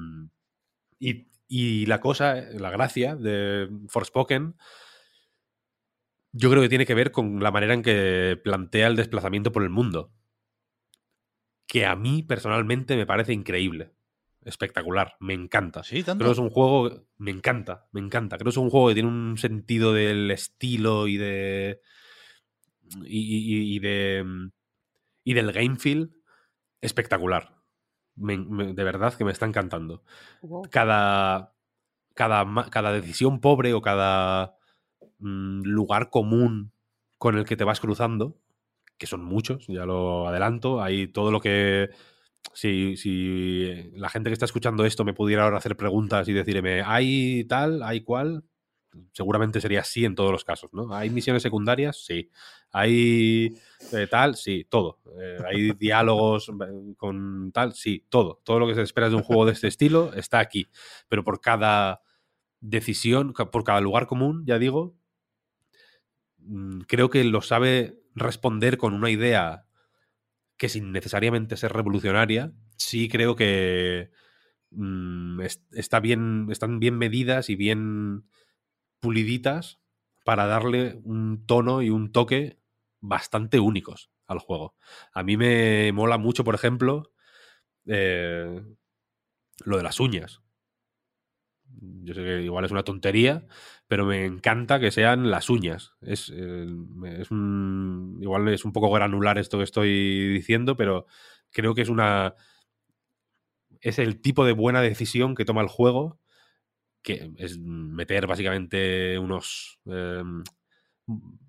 [0.99, 4.55] y, y la cosa, la gracia de Forspoken,
[6.31, 9.63] yo creo que tiene que ver con la manera en que plantea el desplazamiento por
[9.63, 10.13] el mundo.
[11.67, 13.91] Que a mí personalmente me parece increíble.
[14.43, 15.15] Espectacular.
[15.19, 15.83] Me encanta.
[15.83, 16.23] Sí, tanto.
[16.23, 17.05] Creo que es un juego.
[17.17, 18.37] Me encanta, me encanta.
[18.37, 21.81] Creo que es un juego que tiene un sentido del estilo y de.
[23.05, 24.25] Y, y- y de.
[25.23, 26.13] Y del game feel
[26.81, 27.55] espectacular.
[28.15, 30.03] Me- me- de verdad que me está encantando.
[30.43, 30.63] Wow.
[30.71, 31.53] Cada.
[32.15, 34.55] Cada, cada decisión pobre o cada
[35.19, 36.73] mm, lugar común
[37.17, 38.39] con el que te vas cruzando,
[38.97, 41.89] que son muchos, ya lo adelanto, hay todo lo que
[42.53, 46.83] si, si la gente que está escuchando esto me pudiera ahora hacer preguntas y decirme,
[46.85, 47.83] ¿hay tal?
[47.83, 48.43] ¿Hay cual?
[49.11, 50.93] Seguramente sería así en todos los casos, ¿no?
[50.93, 52.03] ¿Hay misiones secundarias?
[52.03, 52.29] Sí.
[52.71, 53.55] ¿Hay
[53.91, 54.35] eh, tal?
[54.35, 54.99] Sí, todo.
[55.19, 57.73] Eh, ¿Hay diálogos eh, con tal?
[57.73, 58.41] Sí, todo.
[58.43, 60.67] Todo lo que se espera de un juego de este estilo está aquí.
[61.09, 62.01] Pero por cada
[62.59, 64.95] decisión, por cada lugar común, ya digo,
[66.39, 69.65] mm, creo que lo sabe responder con una idea
[70.57, 74.11] que sin necesariamente ser revolucionaria, sí creo que
[74.71, 75.41] mm,
[75.71, 78.25] está bien, están bien medidas y bien
[79.01, 79.81] puliditas
[80.23, 82.59] para darle un tono y un toque
[83.01, 84.75] bastante únicos al juego.
[85.13, 87.11] A mí me mola mucho, por ejemplo,
[87.85, 88.61] eh,
[89.65, 90.41] lo de las uñas.
[92.03, 93.47] Yo sé que igual es una tontería,
[93.87, 95.93] pero me encanta que sean las uñas.
[96.01, 96.67] Es, eh,
[97.17, 101.05] es un, igual es un poco granular esto que estoy diciendo, pero
[101.51, 102.35] creo que es una.
[103.79, 106.20] Es el tipo de buena decisión que toma el juego
[107.01, 110.23] que es meter básicamente unos eh,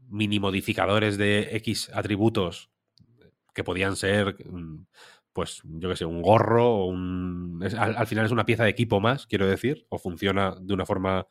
[0.08, 2.70] mini modificadores de X atributos
[3.54, 4.86] que podían ser, mm,
[5.32, 7.60] pues, yo qué sé, un gorro o un...
[7.78, 11.26] al, final es una pieza de equipo más, quiero decir, o funciona de una forma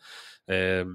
[0.47, 0.85] eh,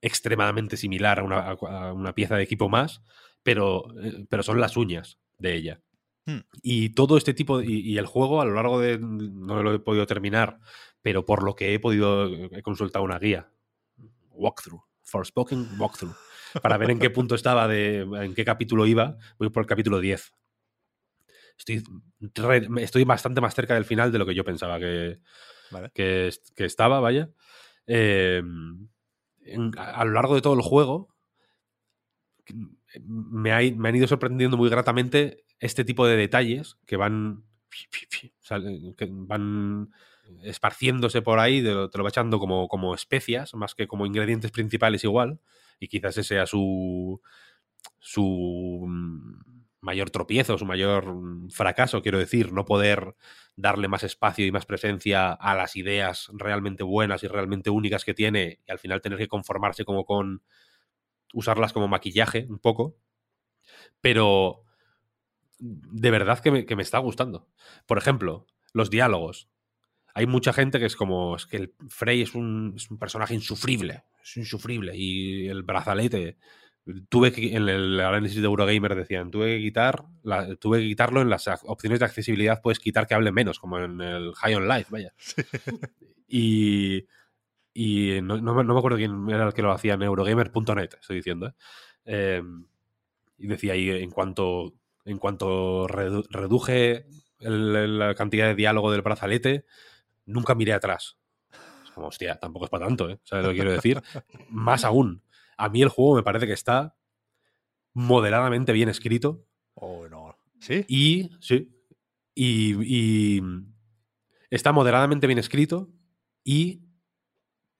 [0.00, 3.02] extremadamente similar a una, pieza de equipo más,
[3.42, 5.80] pero, eh, pero son las uñas de ella.
[6.26, 6.40] Hmm.
[6.62, 10.06] Y todo este tipo, y, el juego a lo largo de, no lo he podido
[10.06, 10.58] terminar,
[11.02, 13.50] pero por lo que he podido, he consultado una guía,
[14.30, 16.14] walkthrough, Forspoken walkthrough,
[16.62, 20.00] para ver en qué punto estaba, de, en qué capítulo iba, voy por el capítulo
[20.00, 20.32] 10.
[21.58, 21.82] Estoy,
[22.76, 25.18] estoy bastante más cerca del final de lo que yo pensaba que,
[25.92, 27.30] que, estaba, vaya.
[27.86, 28.88] Em,
[29.76, 31.14] a, lo largo de todo el juego,
[33.02, 37.44] me, me han ido sorprendiendo muy gratamente este tipo de detalles que van,
[38.96, 39.90] que van
[40.42, 45.04] esparciéndose por ahí, te lo, va echando como, como especias, más que como ingredientes principales
[45.04, 45.40] igual,
[45.80, 47.20] y quizás ese sea su,
[48.00, 49.40] su mm,
[49.80, 53.14] mayor tropiezo, su mayor mm, fracaso, quiero decir, no poder
[53.56, 58.14] darle más espacio y más presencia a las ideas realmente buenas y realmente únicas que
[58.14, 60.42] tiene, y al final tener que conformarse como con
[61.34, 62.96] usarlas como maquillaje un poco.
[64.00, 64.64] Pero
[65.58, 67.48] de verdad que me, que me está gustando.
[67.86, 69.48] Por ejemplo, los diálogos
[70.14, 74.36] hay mucha gente que es como, es que el Frey es un, personaje insufrible, es
[74.36, 74.96] insufrible.
[74.96, 76.38] Y el brazalete,
[77.08, 80.04] tuve que, en el análisis de Eurogamer decían, tuve que quitar,
[80.58, 84.00] tuve que quitarlo en las opciones de accesibilidad, puedes quitar que hable menos, como en
[84.00, 85.12] el High on Life, vaya.
[86.28, 87.06] y,
[87.74, 91.54] y no, me acuerdo quién era el que lo hacía en Eurogamer.net, estoy diciendo.
[92.04, 92.42] ¿eh?
[93.38, 94.74] Y decía ahí, en cuanto,
[95.04, 97.06] en cuanto reduje
[97.38, 99.64] la cantidad de diálogo del brazalete,
[100.28, 101.18] nunca miré atrás.
[101.84, 103.18] Es como, hostia, tampoco es para tanto, ¿eh?
[103.24, 104.00] ¿Sabes lo que quiero decir?
[104.50, 105.24] Más aún,
[105.56, 106.96] a mí el juego me parece que está
[107.94, 109.44] moderadamente bien escrito.
[109.74, 110.36] Oh, no.
[110.60, 110.84] ¿Sí?
[110.88, 111.74] Y, sí.
[112.34, 113.40] Y,
[114.50, 115.90] está moderadamente bien escrito
[116.44, 116.84] y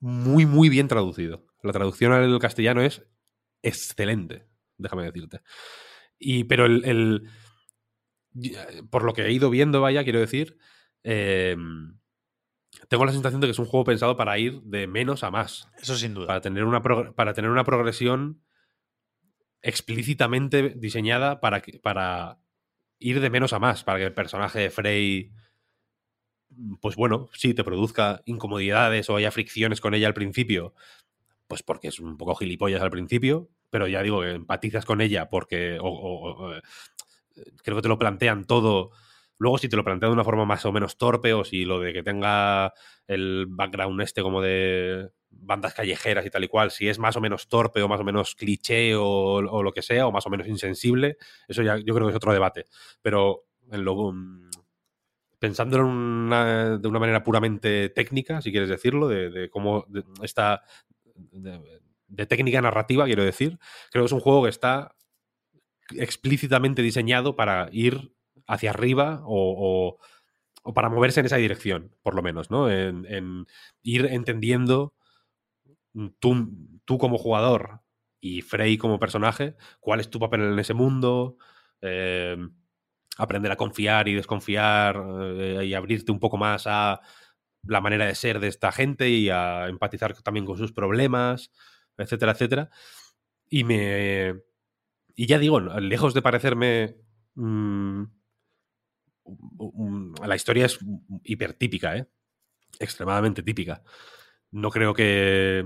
[0.00, 1.46] muy, muy bien traducido.
[1.62, 3.06] La traducción al castellano es
[3.62, 4.46] excelente,
[4.76, 5.40] déjame decirte.
[6.18, 7.28] Y, pero el,
[8.90, 10.58] por lo que he ido viendo, vaya, quiero decir,
[11.04, 11.56] eh,
[12.88, 15.68] tengo la sensación de que es un juego pensado para ir de menos a más.
[15.80, 16.28] Eso sin duda.
[16.28, 18.42] Para tener una, para tener una progresión
[19.62, 22.38] explícitamente diseñada para, para
[22.98, 25.32] ir de menos a más, para que el personaje de Frey,
[26.80, 30.74] pues bueno, sí, te produzca incomodidades o haya fricciones con ella al principio,
[31.46, 35.28] pues porque es un poco gilipollas al principio, pero ya digo que empatizas con ella
[35.28, 35.80] porque eh,
[37.62, 38.90] creo que te lo plantean todo
[39.39, 41.81] Luego, si te lo plantea de una forma más o menos torpe, o si lo
[41.81, 42.73] de que tenga
[43.06, 47.20] el background este como de bandas callejeras y tal y cual, si es más o
[47.20, 50.48] menos torpe o más o menos cliché o, lo que sea, o más o menos
[50.48, 51.16] insensible,
[51.47, 52.66] eso ya yo creo que es otro debate.
[53.02, 54.51] Pero en lo, mm,
[55.39, 59.86] pensándolo de una manera puramente técnica, si quieres decirlo, de, cómo
[60.23, 60.62] está.
[62.09, 63.59] de técnica narrativa, quiero decir,
[63.90, 64.94] creo que es un juego que está
[65.90, 68.12] explícitamente diseñado para ir
[68.48, 69.98] hacia arriba o,
[70.74, 72.70] para moverse en esa dirección, por lo menos, ¿no?
[72.70, 73.46] En,
[73.82, 74.94] ir entendiendo
[76.18, 76.50] tú,
[76.84, 77.82] tú, como jugador
[78.20, 81.36] y Frey como personaje, cuál es tu papel en ese mundo,
[81.80, 82.52] em,
[83.18, 85.02] aprender a confiar y desconfiar
[85.38, 87.00] eh, y abrirte un poco más a
[87.64, 91.52] la manera de ser de esta gente y a empatizar también con sus problemas,
[91.96, 92.70] etcétera, etcétera.
[93.50, 94.34] Y me...
[95.16, 96.96] Y ya digo, lejos de parecerme
[97.34, 98.04] mm,
[100.26, 100.78] la historia es
[101.24, 102.06] hipertípica, ¿eh?
[102.78, 103.82] Extremadamente típica.
[104.50, 105.64] No creo que.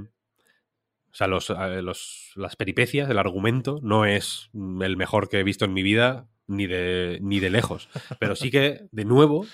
[1.10, 5.44] O sea, los, eh, los- las peripecias, el argumento, no es el mejor que he
[5.44, 7.88] visto en mi vida, ni de, ni de lejos.
[8.18, 9.46] Pero sí que, de nuevo,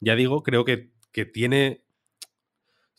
[0.00, 1.84] ya digo, creo que, que tiene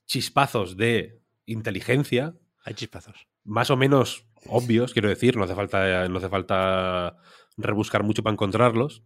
[0.05, 3.27] chispazos de inteligencia Hay chispazos.
[3.43, 7.17] más o menos obvios, quiero decir, no hace falta, no hace falta
[7.57, 9.03] rebuscar mucho para encontrarlos,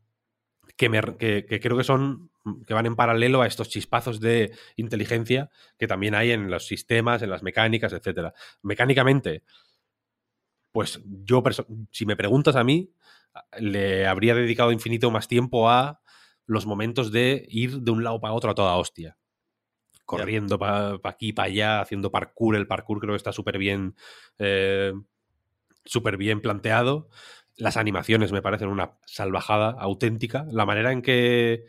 [0.82, 2.32] que, me- que- que creo que son
[2.66, 7.22] que van en paralelo a estos chispazos de inteligencia que también hay en los sistemas,
[7.22, 8.34] en las mecánicas, etcétera.
[8.64, 9.44] Mecánicamente,
[10.72, 11.44] pues yo,
[11.92, 12.94] si me preguntas a mí,
[13.60, 16.02] le habría dedicado infinito más tiempo a
[16.46, 19.18] los momentos de ir de un lado para otro a toda hostia.
[20.06, 22.56] Corriendo para aquí, para allá, haciendo parkour.
[22.56, 23.96] El parkour creo que está súper bien,
[24.40, 24.94] eh,
[25.86, 27.10] súper bien planteado.
[27.62, 30.48] Las animaciones me parecen una salvajada auténtica.
[30.50, 31.66] La manera en que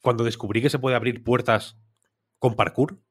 [0.00, 1.76] cuando descubrí que se puede abrir puertas
[2.38, 3.02] con parkour,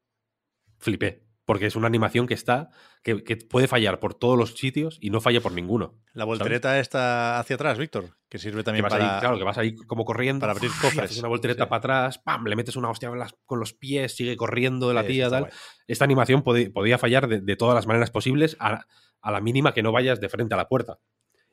[0.80, 1.24] flipé.
[1.46, 2.72] Porque es una animación que está,
[3.04, 6.00] que, que puede fallar por todos los sitios y no falla por ninguno.
[6.14, 9.16] La voltereta está hacia atrás, Víctor, que sirve Que también vas, para...
[9.16, 10.40] ahí, claro, que vas ahí como corriendo.
[10.40, 11.04] para abrir cofres.
[11.04, 11.70] haces una voltereta Sí.
[11.70, 12.46] para atrás, ¡pam!
[12.46, 13.12] Le metes una hostia
[13.46, 15.42] con, los pies, sigue corriendo la Sí, tía, tal.
[15.44, 15.54] guay.
[15.86, 18.86] Esta animación podía fallar de, de todas las maneras posibles a,
[19.22, 20.98] a la mínima que no vayas de frente a la puerta.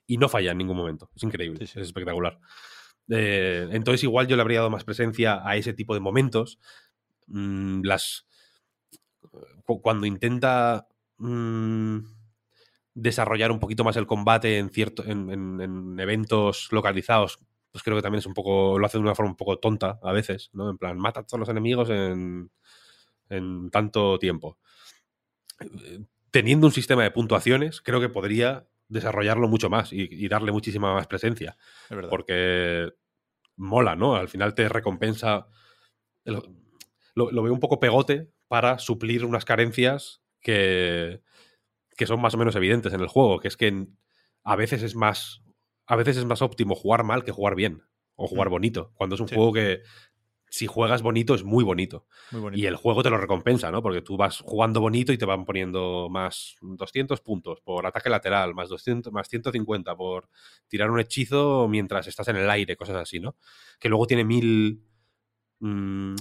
[0.06, 1.10] Y no falla en ningún momento.
[1.14, 1.58] Es increíble.
[1.60, 1.80] Sí, sí.
[1.80, 2.38] Es espectacular.
[3.08, 6.58] Eh, entonces, igual yo le habría dado más presencia a ese tipo de momentos.
[7.28, 8.26] Mm, las.
[9.64, 10.86] cu- Cuando intenta.
[11.18, 11.98] mm,
[12.94, 15.04] desarrollar un poquito más el combate en cierto.
[15.04, 17.38] En, en- en eventos localizados.
[17.72, 18.78] Pues creo que también es un poco.
[18.78, 20.70] Lo hace de una forma un poco tonta a veces, ¿no?
[20.70, 22.50] En plan, mata a todos los enemigos en.
[23.30, 24.58] en tanto tiempo.
[25.60, 26.00] Eh,
[26.30, 30.92] Teniendo un sistema de puntuaciones, creo que podría desarrollarlo mucho más y, y darle muchísima
[30.94, 31.56] más presencia
[31.88, 32.10] Es verdad.
[32.10, 32.90] porque
[33.56, 34.16] mola, ¿no?
[34.16, 35.46] Al final te recompensa.
[36.24, 36.42] Lo,
[37.14, 41.22] lo- lo veo un poco pegote para suplir unas carencias que,
[41.96, 43.86] que son más o menos evidentes en el juego, que es que
[44.44, 45.42] a veces es más
[45.86, 47.82] a veces es más óptimo jugar mal que jugar bien
[48.14, 48.52] o jugar Mm.
[48.52, 49.34] bonito, cuando es un Sí.
[49.34, 49.80] juego que
[50.50, 52.06] si juegas bonito es muy bonito.
[52.32, 52.60] Muy bonito.
[52.60, 53.82] Y el juego te lo recompensa, ¿no?
[53.82, 58.52] Porque tú vas jugando bonito y te van poniendo más 200 puntos por ataque lateral,
[58.54, 60.28] más 200, más 150 por
[60.68, 63.36] tirar un hechizo mientras estás en el aire, cosas así, ¿no?
[63.78, 64.82] Que luego tiene mil...
[65.60, 66.14] mm,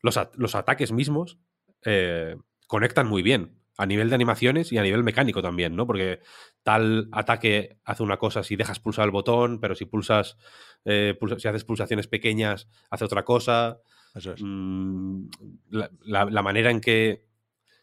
[0.00, 1.38] los, at- los ataques mismos
[1.84, 2.36] eh,
[2.66, 5.86] conectan muy bien a nivel de animaciones y a nivel mecánico también, ¿no?
[5.86, 6.20] Porque
[6.62, 10.36] tal ataque hace una cosa si dejas pulsar el botón, pero si pulsas,
[10.84, 13.80] eh, pulsa- si haces pulsaciones pequeñas, hace otra cosa.
[14.14, 14.40] Eso es.
[14.44, 15.26] Mm,
[15.70, 17.24] la, la- la manera en que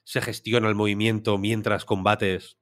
[0.04, 2.58] se gestiona el movimiento mientras combates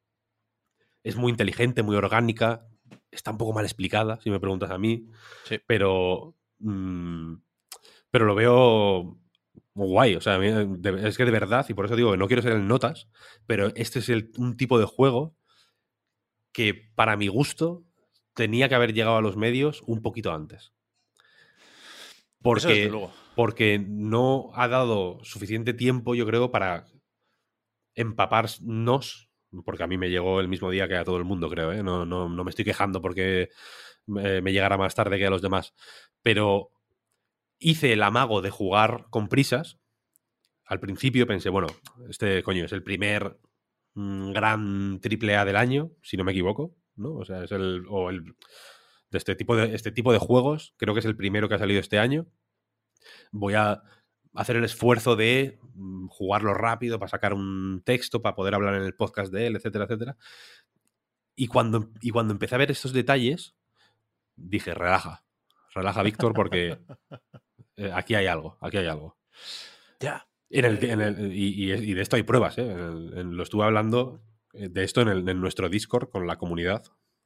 [1.04, 2.66] es muy inteligente, muy orgánica.
[3.12, 5.06] Está un poco mal explicada, si me preguntas a mí.
[5.46, 5.60] Sí.
[5.68, 6.36] Pero.
[6.60, 7.36] mm,
[8.12, 9.18] pero lo veo
[9.86, 10.16] guay.
[10.16, 12.54] O sea, de- es que de verdad, y por eso digo que no quiero ser
[12.54, 13.08] el notas,
[13.48, 15.36] pero este es el- un tipo de juego
[16.52, 17.84] que, para mi gusto,
[18.34, 20.74] tenía que haber llegado a los medios un poquito antes.
[22.42, 23.12] Porque luego.
[23.36, 26.86] porque no ha dado suficiente tiempo, yo creo, para
[27.96, 29.30] empaparnos,
[29.66, 31.84] porque a mí me llegó el mismo día que a todo el mundo, creo, ¿eh?
[31.84, 33.50] no, no, no me estoy quejando porque
[34.06, 35.74] me, me llegara más tarde que a los demás,
[36.22, 36.72] pero
[37.60, 39.80] hice el amago de jugar con prisas.
[40.65, 41.68] Al principio pensé, bueno,
[42.10, 43.40] este coño es el primer
[43.94, 47.14] mm, gran triple A del año, si no me equivoco, ¿no?
[47.15, 48.36] O sea, es el, o el
[49.11, 51.60] de este tipo de este tipo de juegos, creo que es el primero que ha
[51.60, 52.27] salido este año
[53.31, 53.81] voy a
[54.34, 58.84] hacer el esfuerzo de mm, jugarlo rápido para sacar un texto, para poder hablar en
[58.84, 60.18] el podcast de él, etcétera, etcétera.
[61.36, 63.56] Y cuando, y cuando empecé a ver estos detalles,
[64.36, 65.23] dije, relaja,
[65.73, 66.80] relaja, Víctor, porque
[67.80, 69.18] eh, aquí hay algo, aquí hay algo.
[70.00, 70.28] Ya.
[70.50, 72.70] En el, en el- y, y- de esto hay pruebas, ¿eh?
[72.72, 74.22] En lo estuve hablando
[74.54, 76.84] eh, de esto en, el- en nuestro Discord con la comunidad,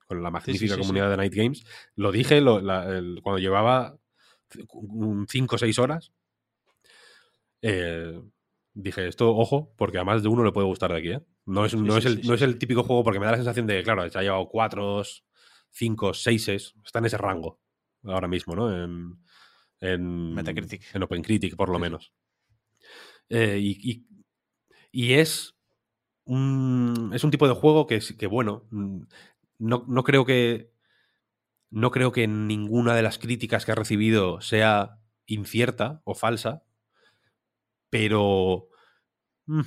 [0.07, 0.81] con la magnífica sí, sí.
[0.81, 1.63] comunidad de Night Games.
[1.95, 3.97] Lo dije lo- la- el- cuando llevaba
[5.29, 6.11] 5 o 6 horas.
[7.61, 8.21] eh,
[8.73, 11.21] dije, esto, ojo, porque a más de uno le puede gustar de aquí, ¿eh?
[11.45, 13.31] No es, no sí, es, el, sí, no es el típico juego porque me da
[13.31, 15.01] la sensación de, claro, se ha llevado 4,
[15.71, 17.59] 5, 6, está en ese rango
[18.03, 18.83] ahora mismo, ¿no?
[18.83, 19.22] En,
[19.91, 20.83] en Metacritic.
[20.95, 22.13] En OpenCritic, por lo Sí, menos.
[23.29, 24.05] Eh, y, y-
[24.91, 25.55] y es
[26.25, 29.01] un, es un tipo de juego que, que bueno, mm,
[29.59, 30.71] no, no creo que
[31.71, 36.63] no creo que ninguna de las críticas que ha recibido sea incierta o falsa,
[37.89, 38.67] pero
[39.47, 39.63] mm,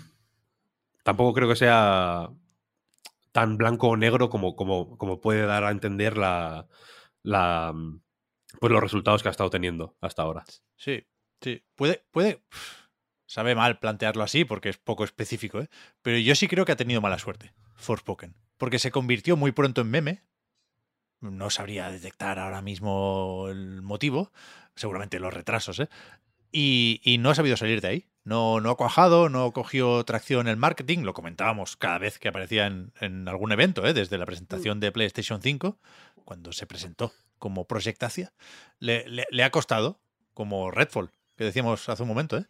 [1.03, 2.29] tampoco creo que sea
[3.33, 6.69] tan blanco o negro como, como, como puede dar a entender la,
[7.23, 8.01] la, mm,
[8.61, 10.45] pues los resultados que ha estado teniendo hasta ahora.
[10.77, 11.07] Sí,
[11.41, 11.63] sí.
[11.75, 12.43] Puede, puede.
[13.27, 15.69] Sabe mal plantearlo así porque es poco específico, ¿eh?
[16.03, 17.53] Pero yo sí creo que ha tenido mala suerte.
[17.75, 20.23] Forspoken, porque se convirtió muy pronto en meme.
[21.21, 24.33] No sabría detectar ahora mismo el motivo,
[24.75, 25.89] seguramente los retrasos, ¿eh?
[26.53, 28.09] Y, y no ha sabido salir de ahí.
[28.23, 32.29] No, no ha cuajado, no cogió tracción en el marketing, lo comentábamos cada vez que
[32.29, 33.93] aparecía en, en algún evento, ¿eh?
[33.93, 35.79] desde la presentación de PlayStation 5,
[36.25, 38.33] cuando se presentó como Project Asia.
[38.79, 40.01] Le, le- ha costado,
[40.35, 42.47] como Redfall, que decíamos hace un momento, ¿eh?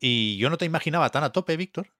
[0.00, 1.92] Y yo no te imaginaba tan a tope, Víctor,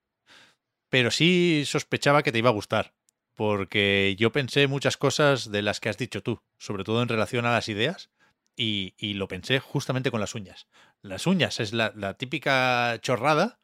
[0.89, 2.95] pero sí sospechaba que te iba a gustar,
[3.35, 7.47] porque yo pensé muchas cosas de las que has dicho tú, sobre todo en relación
[7.47, 8.11] a las ideas,
[8.57, 10.67] y, y lo pensé justamente con las uñas.
[11.03, 13.61] Las uñas es la, la típica chorrada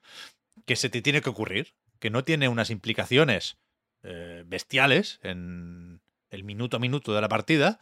[0.66, 3.58] que se te tiene que ocurrir, que no tiene unas implicaciones
[4.02, 5.91] eh, bestiales en
[6.32, 7.78] el minuto a minuto de la partida,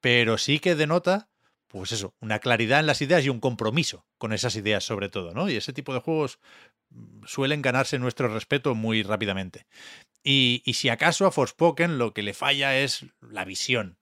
[0.00, 1.28] pero sí que denota,
[1.66, 5.34] pues eso, una claridad en las ideas y un compromiso con esas ideas sobre todo,
[5.34, 5.50] ¿no?
[5.50, 6.38] Y ese tipo de juegos
[6.90, 9.66] mm, suelen ganarse nuestro respeto muy rápidamente.
[10.22, 13.98] Y, y si acaso a Forspoken lo que le falla es la visión,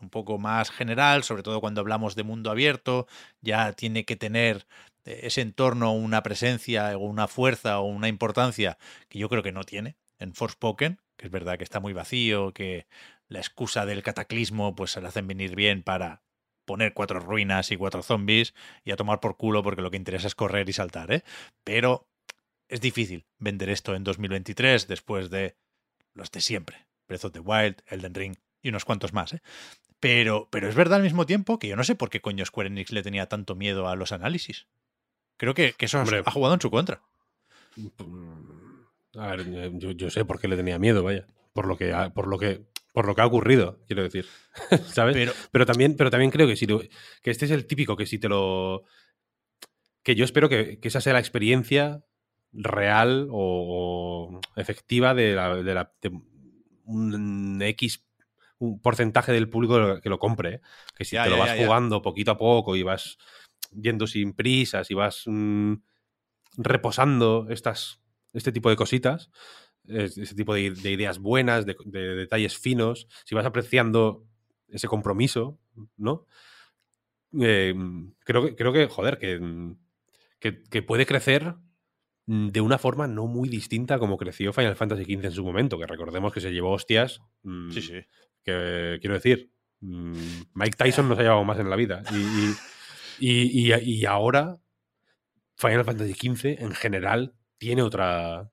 [0.00, 3.06] un poco más general, sobre todo cuando hablamos de mundo abierto,
[3.40, 4.66] ya tiene que tener
[5.04, 8.78] eh, ese entorno una presencia o una fuerza o una importancia
[9.08, 12.52] que yo creo que no tiene en Forspoken, que es verdad que está muy vacío,
[12.52, 12.86] que
[13.28, 16.22] la excusa del cataclismo pues se la hacen venir bien para
[16.64, 20.26] poner cuatro ruinas y cuatro zombies y a tomar por culo porque lo que interesa
[20.26, 21.22] es correr y saltar, ¿eh?
[21.64, 22.08] Pero
[22.68, 25.56] es difícil vender esto en 2023 después de
[26.14, 26.86] los de siempre.
[27.06, 29.42] Breath of the Wild, Elden Ring y unos cuantos más, ¿eh?
[30.00, 32.68] Pero, pero es verdad al mismo tiempo que yo no sé por qué coño Square
[32.68, 34.68] Enix le tenía tanto miedo a los análisis.
[35.38, 36.22] Creo que, que eso Hombre.
[36.24, 37.02] ha jugado en su contra.
[39.16, 39.46] A ver,
[39.78, 41.26] yo, yo sé por qué le tenía miedo, vaya.
[41.52, 42.66] Por lo que por lo que,
[42.98, 44.26] por lo que ha ocurrido, quiero decir.
[44.92, 45.14] ¿Sabes?
[45.14, 46.80] Pero, Pero también, pero también creo que si lo-
[47.22, 48.82] que este es el típico que si te lo.
[50.02, 52.02] Que yo espero que, que esa sea la experiencia
[52.52, 56.10] real o, efectiva de, la, de, la- de
[56.86, 58.04] un X
[58.58, 60.54] un porcentaje del público que lo compre.
[60.56, 60.60] ¿eh?
[60.96, 63.16] Que si Ya, te lo vas ya, jugando poquito a poco y vas
[63.70, 65.74] yendo sin prisas y vas mm,
[66.56, 68.00] reposando estas,
[68.32, 69.30] este tipo de cositas,
[69.88, 74.24] ese tipo de, de ideas buenas, de, de detalles finos, si vas apreciando
[74.68, 75.58] ese compromiso,
[75.96, 76.26] ¿no?
[77.40, 77.74] Eh,
[78.24, 79.40] creo, que, creo que, joder, que,
[80.40, 81.54] que, que puede crecer
[82.26, 85.86] de una forma no muy distinta como creció Final Fantasy XV en su momento, que
[85.86, 87.20] recordemos que se llevó hostias.
[87.42, 87.94] mm, sí, sí.
[88.44, 89.50] que quiero decir,
[89.80, 90.12] mm,
[90.54, 92.02] Mike Tyson nos ha llevado más en la vida.
[93.18, 94.58] Y- y- y ahora
[95.56, 98.50] Final Fantasy XV en general tiene otra.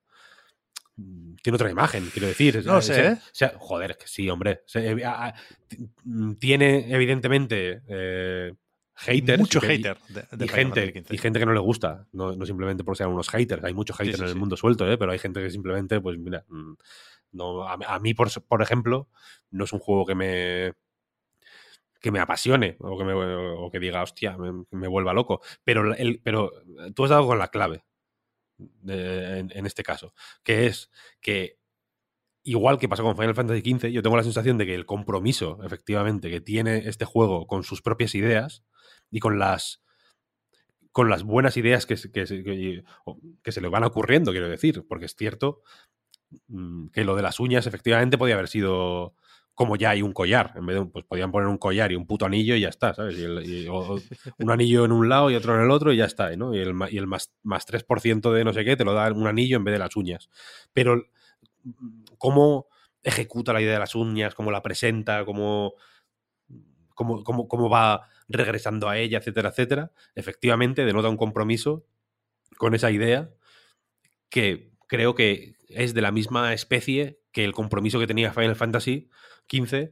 [0.98, 2.64] Mm, Tiene otra imagen, quiero decir.
[2.66, 3.18] No sé, sea, ¿eh?
[3.20, 4.62] o sea, joder, que sí, hombre.
[4.66, 5.34] Se- eh, a-
[6.40, 8.54] tiene, evidentemente, eh,
[8.96, 9.40] haters.
[9.40, 12.46] Mucho y hater de, de y gente, y gente que no le gusta, no, no
[12.46, 14.40] simplemente por ser unos haters, hay muchos haters sí, en el sí.
[14.40, 14.98] mundo suelto, ¿eh?
[14.98, 16.74] pero hay gente que simplemente, pues mira, mm,
[17.34, 19.10] no, a, a mí, por, por ejemplo,
[19.52, 20.74] no es un juego que me
[22.00, 25.42] que me apasione o que, me, o que diga, hostia, me, me vuelva loco.
[25.64, 26.52] Pero, el, pero
[26.94, 27.84] tú has dado con la clave
[28.88, 30.14] en, este caso,
[30.44, 30.92] que es
[31.22, 31.58] que
[32.44, 35.60] igual que pasó con Final Fantasy XV, yo tengo la sensación de que el compromiso,
[35.64, 38.64] efectivamente, que tiene este juego con sus propias ideas
[39.12, 39.82] y con las
[40.92, 42.84] con las buenas ideas que, que, que-
[43.44, 45.62] que se le van ocurriendo, quiero decir, porque es cierto
[46.48, 49.16] mm, que lo de las uñas efectivamente podía haber sido
[49.56, 51.96] como ya hay un collar, en vez de, un- pues podían poner un collar y
[51.96, 53.18] un puto anillo y ya está, ¿sabes?
[53.18, 54.00] Y el- y- o- o
[54.40, 56.54] un anillo en un lado y otro en el otro y ya está, ¿no?
[56.54, 59.28] Y el, y el más, más 3% de no sé qué te lo da un
[59.28, 60.30] anillo en vez de las uñas.
[60.74, 60.98] Pero
[61.64, 62.68] mm, cómo
[63.04, 65.76] ejecuta la idea de las uñas, cómo la presenta, cómo,
[66.94, 71.86] cómo, cómo, cómo va regresando a ella, etcétera, etcétera, efectivamente denota un compromiso
[72.58, 73.32] con esa idea
[74.30, 79.10] que creo que es de la misma especie que el compromiso que tenía Final Fantasy
[79.52, 79.92] XV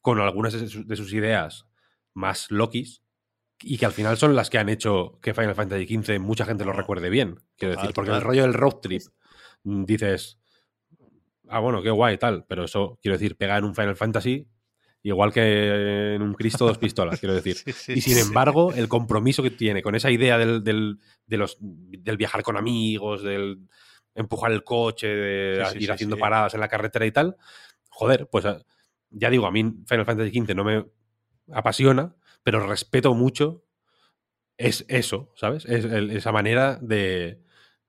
[0.00, 1.66] con algunas de sus, de sus ideas
[2.14, 3.02] más Lokis
[3.60, 6.64] y que al final son las que han hecho que Final Fantasy XV mucha gente
[6.64, 7.40] lo recuerde bien.
[7.58, 9.02] Quiero decir, porque el rollo del road trip
[9.64, 10.40] mm, dices,
[11.48, 14.48] ah, bueno, qué guay, tal, pero eso, quiero decir, pega en un Final Fantasy
[15.02, 17.56] igual que en un Cristo dos pistolas, quiero decir.
[17.64, 18.20] Sí, sí, Y sin sí.
[18.20, 22.56] embargo, el compromiso que tiene con esa idea del, del, de los, del viajar con
[22.56, 23.68] amigos, del
[24.18, 27.36] empujar el coche, de Sí, sí, ir haciendo paradas en la carretera y tal,
[27.90, 28.62] joder, pues a-
[29.10, 30.84] ya digo, a mí Final Fantasy XV no me
[31.52, 33.64] apasiona, pero respeto mucho
[34.56, 35.64] es eso, ¿sabes?
[35.66, 37.42] Es el- esa manera de,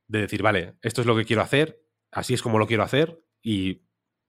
[0.08, 1.82] de decir, vale, esto es lo que quiero hacer,
[2.12, 3.82] así es como lo quiero hacer y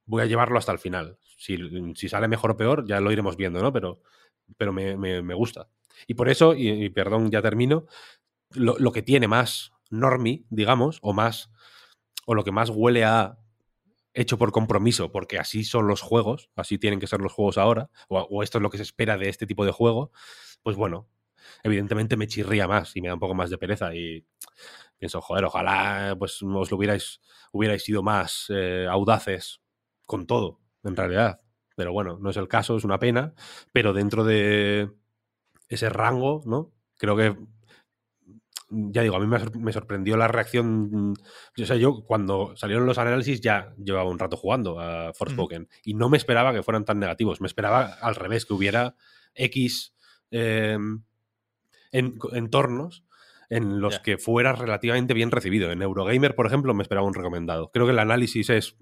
[0.07, 1.19] voy a llevarlo hasta el final.
[1.37, 1.57] Si,
[1.95, 3.73] si sale mejor o peor, ya lo iremos viendo, ¿no?
[3.73, 4.03] Pero,
[4.57, 5.69] pero me, me- me gusta.
[6.07, 7.87] Y por eso, y, y perdón, ya termino,
[8.55, 11.51] lo, lo que tiene más normie, digamos, o más,
[12.31, 13.41] o lo que más huele a
[14.15, 17.91] hecho por compromiso, porque así son los juegos, así tienen que ser los juegos ahora,
[18.07, 20.13] o, esto es lo que se espera de este tipo de juego,
[20.63, 21.09] pues bueno,
[21.65, 24.25] evidentemente me chirría más y me da un poco más de pereza y
[24.97, 27.21] pienso, joder, ojalá pues os lo hubierais,
[27.51, 29.61] hubierais sido más eh, audaces
[30.07, 31.41] con todo, en realidad.
[31.75, 33.35] Pero bueno, no es el caso, es una pena,
[33.73, 34.89] pero dentro de
[35.69, 36.73] ese rango, ¿no?
[36.97, 37.37] Creo que
[38.71, 41.15] ya digo, a mí me, sor- me sorprendió la reacción.
[41.61, 45.95] O sea, yo cuando salieron los análisis ya llevaba un rato jugando a Forspoken y
[45.95, 47.41] no me esperaba que fueran tan negativos.
[47.41, 48.95] Me esperaba al revés, que hubiera
[49.35, 49.95] X
[50.31, 50.79] eh,
[51.93, 53.05] en- entornos
[53.49, 55.73] en los que fuera relativamente bien recibido.
[55.73, 57.71] En Eurogamer, por ejemplo, me esperaba un recomendado.
[57.73, 58.77] Creo que el análisis es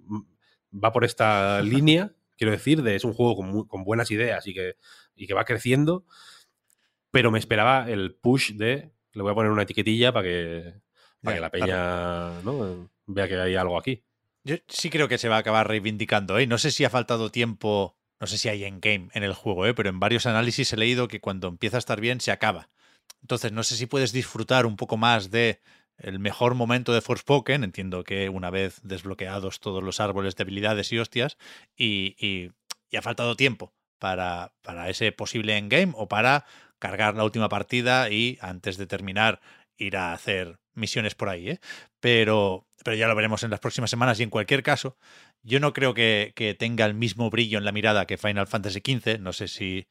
[0.73, 4.52] va por esta línea, quiero decir, de es un juego con, con buenas ideas y
[4.52, 4.74] que,
[5.16, 6.05] y que va creciendo,
[7.10, 10.74] pero me esperaba el push de le voy a poner una etiquetilla para que,
[11.22, 12.90] para Ya, que la peña ¿no?
[13.06, 14.02] vea que hay algo aquí.
[14.44, 16.47] Yo sí creo que se va a acabar reivindicando, ¿eh?
[16.47, 19.74] No sé si ha faltado tiempo, no sé si hay endgame en el juego, ¿eh?
[19.74, 22.68] Pero en varios análisis he leído que cuando empieza a estar bien se acaba.
[23.20, 25.60] Entonces, no sé si puedes disfrutar un poco más de
[25.98, 27.64] el mejor momento de Forspoken.
[27.64, 31.36] Entiendo que una vez desbloqueados todos los árboles de habilidades y hostias,
[31.76, 32.52] y, y-
[32.90, 36.47] y ha faltado tiempo para, para ese posible endgame o para
[36.79, 39.41] cargar la última partida y antes de terminar
[39.77, 41.61] ir a hacer misiones por ahí, ¿eh?
[42.01, 44.97] Pero, pero ya lo veremos en las próximas semanas y en cualquier caso,
[45.43, 48.81] yo no creo que, que tenga el mismo brillo en la mirada que Final Fantasy
[48.85, 49.21] XV.
[49.21, 49.89] No sé si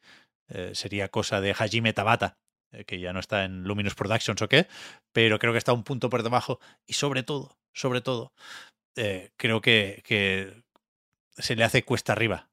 [0.48, 2.38] eh, sería cosa de Hajime Tabata,
[2.72, 4.66] eh, que ya no está en Luminous Productions o qué,
[5.12, 8.32] pero creo que está un punto por debajo y sobre todo, sobre todo,
[8.96, 10.62] eh, creo que, que
[11.36, 12.50] se le hace cuesta arriba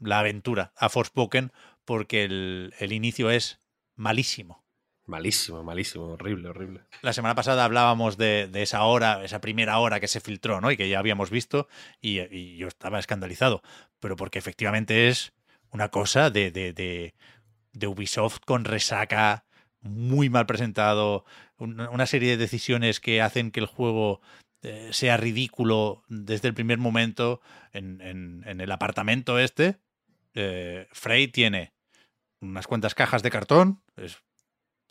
[0.00, 1.52] la aventura a Forspoken
[1.84, 3.60] porque el, el inicio es
[3.96, 4.64] malísimo.
[5.06, 6.80] Malísimo, malísimo, horrible, horrible.
[7.02, 10.70] La semana pasada hablábamos de, de esa hora, esa primera hora que se filtró, ¿no?
[10.70, 11.68] Y que ya habíamos visto
[12.00, 13.62] y, y yo estaba escandalizado,
[14.00, 15.34] pero porque efectivamente es
[15.70, 17.14] una cosa de, de, de,
[17.74, 19.44] de Ubisoft con resaca,
[19.82, 21.26] muy mal presentado,
[21.58, 24.22] una, una serie de decisiones que hacen que el juego
[24.62, 27.42] eh, sea ridículo desde el primer momento
[27.74, 29.76] en, en- en el apartamento este.
[30.34, 31.73] eh, Frey tiene
[32.48, 34.18] unas cuantas cajas de cartón, es,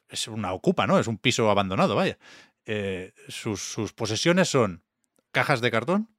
[0.09, 0.99] es una ocupa, ¿no?
[0.99, 2.17] Es un piso abandonado, vaya.
[2.65, 4.83] Eh, sus, sus posesiones son
[5.31, 6.09] cajas de cartón,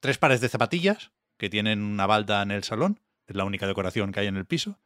[0.00, 4.12] tres pares de zapatillas que tienen una balda en el salón, es la única decoración
[4.12, 4.80] que hay en el piso,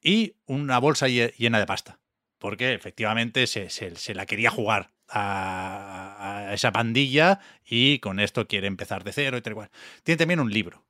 [0.00, 2.00] y una bolsa lle- llena de pasta,
[2.38, 9.04] porque efectivamente se, se- la quería jugar a, esa pandilla y con esto quiere empezar
[9.04, 9.70] de cero y tal y cual.
[10.02, 10.84] Tiene también un libro,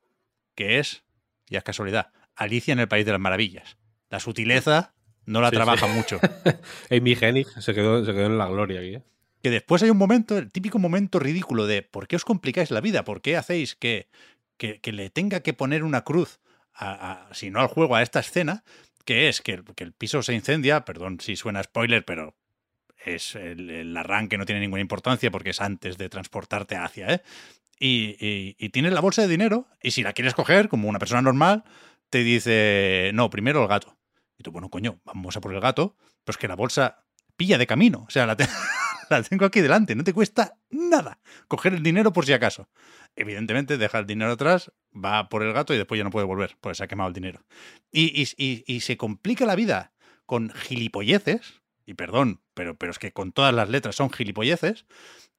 [0.55, 1.05] que es,
[1.49, 3.77] ya es casualidad, Alicia en el País de las Maravillas.
[4.11, 4.95] La sutileza
[5.27, 5.57] no la Sí, sí.
[5.57, 6.19] trabaja mucho.
[6.91, 8.95] Amy Hennig se quedó, se quedó en la gloria aquí.
[8.97, 9.03] ¿eh?
[9.43, 12.81] que después hay un momento, el típico momento ridículo de ¿por qué os complicáis la
[12.81, 13.05] vida?
[13.05, 14.09] ¿Por qué hacéis que,
[14.57, 16.41] que, que le tenga que poner una cruz,
[16.75, 18.65] a, a- si no al juego, a esta escena?
[19.05, 22.35] Que es que el, que el piso se incendia, perdón si suena spoiler, pero
[23.05, 27.23] es el, el arranque no tiene ninguna importancia porque es antes de transportarte hacia, ¿eh?
[27.79, 30.99] Y, y, y tienes la bolsa de dinero y si la quieres coger como una
[30.99, 31.63] persona normal,
[32.11, 33.97] te dice, no, primero el gato.
[34.39, 37.05] Y tú, bueno, coño, vamos a por el gato, pero es que la bolsa
[37.36, 38.36] pilla de camino, o sea, la,
[39.10, 42.69] la tengo aquí delante, no te cuesta nada coger el dinero por si acaso.
[43.16, 46.56] Evidentemente, deja el dinero atrás, va por el gato y después ya no puede volver,
[46.60, 47.44] pues se ha quemado el dinero.
[47.90, 49.93] Y, y- y- y se complica la vida
[50.24, 54.86] con gilipolleces, y perdón, pero, pero es que con todas las letras son gilipolleces,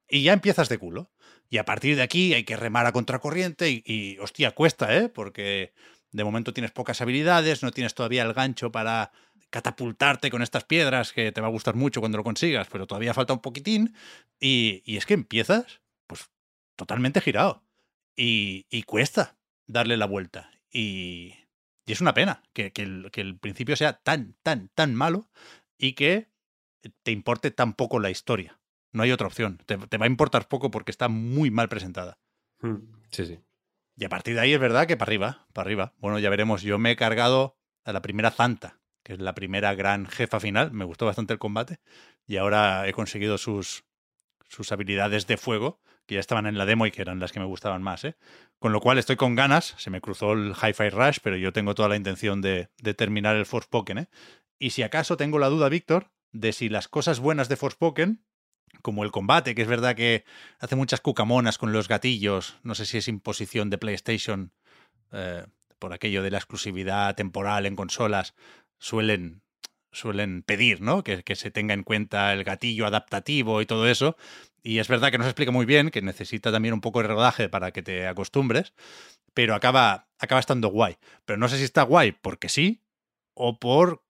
[0.08, 1.10] y ya empiezas de culo.
[1.48, 5.08] Y a partir de aquí hay que remar a contracorriente y, y, hostia, cuesta, ¿eh?
[5.08, 5.72] Porque
[6.12, 9.12] de momento tienes pocas habilidades, no tienes todavía el gancho para
[9.50, 13.14] catapultarte con estas piedras que te va a gustar mucho cuando lo consigas, pero todavía
[13.14, 13.94] falta un poquitín.
[14.38, 16.30] Y, y es que empiezas, pues,
[16.76, 17.64] totalmente girado.
[18.16, 20.50] Y, y cuesta darle la vuelta.
[20.70, 21.34] Y,
[21.86, 25.30] y es una pena que, que el, que el principio sea tan, tan, tan malo
[25.78, 26.28] y que
[27.02, 28.60] te importe tan poco la historia.
[28.92, 29.58] No hay otra opción.
[29.66, 32.18] Te, te va a importar poco porque está muy mal presentada.
[32.60, 32.76] Mm,
[33.10, 33.38] Sí, sí.
[34.00, 35.92] Y a partir de ahí es verdad que para arriba, para arriba.
[35.98, 36.62] Bueno, ya veremos.
[36.62, 40.72] Yo me he cargado a la primera Zanta, que es la primera gran jefa final.
[40.72, 41.80] Me gustó bastante el combate.
[42.26, 43.84] Y ahora he conseguido sus,
[44.48, 47.40] sus habilidades de fuego, que ya estaban en la demo y que eran las que
[47.40, 48.04] me gustaban más.
[48.04, 48.16] ¿eh?
[48.58, 49.74] Con lo cual estoy con ganas.
[49.76, 53.44] Se me cruzó el Hi-Fi Rush, pero yo tengo toda la intención de, terminar el
[53.44, 53.98] Forspoken.
[53.98, 54.08] ¿eh?
[54.58, 58.24] Y si acaso tengo la duda, Víctor, de si las cosas buenas de Forspoken,
[58.82, 60.24] como el combate, que es verdad que
[60.58, 64.52] hace muchas cucamonas con los gatillos, no sé si es imposición de PlayStation
[65.12, 65.44] eh,
[65.78, 68.34] por aquello de la exclusividad temporal en consolas,
[68.78, 69.42] suelen,
[69.92, 71.02] suelen pedir ¿no?
[71.02, 74.16] que, que se tenga en cuenta el gatillo adaptativo y todo eso.
[74.62, 77.08] Y es verdad que no se explica muy bien, que necesita también un poco de
[77.08, 78.74] rodaje para que te acostumbres,
[79.32, 80.98] pero acaba, acaba estando guay.
[81.24, 82.82] Pero no sé si está guay porque sí
[83.34, 84.04] o por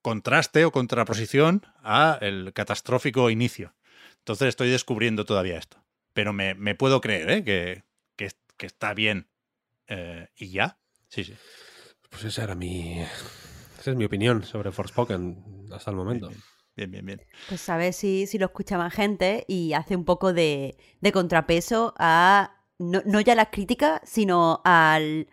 [0.00, 3.74] contraste o contraposición a el catastrófico inicio.
[4.26, 5.76] Entonces estoy descubriendo todavía esto.
[6.12, 7.44] Pero me, me puedo creer ¿eh?
[7.44, 7.84] que,
[8.16, 9.28] que, que, está bien
[9.86, 10.80] eh, y ya.
[11.08, 11.34] Sí, sí.
[12.10, 13.02] Pues esa era mi.
[13.78, 16.28] Esa es mi opinión sobre Forspoken hasta el momento.
[16.74, 17.22] Bien, bien, bien.
[17.48, 21.12] Pues a ver si, si lo escucha más gente y hace un poco de, de
[21.12, 22.64] contrapeso a.
[22.80, 25.28] No, no, ya las críticas, sino al.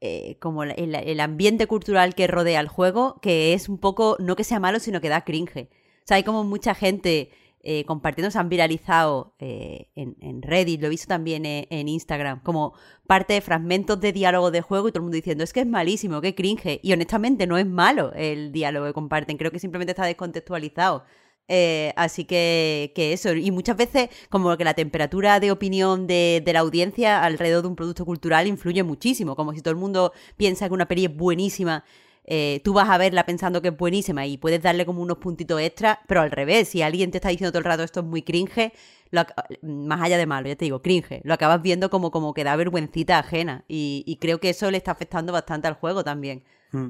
[0.00, 4.16] Eh, como el, el, ambiente cultural que rodea el juego, que es un poco.
[4.18, 5.68] No que sea malo, sino que da cringe.
[5.70, 7.30] O sea, hay como mucha gente
[7.64, 11.86] eh, compartiendo, se han viralizado eh, en, en, Reddit, lo he visto también en, en,
[11.86, 12.74] Instagram, como
[13.06, 15.66] parte de fragmentos de diálogo de juego y todo el mundo diciendo, es que es
[15.66, 16.80] malísimo, que cringe.
[16.82, 21.04] Y honestamente no es malo el diálogo que comparten, creo que simplemente está descontextualizado.
[21.48, 26.42] Eh, así que, que, eso, y muchas veces como que la temperatura de opinión de,
[26.44, 30.12] de, la audiencia alrededor de un producto cultural influye muchísimo, como si todo el mundo
[30.36, 31.84] piensa que una peli es buenísima
[32.24, 35.60] eh, tú vas a verla pensando que es buenísima y puedes darle como unos puntitos
[35.60, 38.22] extra, pero al revés, si alguien te está diciendo todo el rato esto es muy
[38.22, 38.72] cringe,
[39.10, 39.24] lo,
[39.62, 42.56] más allá de malo, ya te digo, cringe, lo acabas viendo como, como que da
[42.56, 46.44] vergüencita ajena y, y creo que eso le está afectando bastante al juego también.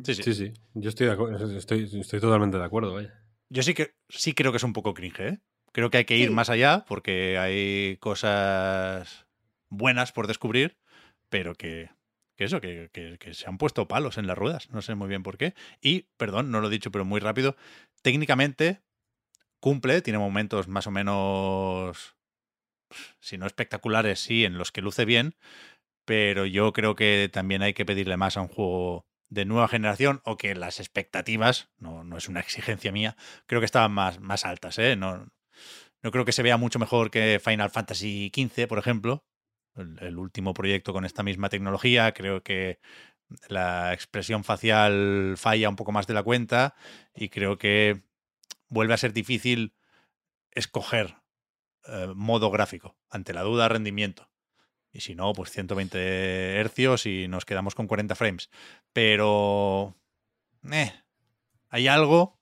[0.05, 0.35] Sí, sí, sí.
[0.35, 0.53] sí.
[0.75, 1.09] Yo estoy,
[1.57, 3.13] estoy, estoy totalmente de acuerdo, vaya.
[3.49, 5.39] Yo sí que sí creo que es un poco cringe, ¿eh?
[5.73, 6.35] Creo que hay que ir sí.
[6.35, 9.27] más allá porque hay cosas
[9.69, 10.77] buenas por descubrir,
[11.31, 11.91] pero que
[12.43, 15.23] que eso, que, que, se han puesto palos en las ruedas, no sé muy bien
[15.23, 15.55] por qué.
[15.81, 17.57] Y, perdón, no lo he dicho, pero muy rápido,
[18.03, 18.83] técnicamente
[19.61, 22.17] cumple, tiene momentos más o menos,
[23.21, 25.37] si no espectaculares, sí, en los que luce bien,
[26.05, 30.21] pero yo creo que también hay que pedirle más a un juego de nueva generación
[30.25, 33.17] o que las expectativas, no, no es una exigencia mía,
[33.47, 34.97] creo que estaban más, más altas, ¿eh?
[34.97, 35.29] No,
[36.03, 39.25] no creo que se vea mucho mejor que Final Fantasy XV, por ejemplo,
[39.77, 42.13] el, último proyecto con esta misma tecnología.
[42.13, 42.81] Creo que
[43.49, 46.75] la expresión facial falla un poco más de la cuenta
[47.15, 48.03] y creo que
[48.69, 49.75] vuelve a ser difícil
[50.51, 51.17] escoger
[51.87, 52.97] eh, modo gráfico.
[53.11, 54.31] Ante la duda, rendimiento.
[54.93, 58.51] Y si no, pues 120 hercios y nos quedamos con 40 frames.
[58.93, 59.97] Pero...
[60.71, 60.93] Eh,
[61.71, 62.39] hay algo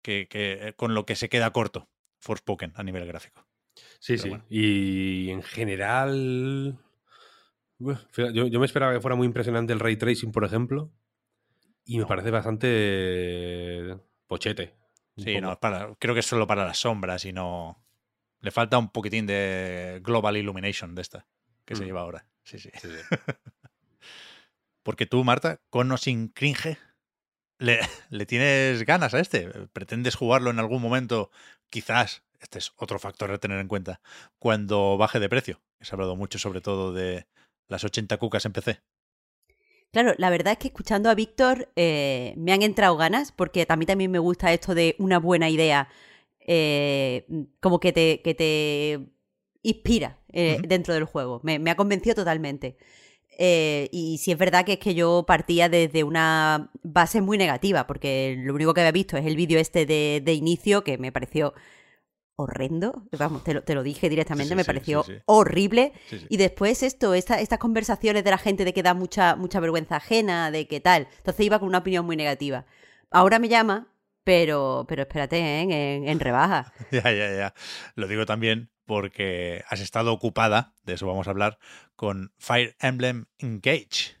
[0.00, 1.90] que, que, con lo que se queda corto
[2.20, 3.46] Forspoken a nivel gráfico.
[3.98, 4.28] Sí, Pero sí.
[4.30, 4.44] Bueno.
[4.48, 6.78] Y en general.
[7.78, 10.92] Yo, yo, me esperaba que fuera muy impresionante el ray tracing, por ejemplo.
[11.84, 14.74] Y me parece bastante pochete.
[15.16, 17.84] Sí, no, para, creo que es solo para las sombras y no.
[18.40, 21.26] Le falta un poquitín de Global Illumination de esta
[21.64, 21.76] que mm.
[21.76, 22.26] se lleva ahora.
[22.44, 22.70] Sí, sí.
[22.74, 23.16] sí, sí.
[24.82, 26.78] Porque tú, Marta, con o sin cringe,
[27.58, 27.80] le,
[28.10, 29.48] le, tienes ganas a este.
[29.72, 31.30] ¿Pretendes jugarlo en algún momento?
[31.70, 34.00] Quizás este es otro factor a tener en cuenta,
[34.38, 35.60] cuando baje de precio.
[35.80, 37.26] Se ha hablado mucho sobre todo de
[37.68, 38.80] las 80 cucas en PC.
[39.92, 43.76] Claro, la verdad es que escuchando a Víctor eh, me han entrado ganas, porque a
[43.76, 45.88] mí también me gusta esto de una buena idea,
[46.40, 47.26] eh,
[47.60, 49.08] como que te, que te
[49.62, 50.66] inspira eh, uh -huh.
[50.66, 51.40] dentro del juego.
[51.44, 52.76] Me, me, ha convencido totalmente.
[53.38, 57.86] Eh, y si es verdad que es que yo partía desde una base muy negativa,
[57.86, 61.12] porque lo único que había visto es el vídeo este de, de inicio, que me
[61.12, 61.54] pareció
[62.36, 65.92] horrendo, vamos, te lo, te lo dije directamente, sí, sí, me pareció sí, horrible.
[66.28, 69.96] Y después esto, esta, estas conversaciones de la gente de que da mucha, mucha vergüenza
[69.96, 71.08] ajena, de qué tal.
[71.18, 72.66] Entonces iba con una opinión muy negativa.
[73.10, 73.88] Ahora me llama,
[74.24, 75.60] pero, pero espérate, ¿eh?
[75.62, 76.72] en, en rebaja.
[76.90, 77.54] ya, ya, ya.
[77.94, 81.58] Lo digo también porque has estado ocupada, de eso vamos a hablar,
[81.96, 84.16] con Fire Emblem Engage.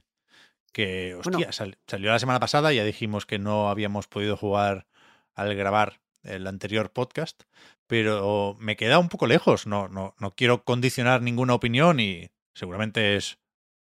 [0.72, 1.52] Que, hostia, bueno.
[1.52, 4.86] sal, salió la semana pasada, ya dijimos que no habíamos podido jugar
[5.34, 7.42] al grabar el anterior podcast,
[7.86, 9.66] pero me queda un poco lejos.
[9.66, 13.38] No, no, no quiero condicionar ninguna opinión y seguramente es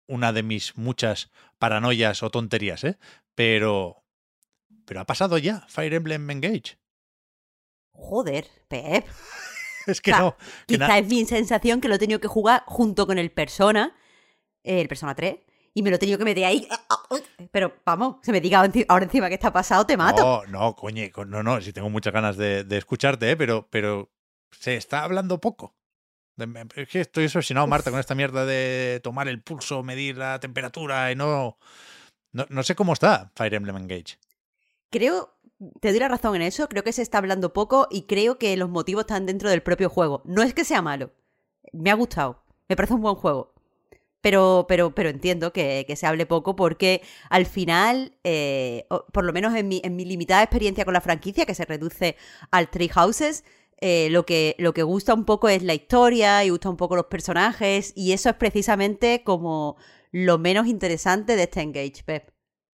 [0.06, 2.98] una de mis muchas paranoias o tonterías, ¿eh?
[3.34, 4.04] Pero.
[4.84, 6.78] Pero ha pasado ya Fire Emblem Engage.
[7.92, 9.06] Joder, Pep.
[9.86, 10.36] es que o sea, no.
[10.66, 13.94] Que quizá es mi sensación que lo he tenido que jugar junto con el Persona,
[14.62, 15.36] el Persona 3,
[15.78, 16.66] y me lo he tenido que meter ahí.
[17.52, 20.22] Pero vamos, se me diga ahora encima que está pasado, te mato.
[20.22, 23.36] No, no, coño, no, no, si tengo muchas ganas de, de escucharte, ¿eh?
[23.36, 24.10] pero, pero
[24.50, 25.76] se está hablando poco.
[26.74, 31.12] Es que estoy obsesionado, Marta, con esta mierda de tomar el pulso, medir la temperatura
[31.12, 31.58] y no.
[32.32, 34.18] No, no sé cómo está Fire Emblem Engage.
[34.90, 35.38] Creo,
[35.80, 38.56] te doy la razón en eso, creo que se está hablando poco y creo que
[38.56, 40.22] los motivos están dentro del propio juego.
[40.24, 41.12] No es que sea malo,
[41.72, 43.54] me ha gustado, me parece un buen juego,
[44.20, 49.32] pero, pero, pero entiendo que, que, se hable poco porque al final, eh, por lo
[49.32, 52.16] menos en mi, en mi, limitada experiencia con la franquicia, que se reduce
[52.50, 53.44] al Three Houses,
[53.80, 56.96] eh, lo, que, lo que gusta un poco es la historia y gusta un poco
[56.96, 59.76] los personajes y eso es precisamente como
[60.10, 62.30] lo menos interesante de este Engage, Pep.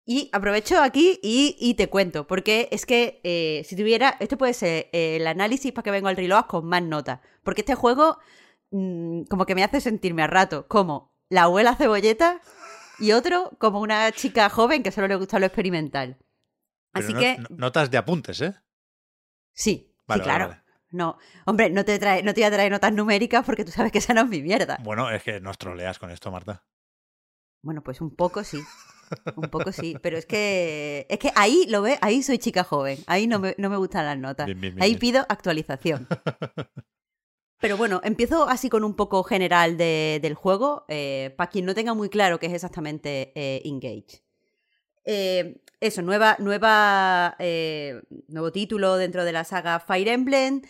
[0.04, 4.88] Y aprovecho aquí y, te cuento, porque es que eh, si tuviera, este puede ser
[4.92, 8.16] eh, el análisis para que vengo al reloj con más notas, porque este juego
[8.70, 12.40] mm, como que me hace sentirme a rato como la abuela cebolleta
[12.98, 16.18] y otro como una chica joven que solo le gusta lo experimental.
[16.92, 17.38] Así que...
[17.50, 18.54] notas de apuntes, ¿eh?
[19.52, 20.56] Sí, sí, claro.
[20.90, 23.92] No, hombre, no te, trae, no te voy a traer notas numéricas porque tú sabes
[23.92, 24.78] que esa no es mi mierda.
[24.82, 26.64] Bueno, es que nos troleas con esto, Marta.
[27.62, 28.60] Bueno, pues un poco sí.
[29.36, 32.98] Un poco sí, pero es que es que ahí lo ve, ahí soy chica joven,
[33.06, 34.48] ahí no me, no me gustan las notas.
[34.80, 36.06] ahí pido actualización.
[37.60, 41.92] Pero bueno, empiezo así con un poco general del juego, eh, para quien no tenga
[41.92, 44.22] muy claro qué es exactamente eh, Engage.
[45.04, 47.36] Eh, eso, nueva, nueva,
[48.28, 50.62] nuevo título dentro de la saga Fire Emblem.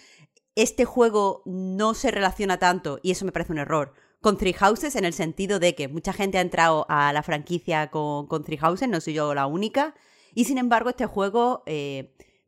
[0.55, 4.97] Este juego no se relaciona tanto, y eso me parece un error, con Three Houses
[4.97, 8.89] en el sentido de que mucha gente ha entrado a la franquicia con, Three Houses,
[8.89, 9.95] no soy yo la única,
[10.35, 11.63] y sin embargo este juego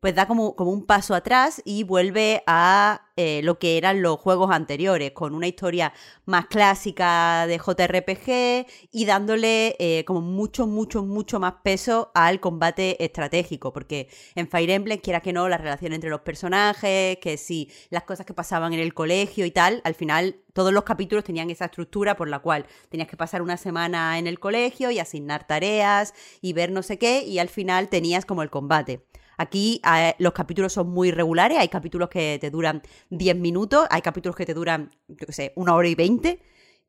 [0.01, 4.19] pues da como, como un paso atrás y vuelve a eh, lo que eran los
[4.19, 5.93] juegos anteriores, con una historia
[6.25, 13.05] más clásica de JRPG y dándole eh, como mucho, mucho, mucho más peso al combate
[13.05, 17.71] estratégico, porque en Fire Emblem, quiera que no, la relación entre los personajes, que si
[17.91, 21.51] las cosas que pasaban en el colegio y tal, al final todos los capítulos tenían
[21.51, 25.47] esa estructura por la cual tenías que pasar una semana en el colegio y asignar
[25.47, 29.05] tareas y ver no sé qué, y al final tenías como el combate.
[29.41, 34.03] Aquí eh, los capítulos son muy regulares, hay capítulos que te duran 10 minutos, hay
[34.03, 36.43] capítulos que te duran, yo qué sé, una hora y 20.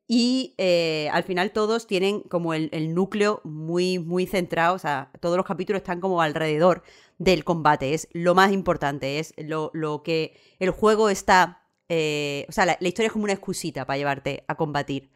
[0.06, 5.38] Y eh, al final todos tienen como el, núcleo muy, muy centrado, o sea, todos
[5.38, 6.82] los capítulos están como alrededor
[7.16, 12.66] del combate, es lo más importante, es lo, que el juego está, eh, o sea,
[12.66, 15.10] la, historia es como una excusita para llevarte a combatir.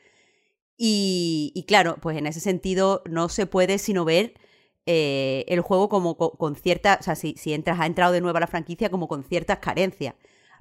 [0.79, 4.33] Y, y, claro, pues en ese sentido no se puede sino ver
[4.87, 8.37] eh, el juego como con, ciertas, o sea, si, si, entras, ha entrado de nuevo
[8.37, 10.15] a la franquicia como con ciertas carencias.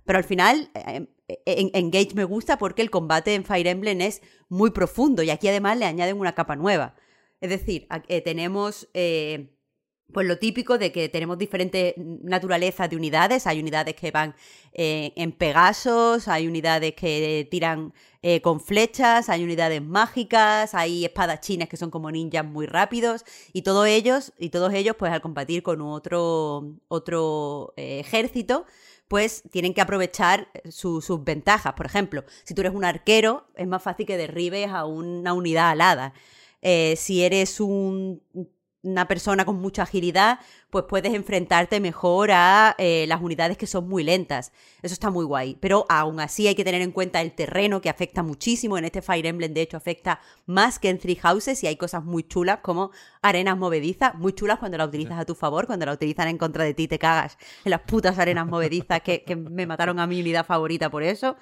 [0.03, 1.07] Pero al final, eh,
[1.45, 5.47] en, Engage me gusta porque el combate en Fire Emblem es muy profundo y aquí
[5.47, 6.95] además le añaden una capa nueva.
[7.41, 8.89] Es decir, eh, tenemos
[10.13, 13.47] pues lo típico de que tenemos diferentes naturalezas de unidades.
[13.47, 14.35] Hay unidades que van
[14.73, 21.69] eh, en Pegasos, hay unidades que tiran eh, con flechas, hay unidades mágicas, hay espadachines
[21.69, 23.25] que son como ninjas muy rápidos.
[23.51, 28.65] Y todos ellos, y todos ellos, pues al combatir con otro, otro eh, ejército,
[29.07, 31.73] pues tienen que aprovechar sus ventajas.
[31.73, 35.69] Por ejemplo, si tú eres un arquero, es más fácil que derribes a una unidad
[35.69, 36.13] alada.
[36.95, 38.21] si eres un
[38.85, 40.39] una persona con mucha agilidad,
[40.69, 44.51] pues puedes enfrentarte mejor a eh, las unidades que son muy lentas.
[44.81, 45.57] Eso está muy guay.
[45.59, 48.77] Pero aún así hay que tener en cuenta el terreno que afecta muchísimo.
[48.77, 52.03] En este Fire Emblem, de hecho, afecta más que en Three Houses y hay cosas
[52.03, 52.91] muy chulas como
[53.21, 56.63] arenas movedizas, muy chulas cuando las utilizas a tu favor, cuando las utilizan en contra
[56.63, 60.21] de ti te cagas en las putas arenas movedizas que, que me mataron a mi
[60.21, 61.35] unidad favorita por eso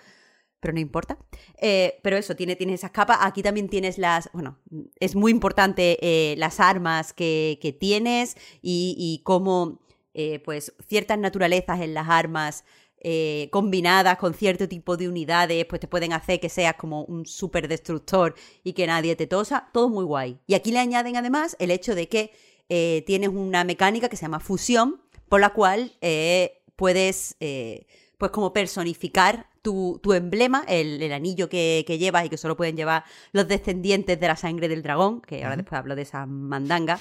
[0.63, 1.17] pero no importa.
[1.57, 3.17] Eh, pero eso, tiene, tienes esas capas.
[3.19, 4.29] Aquí también tienes las.
[4.31, 4.57] Bueno,
[4.97, 9.81] es muy importante eh, las armas que, tienes y, cómo,
[10.13, 12.63] eh, pues, ciertas naturalezas en las armas.
[13.51, 17.67] combinadas con cierto tipo de unidades, pues te pueden hacer que seas como un super
[17.67, 18.33] destructor
[18.63, 20.39] y que nadie te tosa, todo muy guay.
[20.47, 22.31] Y aquí le añaden además el hecho de que
[23.05, 25.91] tienes una mecánica que se llama fusión, por la cual
[26.77, 27.35] puedes,
[28.17, 33.47] pues como personificar tu, emblema, el, anillo que, llevas y que solo pueden llevar los
[33.47, 36.99] descendientes de la sangre del dragón, que ahora después hablo de esa mandanga,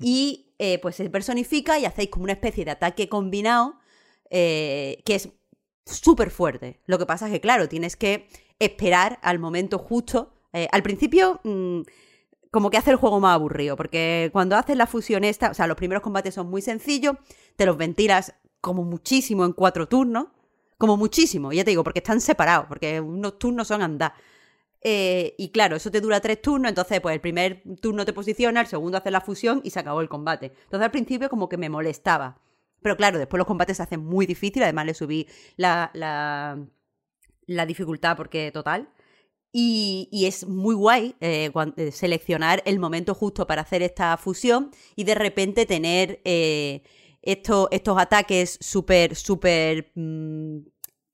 [0.00, 3.78] y eh, pues se personifica y hacéis como una especie de ataque combinado
[4.30, 5.28] eh, que es
[5.84, 6.80] súper fuerte.
[6.86, 8.26] Lo que pasa es que, claro, tienes que
[8.58, 10.32] esperar al momento justo.
[10.52, 11.40] Eh, al principio...
[11.44, 11.82] Mm,
[12.52, 15.66] como que hace el juego más aburrido, porque cuando haces la fusión esta, o sea,
[15.66, 17.16] los primeros combates son muy sencillos,
[17.56, 18.32] te los ventilas
[18.62, 20.28] como muchísimo en cuatro turnos,
[20.78, 24.14] como muchísimo, ya te digo, porque están separados, porque unos turnos son andar.
[24.82, 28.60] Eh, y claro, eso te dura tres turnos, entonces pues el primer turno te posiciona,
[28.60, 30.52] el segundo hace la fusión y se acabó el combate.
[30.64, 32.40] Entonces al principio como que me molestaba.
[32.82, 35.26] Pero claro, después los combates se hacen muy difíciles, además le subí
[35.56, 36.64] la, la,
[37.46, 38.88] la dificultad porque total.
[39.52, 44.70] Y, y, es muy guay eh, eh, seleccionar el momento justo para hacer esta fusión
[44.94, 46.20] y de repente tener
[47.26, 50.58] estos, estos ataques súper, súper mm,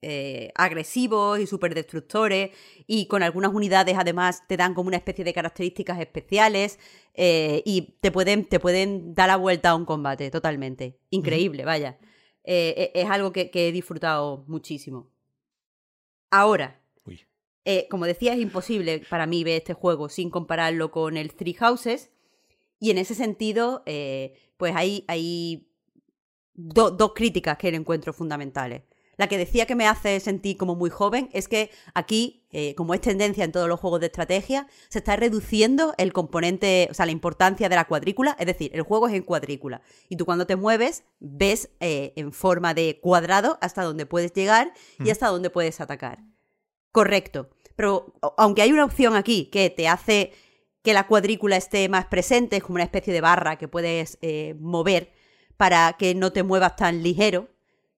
[0.05, 2.51] eh, agresivos y súper destructores
[2.87, 6.77] y con algunas unidades además te dan como una especie de características especiales
[7.13, 10.99] eh, y te pueden, te pueden dar la vuelta a un combate totalmente.
[11.09, 11.97] Increíble, vaya.
[12.43, 15.09] eh, e- es algo que, que he disfrutado muchísimo.
[16.29, 16.81] Ahora,
[17.89, 22.11] como decía, es imposible para mí ver este juego sin compararlo con el Three Houses.
[22.79, 23.83] Y en ese sentido,
[24.57, 25.69] pues hay, hay
[26.53, 28.83] do- dos críticas que le encuentro fundamentales.
[29.15, 32.95] La que decía que me hace sentir como muy joven es que aquí, eh, como
[32.95, 37.05] es tendencia en todos los juegos de estrategia, se está reduciendo el componente, o sea,
[37.05, 38.35] la importancia de la cuadrícula.
[38.39, 39.83] Es decir, el juego es en cuadrícula.
[40.09, 44.73] Y tú cuando te mueves, ves eh, en forma de cuadrado hasta donde puedes llegar
[44.97, 46.17] y hasta donde puedes atacar.
[46.91, 47.51] Correcto.
[47.75, 50.33] Pero aunque hay una opción aquí que te hace
[50.81, 54.55] que la cuadrícula esté más presente, es como una especie de barra que puedes eh,
[54.59, 55.13] mover
[55.57, 57.49] para que no te muevas tan ligero,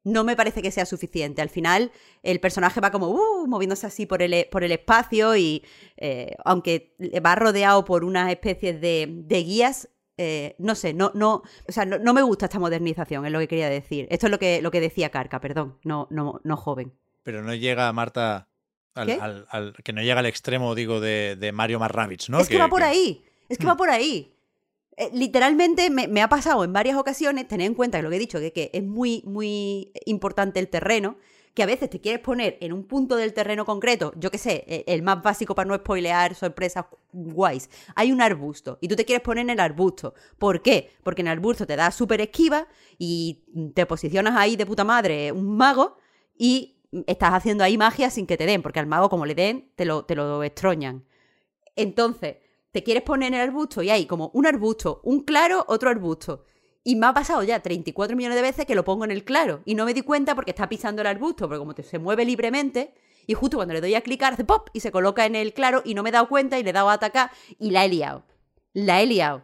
[0.03, 1.41] no me parece que sea suficiente.
[1.41, 1.91] Al final,
[2.21, 5.63] el personaje va como uh, moviéndose así por el, por el espacio y
[5.97, 6.95] eh, aunque
[7.25, 11.85] va rodeado por unas especies de, de guías, eh, no sé, no, no, o sea,
[11.85, 14.07] no, no me gusta esta modernización, es lo que quería decir.
[14.11, 16.93] Esto es lo que, lo que decía Carca, perdón, no, no, no joven.
[17.23, 18.47] Pero no llega, Marta,
[18.93, 19.13] al, ¿Qué?
[19.19, 22.39] al- al- que no llega al extremo, digo, de, de Mario Rabbids, ¿no?
[22.39, 24.31] es que, va por que- ahí, es que va por ahí.
[24.97, 28.19] Eh, literalmente me, ha pasado en varias ocasiones, tener en cuenta que lo que he
[28.19, 31.17] dicho, que, es muy, muy importante el terreno,
[31.53, 34.65] que a veces te quieres poner en un punto del terreno concreto, yo qué sé,
[34.67, 37.69] eh, el más básico para no spoilear sorpresas guays.
[37.95, 40.13] Hay un arbusto y tú te quieres poner en el arbusto.
[40.37, 40.91] ¿Por qué?
[41.03, 42.67] Porque en el arbusto te da súper esquiva
[42.97, 43.43] y
[43.73, 45.97] te posicionas ahí de puta madre, un mago,
[46.37, 46.75] y
[47.07, 49.85] estás haciendo ahí magia sin que te den, porque al mago como le den, te
[49.85, 50.41] lo, te lo.
[51.75, 52.37] Entonces,
[52.75, 56.43] te quieres poner en el arbusto y hay como un arbusto, un claro, otro arbusto.
[56.83, 59.61] Y me ha pasado ya 34 millones de veces que lo pongo en el claro
[59.63, 62.25] y no me di cuenta porque está pisando el arbusto, porque como te- se mueve
[62.25, 62.93] libremente
[63.27, 65.83] y justo cuando le doy a clicar hace pop y se coloca en el claro
[65.85, 67.87] y no me he dado cuenta y le he dado a atacar y la he
[67.89, 68.23] liado.
[68.73, 69.43] La he liado.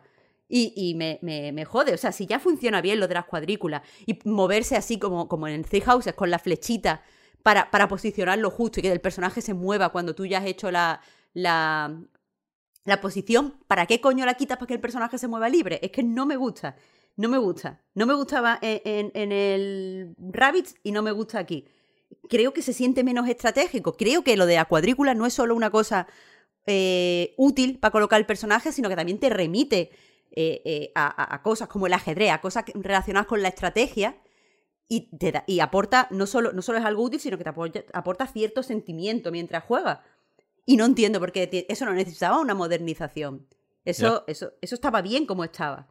[0.54, 3.84] Y, me, me- me jode, o sea, si ya funciona bien lo de las cuadrículas
[4.06, 7.02] y moverse así como, como en Three Houses con la flechita
[7.42, 10.70] para, para posicionarlo justo y que el personaje se mueva cuando tú ya has hecho
[10.70, 11.00] la,
[11.34, 11.96] la,
[12.84, 15.80] la posición, ¿para qué coño la quitas para que el personaje se mueva libre?
[15.84, 16.76] Es que no me gusta.
[17.18, 17.82] No me gusta.
[17.94, 21.68] No me gustaba en, en- el Rabbids y no me gusta aquí.
[22.30, 23.96] Creo que se siente menos estratégico.
[23.98, 26.08] Creo que lo de la cuadrícula no es solo una cosa
[26.66, 29.92] eh, útil para colocar el personaje, sino que también te remite
[30.32, 34.18] eh, eh, a, cosas como el ajedrez, a cosas relacionadas con la estrategia.
[34.88, 37.86] Y, te da- y aporta, no solo, no solo es algo útil, sino que te
[37.94, 40.00] aporta cierto sentimiento mientras juegas.
[40.72, 43.46] Y no entiendo por qué eso no necesitaba una modernización.
[43.84, 45.88] Eso, eso, eso estaba bien como estaba.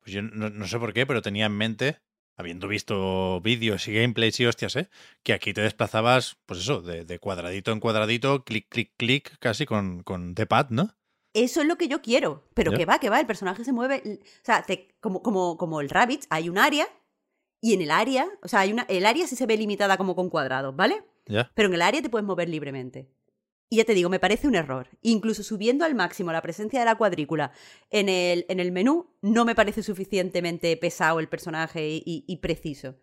[0.00, 1.98] Pues yo no, no sé por qué, pero tenía en mente,
[2.36, 4.88] habiendo visto vídeos y gameplays y hostias, ¿eh?
[5.22, 9.66] que aquí te desplazabas, pues eso, de, de cuadradito en cuadradito, clic, clic, clic, casi
[9.66, 10.94] con, con D-pad, ¿no?
[11.34, 12.42] Eso es lo que yo quiero.
[12.54, 12.78] Pero Ya.
[12.78, 14.02] que va, que va, el personaje se mueve.
[14.22, 16.86] O sea, te- como, como, como el Rabbit, hay un área.
[17.60, 20.16] Y en el área, o sea, hay una, el área sí se ve limitada como
[20.16, 21.04] con cuadrados, ¿vale?
[21.26, 21.50] Ya.
[21.54, 23.08] Pero en el área te puedes mover libremente.
[23.72, 24.86] Y ya te digo, me parece un error.
[25.00, 27.52] Incluso subiendo al máximo la presencia de la cuadrícula
[27.88, 32.96] en el, en el menú, no me parece suficientemente pesado el personaje y, preciso.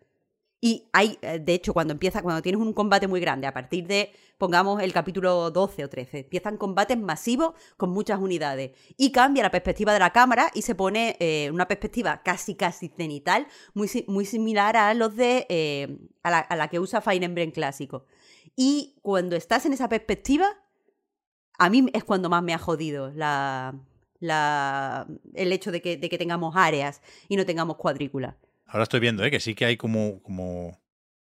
[0.60, 3.88] Y hay, eh, de hecho, cuando empieza, cuando tienes un combate muy grande, a partir
[3.88, 8.70] de, pongamos, el capítulo 12 o 13, empiezan combates masivos con muchas unidades.
[8.96, 12.92] Y cambia la perspectiva de la cámara y se pone eh, una perspectiva casi, casi
[12.96, 17.24] cenital, muy, muy similar a los de, eh, a, la, a la que usa Fire
[17.24, 18.06] Emblem clásico.
[18.54, 20.59] Y cuando estás en esa perspectiva,
[21.60, 23.18] a mí es cuando más me ha jodido el
[25.52, 28.34] hecho de que, tengamos áreas y no tengamos cuadrículas.
[28.66, 29.30] Ahora estoy viendo, ¿eh?
[29.30, 30.80] que sí que hay como,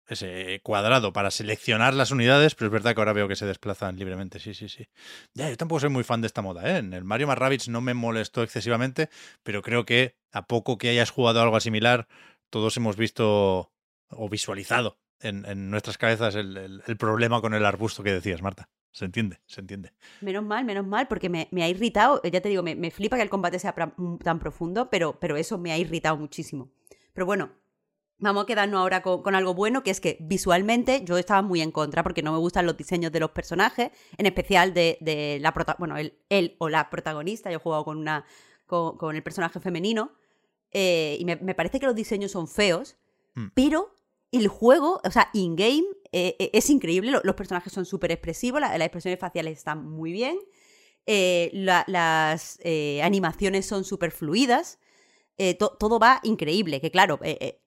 [0.08, 3.96] ese cuadrado para seleccionar las unidades, pero es verdad que ahora veo que se desplazan
[3.96, 4.40] libremente.
[4.40, 4.88] Sí, sí, sí.
[5.36, 6.78] Ya, yo tampoco soy muy fan de esta moda, ¿eh?
[6.80, 9.10] En el Mario más no me molestó excesivamente,
[9.44, 12.08] pero creo que a poco que hayas jugado algo similar,
[12.50, 13.72] todos hemos visto
[14.10, 18.68] o visualizado en, en nuestras cabezas el problema con el arbusto que decías, Marta.
[18.94, 19.92] Se entiende, se entiende.
[20.22, 22.22] Menos mal, menos mal, porque me, me ha irritado.
[22.24, 25.36] Ya te digo, me, me flipa que el combate sea mm, tan profundo, pero, pero
[25.36, 26.70] eso me ha irritado muchísimo.
[27.14, 27.50] Pero bueno,
[28.20, 31.60] vamos a quedarnos ahora con, con algo bueno, que es que visualmente yo estaba muy
[31.62, 35.40] en contra, porque no me gustan los diseños de los personajes, en especial de, de
[35.42, 37.50] la prota bueno, él, él o la protagonista.
[37.52, 38.26] Yo he jugado con una
[38.68, 40.12] con, con el personaje femenino.
[40.72, 42.96] eh, y me, me parece que los diseños son feos,
[43.36, 43.48] Hmm.
[43.56, 43.96] pero
[44.34, 47.12] el juego, o sea, in-game, eh, eh, es increíble.
[47.12, 50.38] lo- Los personajes son súper expresivos, la- las expresiones faciales están muy bien.
[51.06, 54.80] eh, la- las eh, animaciones son súper fluidas.
[55.60, 56.80] to- todo va increíble.
[56.80, 57.60] Que claro, eh,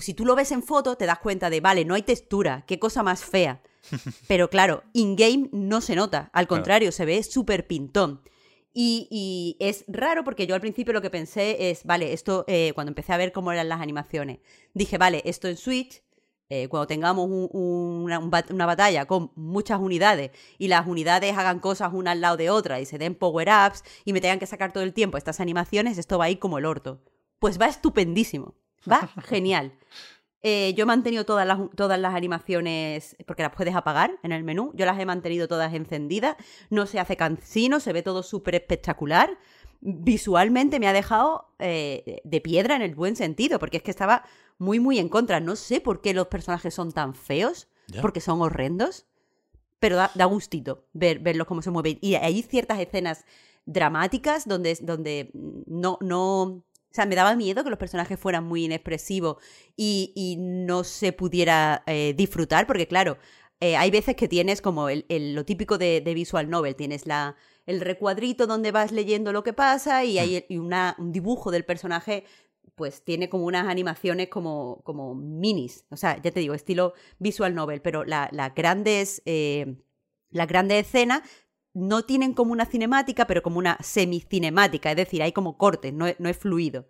[0.00, 2.78] si tú lo ves en foto, te das cuenta de, vale, no hay textura, qué
[2.78, 3.62] cosa más fea.
[4.28, 6.30] Pero claro, in-game no se nota.
[6.32, 8.20] Al contrario, se ve súper pintón.
[8.78, 12.72] Y, y es raro porque yo al principio lo que pensé es, vale, esto, eh,
[12.74, 14.40] cuando empecé a ver cómo eran las animaciones,
[14.74, 16.02] dije, vale, esto en Switch,
[16.50, 21.34] eh, cuando tengamos un- un- una, un una batalla con muchas unidades y las unidades
[21.38, 24.46] hagan cosas una al lado de otra y se den power-ups y me tengan que
[24.46, 27.00] sacar todo el tiempo estas animaciones, esto va a ir como el orto.
[27.38, 28.54] Pues va estupendísimo,
[28.90, 29.72] va genial.
[30.48, 34.44] Eh, yo he mantenido todas las, todas las animaciones, porque las puedes apagar en el
[34.44, 36.36] menú, yo las he mantenido todas encendidas,
[36.70, 39.40] no se hace cansino, se ve todo súper espectacular.
[39.80, 44.22] Visualmente me ha dejado eh, de piedra en el buen sentido, porque es que estaba
[44.56, 45.40] muy, muy en contra.
[45.40, 47.66] No sé por qué los personajes son tan feos,
[48.00, 49.04] porque son horrendos,
[49.80, 51.98] pero da, da gustito ver, verlos cómo se mueven.
[52.00, 53.24] Y hay ciertas escenas
[53.64, 56.62] dramáticas donde, donde no, no,
[56.96, 59.36] sea, me daba miedo que los personajes fueran muy inexpresivos
[59.76, 63.18] y, y no se pudiera eh, disfrutar, porque claro,
[63.60, 67.06] eh, hay veces que tienes como el, el- lo típico de, de visual novel, tienes
[67.06, 67.36] la,
[67.66, 71.64] el recuadrito donde vas leyendo lo que pasa y hay y una, un dibujo del
[71.64, 72.24] personaje,
[72.74, 77.54] pues tiene como unas animaciones como, como minis, o sea, ya te digo, estilo visual
[77.54, 79.22] novel, pero la- las grandes...
[79.26, 79.76] eh,
[80.30, 81.22] las grandes escenas
[81.76, 86.06] no tienen como una cinemática, pero como una semicinemática, es decir, hay como cortes, no
[86.06, 86.88] es, no es fluido.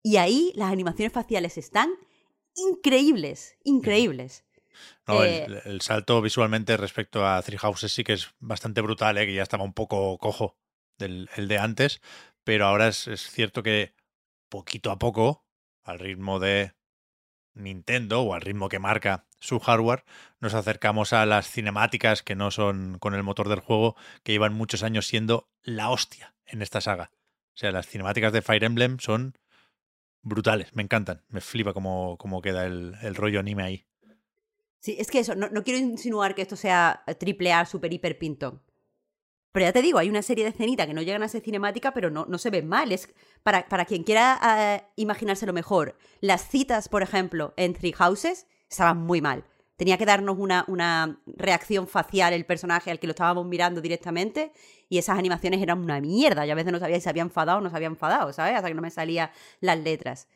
[0.00, 1.90] Y ahí las animaciones faciales están
[2.54, 4.44] increíbles, increíbles.
[5.08, 9.18] No, Eh, el, el salto visualmente respecto a Three Houses sí que es bastante brutal,
[9.18, 9.26] ¿eh?
[9.26, 10.56] que ya estaba un poco cojo
[10.98, 12.00] del el de antes,
[12.44, 13.92] pero ahora es, es cierto que
[14.48, 15.44] poquito a poco,
[15.82, 16.75] al ritmo de
[17.56, 20.04] Nintendo o al ritmo que marca su hardware,
[20.40, 24.54] nos acercamos a las cinemáticas que no son con el motor del juego, que llevan
[24.54, 27.10] muchos años siendo la hostia en esta saga.
[27.54, 29.34] O sea, las cinemáticas de Fire Emblem son
[30.22, 33.86] brutales, me encantan, me flipa cómo, cómo queda el, el rollo anime ahí.
[34.80, 38.18] Sí, es que eso, no, no quiero insinuar que esto sea triple A, super hiper
[38.18, 38.62] pintón.
[39.56, 41.94] Pero ya te digo, hay una serie de escenitas que no llegan a ser cinemática,
[41.94, 42.92] pero no, no se ven mal.
[42.92, 43.08] Es
[43.42, 48.98] para, para quien quiera eh, imaginárselo mejor, las citas, por ejemplo, en Three Houses estaban
[48.98, 49.44] muy mal.
[49.76, 54.52] Tenía que darnos una, una reacción facial el personaje al que lo estábamos mirando directamente
[54.90, 56.44] y esas animaciones eran una mierda.
[56.44, 58.56] Yo a veces no sabía si se había enfadado o no se había enfadado, ¿sabes?
[58.56, 59.30] Hasta que no me salían
[59.60, 60.28] las letras.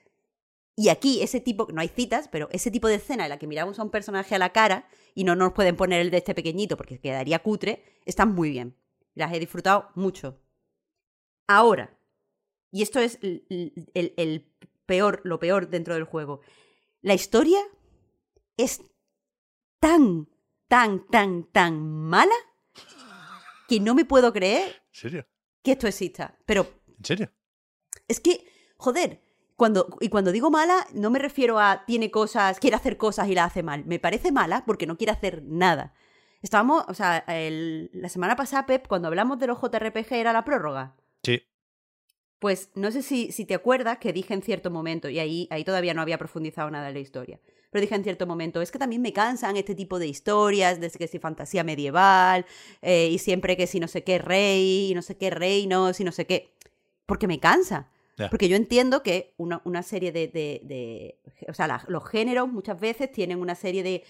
[0.76, 3.46] Y aquí, ese tipo, no hay citas, pero ese tipo de escena en la que
[3.46, 6.34] miramos a un personaje a la cara y no nos pueden poner el de este
[6.34, 8.80] pequeñito porque quedaría cutre, están muy bien.
[9.14, 10.40] Las he disfrutado mucho.
[11.48, 11.98] Ahora,
[12.70, 13.44] y esto es el,
[13.94, 14.52] el- el
[14.86, 16.40] peor, lo peor dentro del juego,
[17.02, 17.60] la historia
[18.56, 18.82] es
[19.80, 20.28] tan,
[20.68, 22.34] tan, tan, tan mala
[23.68, 25.26] que no me puedo creer ¿En serio?
[25.62, 26.38] que esto exista.
[26.46, 26.66] Pero
[26.98, 27.32] ¿En serio?
[28.08, 28.46] es que,
[28.76, 29.20] joder,
[29.56, 33.34] cuando, y cuando digo mala, no me refiero a tiene cosas, quiere hacer cosas y
[33.34, 33.84] la hace mal.
[33.86, 35.94] Me parece mala porque no quiere hacer nada.
[36.42, 40.44] Estábamos, o sea, el- la semana pasada, Pep, cuando hablamos de los JRPG era la
[40.44, 40.94] prórroga.
[41.22, 41.42] Sí.
[42.38, 45.62] Pues no sé si, si te acuerdas que dije en cierto momento, y ahí, ahí
[45.64, 47.38] todavía no había profundizado nada en la historia,
[47.70, 50.90] pero dije en cierto momento, es que también me cansan este tipo de historias, de
[50.90, 52.46] que si fantasía medieval,
[52.80, 56.04] eh, y siempre que si no sé qué rey, y no sé qué reinos, y
[56.04, 56.54] no sé qué,
[57.04, 57.90] porque me cansa.
[58.30, 61.18] Porque yo entiendo que una, una serie de, de- de-
[61.48, 64.04] O sea, la- los géneros muchas veces tienen una serie de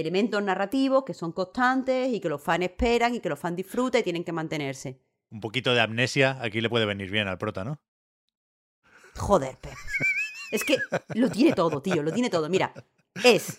[0.00, 4.00] elementos narrativos que son constantes y que los fans esperan y que los fans disfrutan
[4.00, 5.00] y tienen que mantenerse.
[5.30, 7.80] Un poquito de amnesia aquí le puede venir bien al prota, ¿no?
[9.16, 9.72] Joder, Pep.
[10.52, 10.76] Es que
[11.14, 12.48] lo tiene todo, tío, lo tiene todo.
[12.48, 12.72] Mira,
[13.24, 13.56] es.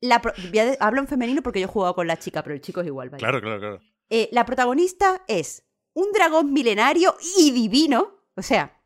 [0.00, 0.32] La pro-
[0.80, 3.10] hablo en femenino porque yo he jugado con la chica, pero el chico es igual,
[3.10, 3.20] ¿vale?
[3.20, 3.80] Claro, claro, claro.
[4.08, 8.80] Eh, la protagonista es un dragón milenario y divino, o sea,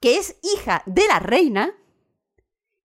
[0.00, 1.72] que es hija de la reina,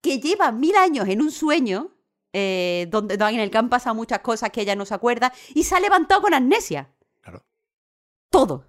[0.01, 1.91] que lleva mil años en un sueño,
[2.33, 5.63] eh, donde en el que han pasado muchas cosas que ella no se acuerda, y
[5.63, 6.89] se ha levantado con amnesia.
[7.21, 7.45] Claro.
[8.29, 8.65] Todo.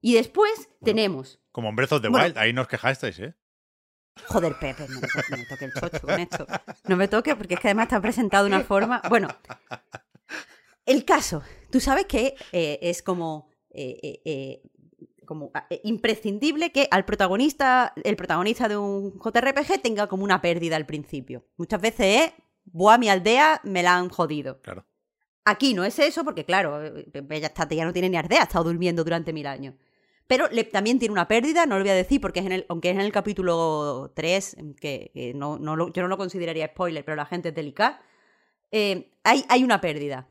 [0.00, 2.24] Y después tenemos Como en Breath of the Bueno.
[2.26, 3.34] Wild, ahí nos quejasteis, ¿eh?
[4.26, 6.46] Joder, Pepe, no me, toque, no me toque el chocho con esto.
[6.88, 9.00] No me toque porque es que además está presentado de una forma.
[9.08, 9.28] Bueno,
[10.84, 11.42] el caso.
[11.70, 13.48] Tú sabes que eh, es como.
[13.70, 14.62] eh, eh,
[15.24, 20.76] como ah, imprescindible que al protagonista, el protagonista de un JRPG tenga como una pérdida
[20.76, 21.46] al principio.
[21.56, 22.32] Muchas veces es,
[22.64, 24.60] buah, mi aldea me la han jodido.
[24.62, 24.86] Claro.
[25.44, 28.44] Aquí no es eso, porque claro, eh, ella está, ya no tiene ni aldea, ha
[28.44, 29.74] estado durmiendo durante mil años.
[30.28, 32.66] Pero le- también tiene una pérdida, no lo voy a decir porque es en el,
[32.68, 36.68] aunque es en el capítulo 3, que, que no, no lo- yo no lo consideraría
[36.68, 38.00] spoiler, pero la gente es delicada,
[38.70, 40.28] eh, hay, hay una pérdida.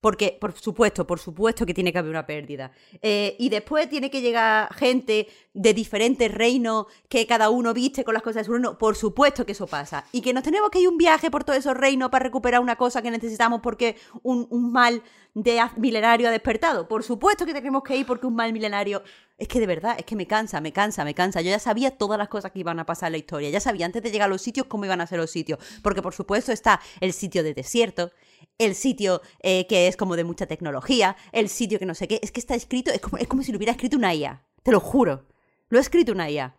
[0.00, 2.70] Porque, por supuesto, por supuesto que tiene que haber una pérdida.
[3.02, 8.14] Eh, y después tiene que llegar gente de diferentes reinos que cada uno viste con
[8.14, 8.78] las cosas de su reino.
[8.78, 10.04] Por supuesto que eso pasa.
[10.12, 12.76] Y que nos tenemos que ir un viaje por todos esos reinos para recuperar una
[12.76, 15.02] cosa que necesitamos porque un, un mal
[15.34, 16.88] de milenario ha despertado.
[16.88, 19.02] Por supuesto que tenemos que ir porque un mal milenario.
[19.36, 21.40] Es que de verdad, es que me cansa, me cansa, me cansa.
[21.40, 23.50] Yo ya sabía todas las cosas que iban a pasar en la historia.
[23.50, 25.58] Ya sabía antes de llegar a los sitios cómo iban a ser los sitios.
[25.82, 28.10] Porque por supuesto está el sitio de desierto,
[28.58, 32.20] el sitio eh, que es como de mucha tecnología, el sitio que no sé qué.
[32.22, 34.44] Es que está escrito, es como, es como si lo hubiera escrito una IA.
[34.62, 35.26] Te lo juro.
[35.68, 36.56] Lo ha escrito una IA.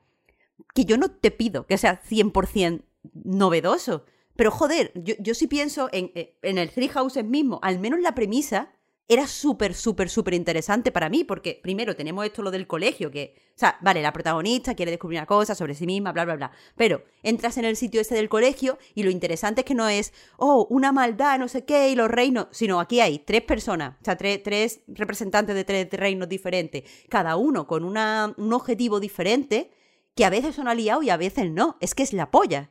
[0.74, 4.06] Que yo no te pido que sea 100% novedoso.
[4.36, 8.00] Pero joder, yo, yo sí pienso en, eh, en el Three Houses mismo, al menos
[8.00, 8.72] la premisa
[9.12, 13.34] era súper, súper, súper interesante para mí, porque primero tenemos esto lo del colegio, que,
[13.56, 16.52] o sea, vale, la protagonista quiere descubrir una cosa sobre sí misma, bla, bla, bla,
[16.76, 20.14] pero entras en el sitio este del colegio y lo interesante es que no es,
[20.38, 24.06] oh, una maldad, no sé qué, y los reinos, sino aquí hay tres personas, o
[24.06, 29.72] sea, tres, tres representantes de tres reinos diferentes, cada uno con una, un objetivo diferente,
[30.16, 32.70] que a veces son aliados y a veces no, es que es la polla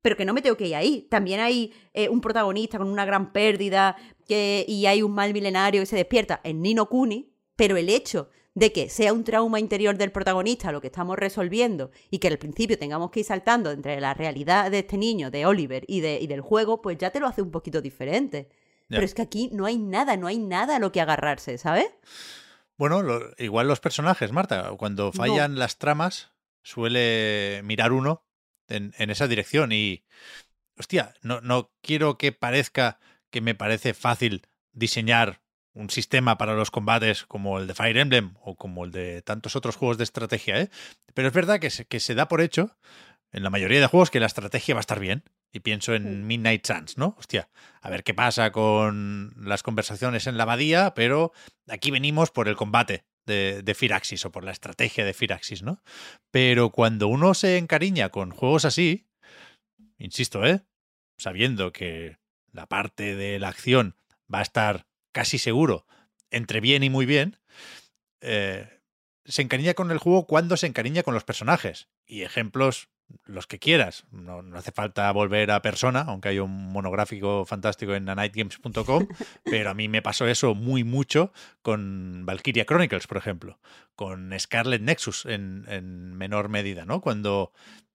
[0.00, 1.06] pero que no me tengo que ir ahí.
[1.10, 3.96] También hay eh, un protagonista con una gran pérdida
[4.28, 8.30] que, y hay un mal milenario que se despierta en Nino Kuni, pero el hecho
[8.54, 12.38] de que sea un trauma interior del protagonista lo que estamos resolviendo y que al
[12.38, 16.18] principio tengamos que ir saltando entre la realidad de este niño, de Oliver, y, de,
[16.20, 18.48] y del juego, pues ya te lo hace un poquito diferente.
[18.88, 21.86] Pero es que aquí no hay nada, no hay nada a lo que agarrarse, ¿sabes?
[22.76, 26.30] Bueno, lo- igual los personajes, Marta, cuando fallan las tramas,
[26.62, 28.24] suele mirar uno
[28.68, 30.04] en, en esa dirección y,
[30.78, 32.98] hostia, no, no quiero que parezca
[33.30, 35.40] que me parece fácil diseñar
[35.74, 39.54] un sistema para los combates como el de Fire Emblem o como el de tantos
[39.54, 40.70] otros juegos de estrategia, ¿eh?
[41.14, 42.76] Pero es verdad que se, que se da por hecho
[43.32, 45.24] en la mayoría de juegos que la estrategia va a estar bien.
[45.50, 47.14] Y pienso en Midnight Suns, ¿no?
[47.18, 47.48] Hostia,
[47.80, 51.32] a ver qué pasa con las conversaciones en la abadía, pero
[51.68, 55.82] aquí venimos por el combate de, de Firaxis o por la estrategia de Firaxis, ¿no?
[56.30, 59.06] Pero cuando uno se encariña con juegos así,
[59.96, 60.60] insisto, ¿eh?
[61.16, 62.18] Sabiendo que
[62.52, 63.94] la parte de la acción
[64.32, 65.86] va a estar casi seguro
[66.30, 67.38] entre bien y muy bien,
[68.20, 68.68] eh,
[69.24, 71.88] se encariña con el juego cuando se encariña con los personajes.
[72.06, 72.88] Y ejemplos
[73.24, 74.04] los que quieras.
[74.10, 79.08] No, no hace falta volver a persona, aunque hay un monográfico fantástico en anightgames.com,
[79.44, 83.58] pero a mí me pasó eso muy mucho con Valkyria Chronicles, por ejemplo,
[83.94, 87.00] con Scarlet Nexus en, en menor medida, ¿no?
[87.00, 87.52] Cuando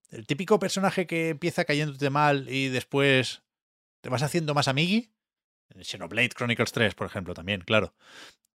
[0.10, 3.44] el típico personaje que empieza cayéndote mal y después
[4.04, 5.10] te vas haciendo más amigui,
[5.70, 7.94] en Xenoblade Chronicles 3, por ejemplo, también, claro.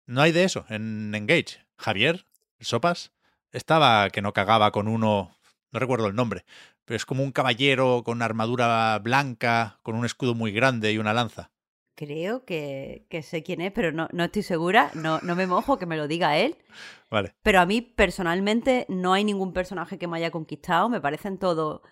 [0.04, 1.64] No hay de eso en Engage.
[1.76, 2.26] Javier,
[2.58, 3.12] el Sopas,
[3.52, 5.38] estaba que no cagaba con uno,
[5.70, 6.44] no recuerdo el nombre,
[6.84, 11.14] pero es como un caballero con armadura blanca, con un escudo muy grande y una
[11.14, 11.52] lanza.
[11.94, 14.90] Creo que, que sé quién es, pero no, no estoy segura.
[14.94, 16.56] No, no me mojo que me lo diga él.
[17.10, 17.34] Vale.
[17.42, 20.88] Pero a mí personalmente no hay ningún personaje que me haya conquistado.
[20.88, 21.82] Me parecen todos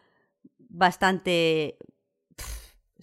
[0.59, 1.79] bastante...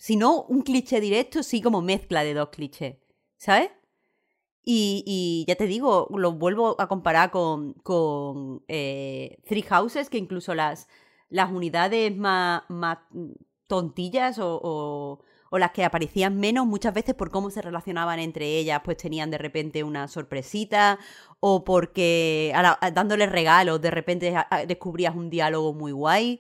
[0.02, 2.96] Si no un cliché directo, sí como mezcla de dos clichés.
[3.38, 3.70] ¿Sabes?
[4.64, 10.18] Y, y ya te digo, lo vuelvo a comparar con, con eh, Three Houses, que
[10.18, 10.88] incluso las,
[11.30, 12.98] las unidades más, más
[13.68, 15.22] tontillas o,
[15.52, 19.30] o, las que aparecían menos, muchas veces por cómo se relacionaban entre ellas, pues tenían
[19.30, 20.98] de repente una sorpresita,
[21.40, 22.76] o porque a
[23.30, 24.34] regalos, de repente
[24.68, 26.40] descubrías un diálogo muy guay.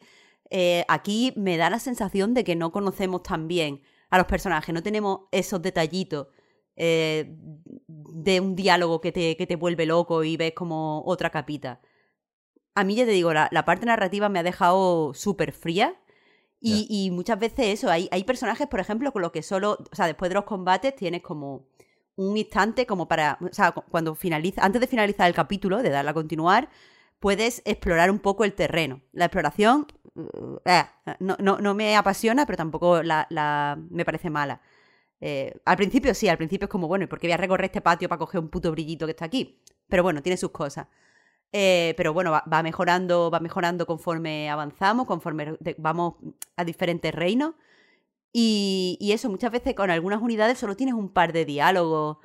[0.51, 4.75] Eh, aquí me da la sensación de que no conocemos tan bien a los personajes,
[4.75, 6.27] no tenemos esos detallitos
[6.75, 7.33] eh,
[7.87, 11.79] de un diálogo que te, que te vuelve loco y ves como otra capita.
[12.75, 15.95] A mí ya te digo, la, la parte narrativa me ha dejado súper fría.
[16.63, 19.95] Y, y muchas veces eso, hay, hay personajes, por ejemplo, con los que solo, o
[19.95, 21.65] sea, después de los combates tienes como
[22.17, 25.89] un instante como para, o sea, cu- cuando finaliza, antes de finalizar el capítulo, de
[25.89, 26.69] darle a continuar,
[27.21, 29.01] puedes explorar un poco el terreno.
[29.13, 30.83] La exploración uh, eh,
[31.19, 34.59] no, me apasiona, pero tampoco me parece mala.
[35.21, 37.65] Eh, al principio sí, al principio es como, bueno, ¿y por qué voy a recorrer
[37.65, 39.61] este patio para coger un puto brillito que está aquí?
[39.87, 40.87] Pero bueno, tiene sus cosas.
[41.53, 46.15] Eh, pero bueno, va, mejorando, va mejorando conforme avanzamos, conforme vamos
[46.57, 47.53] a diferentes reinos.
[48.33, 52.17] Y, y eso, muchas veces con algunas unidades solo tienes un par de diálogos.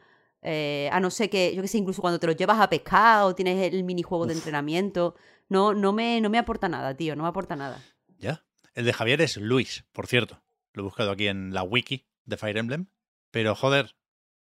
[0.42, 3.24] Eh, a no ser que, yo que sé, incluso cuando te los llevas a pescar
[3.24, 5.14] o tienes el minijuego de entrenamiento.
[5.48, 7.82] No, no, me, no me aporta nada, tío, no me aporta nada.
[8.18, 8.44] ¿Ya?
[8.74, 10.42] El de Javier es Luis, por cierto.
[10.72, 12.86] Lo he buscado aquí en la wiki de Fire Emblem.
[13.30, 13.96] Pero joder,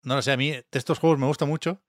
[0.03, 1.83] no lo sé, a mí de estos juegos me gusta mucho.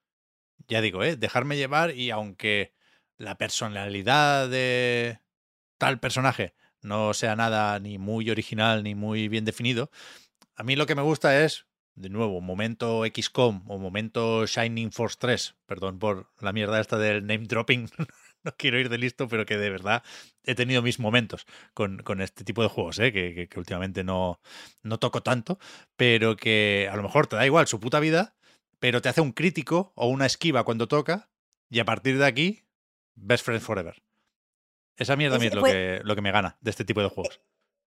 [0.67, 1.15] Ya digo, ¿eh?
[1.15, 2.73] Dejarme llevar y aunque
[3.17, 5.19] la personalidad de
[5.77, 9.91] tal personaje no sea nada ni muy original ni muy bien definido,
[10.55, 15.17] a mí lo que me gusta es de nuevo, momento XCOM o momento Shining Force
[15.19, 17.89] 3, perdón por la mierda esta del name dropping,
[18.43, 20.03] no quiero ir de listo, pero que de verdad
[20.43, 23.11] he tenido mis momentos con, con este tipo de juegos, ¿eh?
[23.11, 24.39] que, que, que, últimamente no,
[24.83, 25.59] no toco tanto,
[25.95, 28.35] pero que a lo mejor te da igual su puta vida,
[28.79, 31.29] pero te hace un crítico o una esquiva cuando toca,
[31.69, 32.63] y a partir de aquí,
[33.15, 34.01] Best Friends Forever.
[34.97, 37.09] Esa mierda a mí es lo, que, lo que me gana de este tipo de
[37.09, 37.41] juegos.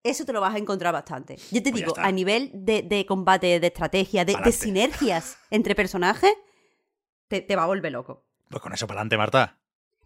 [0.04, 1.36] Eso te lo vas a encontrar bastante.
[1.50, 5.74] Yo te pues digo, a nivel de, de, combate, de estrategia, de, de sinergias entre
[5.74, 6.32] personajes,
[7.26, 8.22] te, te, va a volver loco.
[8.50, 9.58] Pues con eso para adelante, Marta.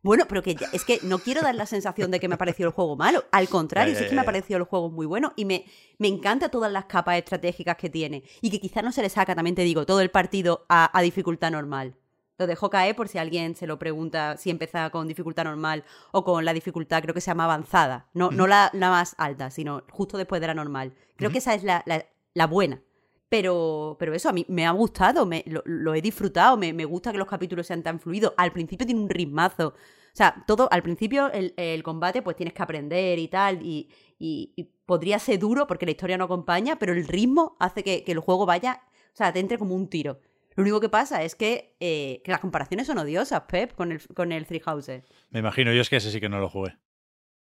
[0.03, 2.39] Bueno, pero que ya, es que no quiero dar la sensación de que me ha
[2.39, 3.25] parecido el juego malo.
[3.33, 5.65] Al contrario, sí es que me ha parecido el juego muy bueno y me,
[5.99, 8.23] me encanta todas las capas estratégicas que tiene.
[8.41, 11.03] Y que quizás no se le saca, también te digo, todo el partido a, a
[11.03, 11.97] dificultad normal.
[12.39, 16.23] Lo dejo caer por si alguien se lo pregunta si empieza con dificultad normal o
[16.25, 18.07] con la dificultad, creo que se llama avanzada.
[18.15, 20.95] No, no la, la, más alta, sino justo después de la normal.
[21.17, 22.81] Creo que esa es la, la, la, buena.
[23.29, 26.85] Pero, pero eso a mí me ha gustado, me, lo, lo he disfrutado, me, me,
[26.85, 28.33] gusta que los capítulos sean tan fluidos.
[28.37, 29.69] Al principio tiene un ritmazo.
[29.69, 33.91] O sea, todo, al principio el, el combate pues tienes que aprender y tal, y,
[34.19, 38.05] y, y, podría ser duro porque la historia no acompaña, pero el ritmo hace que,
[38.05, 38.83] que el juego vaya,
[39.13, 40.21] o sea, te entre como un tiro.
[40.59, 44.05] Lo único que pasa es que, eh, que las comparaciones son odiosas, Pep, con el,
[44.09, 45.05] con el Three Houses.
[45.31, 46.77] Me imagino, yo es que ese sí que no lo jugué.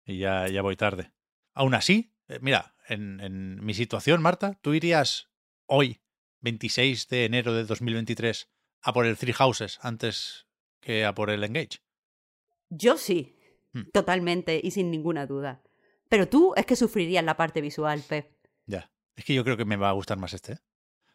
[0.03, 1.13] Y ya, ya voy tarde.
[1.53, 5.30] Aún así, eh, mira, en, en, mi situación, Marta, ¿tú irías
[5.65, 6.01] hoy,
[6.41, 8.49] 26 de enero de 2023,
[8.81, 10.47] a por el Three Houses antes
[10.81, 11.80] que a por el Engage?
[12.69, 13.39] Yo sí,
[13.71, 13.91] hmm.
[13.93, 15.63] totalmente y sin ninguna duda.
[16.09, 18.30] Pero tú es que sufrirías la parte visual, Pep.
[18.65, 20.51] Ya, es que yo creo que me va a gustar más este.
[20.51, 20.59] ¿eh?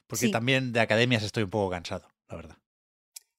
[0.06, 0.30] Porque sí.
[0.30, 2.58] también de academias estoy un poco cansado, la verdad.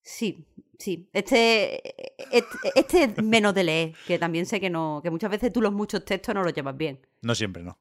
[0.01, 0.45] Sí,
[0.77, 1.09] sí.
[1.13, 1.81] Este,
[2.31, 5.61] este, este es menos de leer, que también sé que no, que muchas veces tú
[5.61, 7.05] los muchos textos no los llevas bien.
[7.21, 7.79] No siempre, no.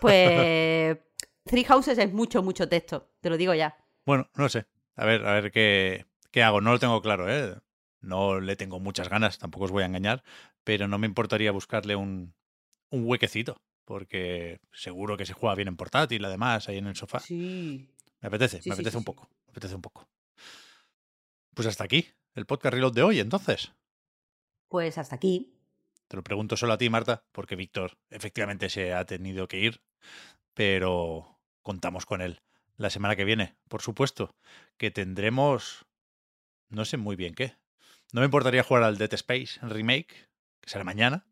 [0.00, 0.98] Pues
[1.44, 3.76] Three Houses es mucho, mucho texto, te lo digo ya.
[4.06, 4.66] Bueno, no sé.
[4.96, 6.60] A ver, a ver qué, qué hago.
[6.60, 7.56] No lo tengo claro, ¿eh?
[8.00, 10.22] No le tengo muchas ganas, tampoco os voy a engañar,
[10.64, 12.34] pero no me importaría buscarle un,
[12.90, 13.60] un huequecito
[13.90, 17.18] porque seguro que se juega bien en portátil, además, ahí en el sofá.
[17.18, 17.90] Sí.
[18.20, 19.28] Me apetece, sí, me apetece sí, un poco.
[19.46, 20.08] Me apetece un poco.
[21.54, 23.72] Pues hasta aquí, el podcast reload de hoy, entonces.
[24.68, 25.56] Pues hasta aquí.
[26.06, 29.82] Te lo pregunto solo a ti, Marta, porque Víctor efectivamente se ha tenido que ir,
[30.54, 32.42] pero contamos con él
[32.76, 34.36] la semana que viene, por supuesto,
[34.76, 35.84] que tendremos
[36.68, 37.56] no sé muy bien qué.
[38.12, 40.28] No me importaría jugar al Dead Space remake,
[40.60, 41.26] que será mañana,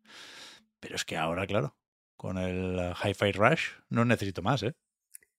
[0.81, 1.78] pero es que ahora, claro,
[2.19, 4.75] con el Hi-Fi Rush no necesito más, ¿eh?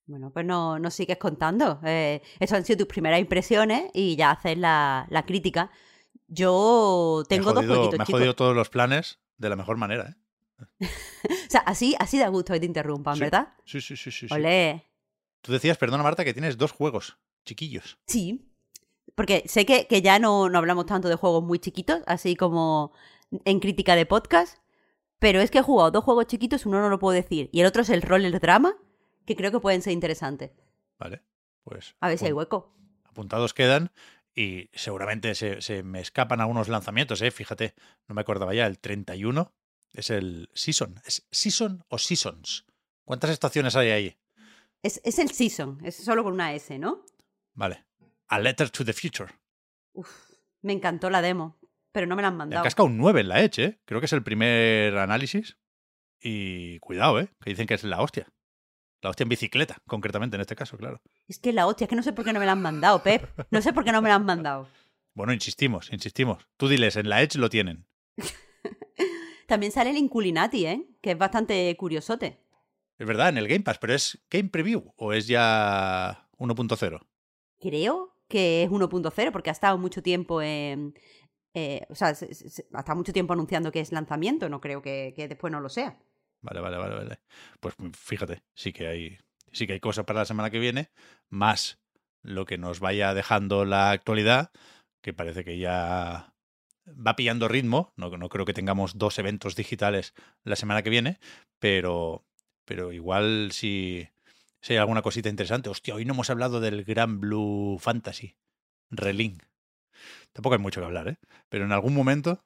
[0.07, 1.79] Bueno, pues no, no sigues contando.
[1.85, 5.71] Eh, esas han sido tus primeras impresiones y ya haces la, la crítica.
[6.27, 10.09] Yo tengo jodido, dos jueguitos, Me ha jodido todos los planes de la mejor manera,
[10.09, 10.65] ¿eh?
[10.87, 13.53] o sea, así, así da gusto que te interrumpan, sí, ¿verdad?
[13.67, 14.27] Sí, sí, sí, sí.
[14.31, 14.89] Olé.
[15.43, 17.99] Tú decías, perdona Marta, que tienes dos juegos chiquillos.
[18.07, 18.51] Sí,
[19.15, 22.93] porque sé que, que ya no, no hablamos tanto de juegos muy chiquitos, así como
[23.45, 24.60] en crítica de podcast,
[25.21, 27.67] pero es que he jugado dos juegos chiquitos, uno no lo puedo decir, y el
[27.67, 28.77] otro es el roller drama,
[29.27, 30.51] que creo que pueden ser interesantes.
[30.99, 31.23] Vale,
[31.63, 31.95] pues.
[32.01, 32.75] A ver si hay hueco.
[33.05, 33.93] Apuntados quedan
[34.35, 37.31] y seguramente se, se, me escapan algunos lanzamientos, ¿eh?
[37.31, 37.75] Fíjate,
[38.09, 39.53] no me acordaba ya, el 31
[39.93, 41.01] es el Season.
[41.05, 42.65] ¿Es Season o Seasons?
[43.05, 44.17] ¿Cuántas estaciones hay ahí?
[44.83, 47.05] Es, es el Season, es solo con una S, ¿no?
[47.53, 47.85] Vale.
[48.29, 49.31] A Letter to the Future.
[49.93, 50.31] Uf,
[50.63, 51.60] me encantó la demo
[51.93, 52.63] pero no me la han mandado.
[52.63, 53.81] Me casca un 9 en la Edge, ¿eh?
[53.85, 55.59] Creo que es el primer análisis.
[56.23, 57.29] Y cuidado, ¿eh?
[57.41, 58.29] Que dicen que es la hostia.
[59.03, 61.01] La hostia en bicicleta, concretamente en este caso, claro.
[61.27, 63.03] Es que la hostia, es que no sé por qué no me la han mandado,
[63.03, 63.27] Pep.
[63.51, 64.69] No sé por qué no me la han mandado.
[65.13, 66.47] Bueno, insistimos, insistimos.
[66.57, 67.85] Tú diles, en la Edge lo tienen.
[69.49, 70.87] También sale el Inculinati, ¿eh?
[71.03, 72.39] Que es bastante curiosote.
[72.97, 77.01] Es verdad, en el Game Pass, pero ¿es Game Preview o es ya 1.0?
[77.59, 80.95] Creo que es 1.0 porque ha estado mucho tiempo en,
[81.55, 85.29] eh, o sea, se, hasta mucho tiempo anunciando que es lanzamiento, no creo que, que,
[85.29, 85.99] después no lo sea.
[86.43, 87.21] Vale, vale, vale, vale.
[87.61, 89.19] Pues fíjate, sí que hay,
[89.53, 90.91] sí que hay cosas para la semana que viene,
[91.29, 91.79] más
[92.23, 94.51] lo que nos vaya dejando la actualidad,
[95.01, 96.35] que parece que ya
[96.87, 97.93] va pillando ritmo.
[97.97, 100.15] No, no creo que tengamos dos eventos digitales
[100.45, 101.19] la semana que viene,
[101.59, 102.25] pero,
[102.65, 104.09] pero igual si,
[104.61, 105.71] si hay alguna cosita interesante.
[105.71, 108.37] Hostia, hoy no hemos hablado del Gran Blue Fantasy,
[108.91, 109.50] Relink.
[110.33, 111.19] Tampoco hay mucho que hablar, ¿eh?
[111.49, 112.45] Pero en algún momento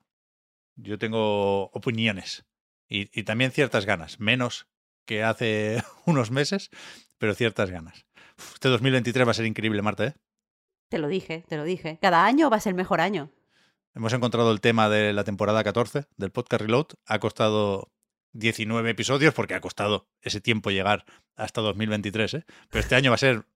[0.76, 2.44] yo tengo opiniones
[2.88, 4.66] y, y, también ciertas ganas, menos
[5.06, 6.70] que hace unos meses,
[7.18, 8.06] pero ciertas ganas.
[8.38, 10.14] Uf, este 2023 va a ser increíble, Marta, ¿eh?
[10.88, 11.98] Te lo dije, te lo dije.
[12.00, 13.30] Cada año va a ser el mejor año.
[13.94, 16.86] Hemos encontrado el tema de la temporada 14 del podcast Reload.
[17.06, 17.92] Ha costado
[18.32, 21.04] 19 episodios porque ha costado ese tiempo llegar
[21.36, 22.44] hasta 2023, ¿eh?
[22.68, 23.46] Pero este año va a ser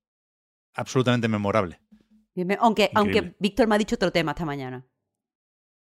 [0.74, 1.80] absolutamente memorable.
[2.60, 3.34] Aunque, aunque.
[3.38, 4.84] Víctor me ha dicho otro tema esta mañana.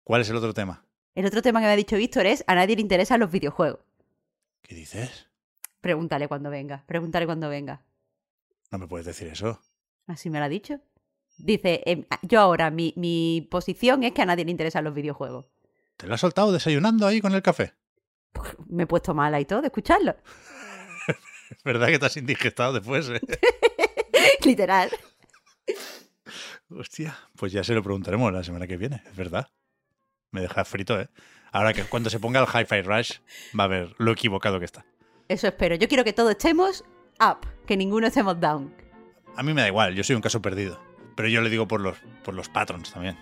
[0.04, 0.84] ¿Cuál es el otro tema?
[1.14, 3.80] El otro tema que me ha dicho Víctor es a nadie le interesan los videojuegos.
[4.62, 5.28] ¿Qué dices?
[5.80, 7.82] Pregúntale cuando venga, pregúntale cuando venga.
[8.70, 9.60] No me puedes decir eso.
[10.06, 10.80] Así me lo ha dicho.
[11.38, 15.46] Dice, em, yo ahora, mi, mi posición es que a nadie le interesan los videojuegos.
[15.96, 17.72] ¿Te lo has soltado desayunando ahí con el café?
[18.68, 20.16] Me he puesto mala y todo de escucharlo.
[21.50, 23.20] Es verdad que te has indigestado después, ¿eh?
[24.44, 24.90] Literal.
[26.68, 29.48] Hostia, pues ya se lo preguntaremos la semana que viene, es verdad.
[30.32, 31.08] Me deja frito, ¿eh?
[31.52, 33.12] Ahora que cuando se ponga el Hi-Fi Rush
[33.58, 34.84] va a ver lo equivocado que está.
[35.28, 35.76] Eso espero.
[35.76, 36.84] Yo quiero que todos estemos
[37.20, 38.74] up, que ninguno estemos down.
[39.36, 40.80] A mí me da igual, yo soy un caso perdido.
[41.16, 43.16] Pero yo le digo por los, por los patrons también.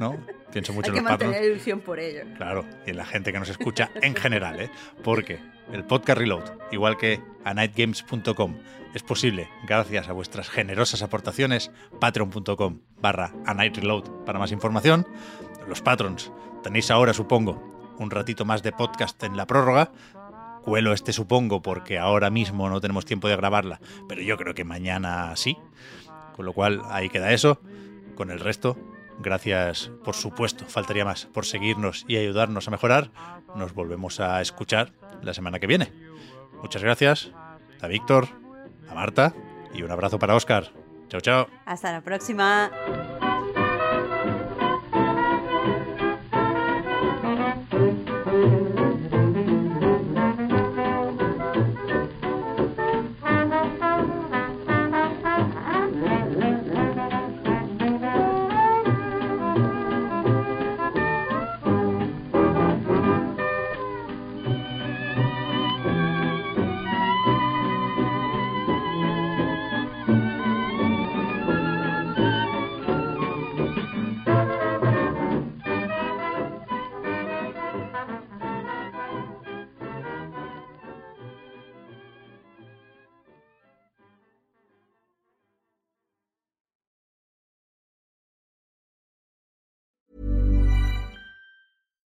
[0.00, 0.16] ¿No?
[0.52, 1.32] Pienso mucho Hay en que los patrons.
[1.32, 2.22] mantener ilusión por ello.
[2.36, 4.70] Claro, y en la gente que nos escucha en general, ¿eh?
[5.02, 5.40] Porque
[5.72, 8.56] el podcast Reload, igual que a nightgames.com,
[8.94, 11.70] es posible gracias a vuestras generosas aportaciones,
[12.00, 15.06] patreon.com barra a night reload para más información.
[15.68, 16.32] Los patrons,
[16.62, 19.92] tenéis ahora, supongo, un ratito más de podcast en la prórroga.
[20.62, 24.64] Cuelo este, supongo, porque ahora mismo no tenemos tiempo de grabarla, pero yo creo que
[24.64, 25.56] mañana sí.
[26.34, 27.60] Con lo cual, ahí queda eso.
[28.14, 28.76] Con el resto,
[29.18, 33.10] gracias, por supuesto, faltaría más, por seguirnos y ayudarnos a mejorar.
[33.54, 34.92] Nos volvemos a escuchar
[35.22, 35.92] la semana que viene.
[36.62, 37.30] Muchas gracias
[37.80, 38.28] a Víctor,
[38.88, 39.34] a Marta
[39.74, 40.72] y un abrazo para Oscar.
[41.08, 41.48] Chao, chao.
[41.66, 42.70] Hasta la próxima.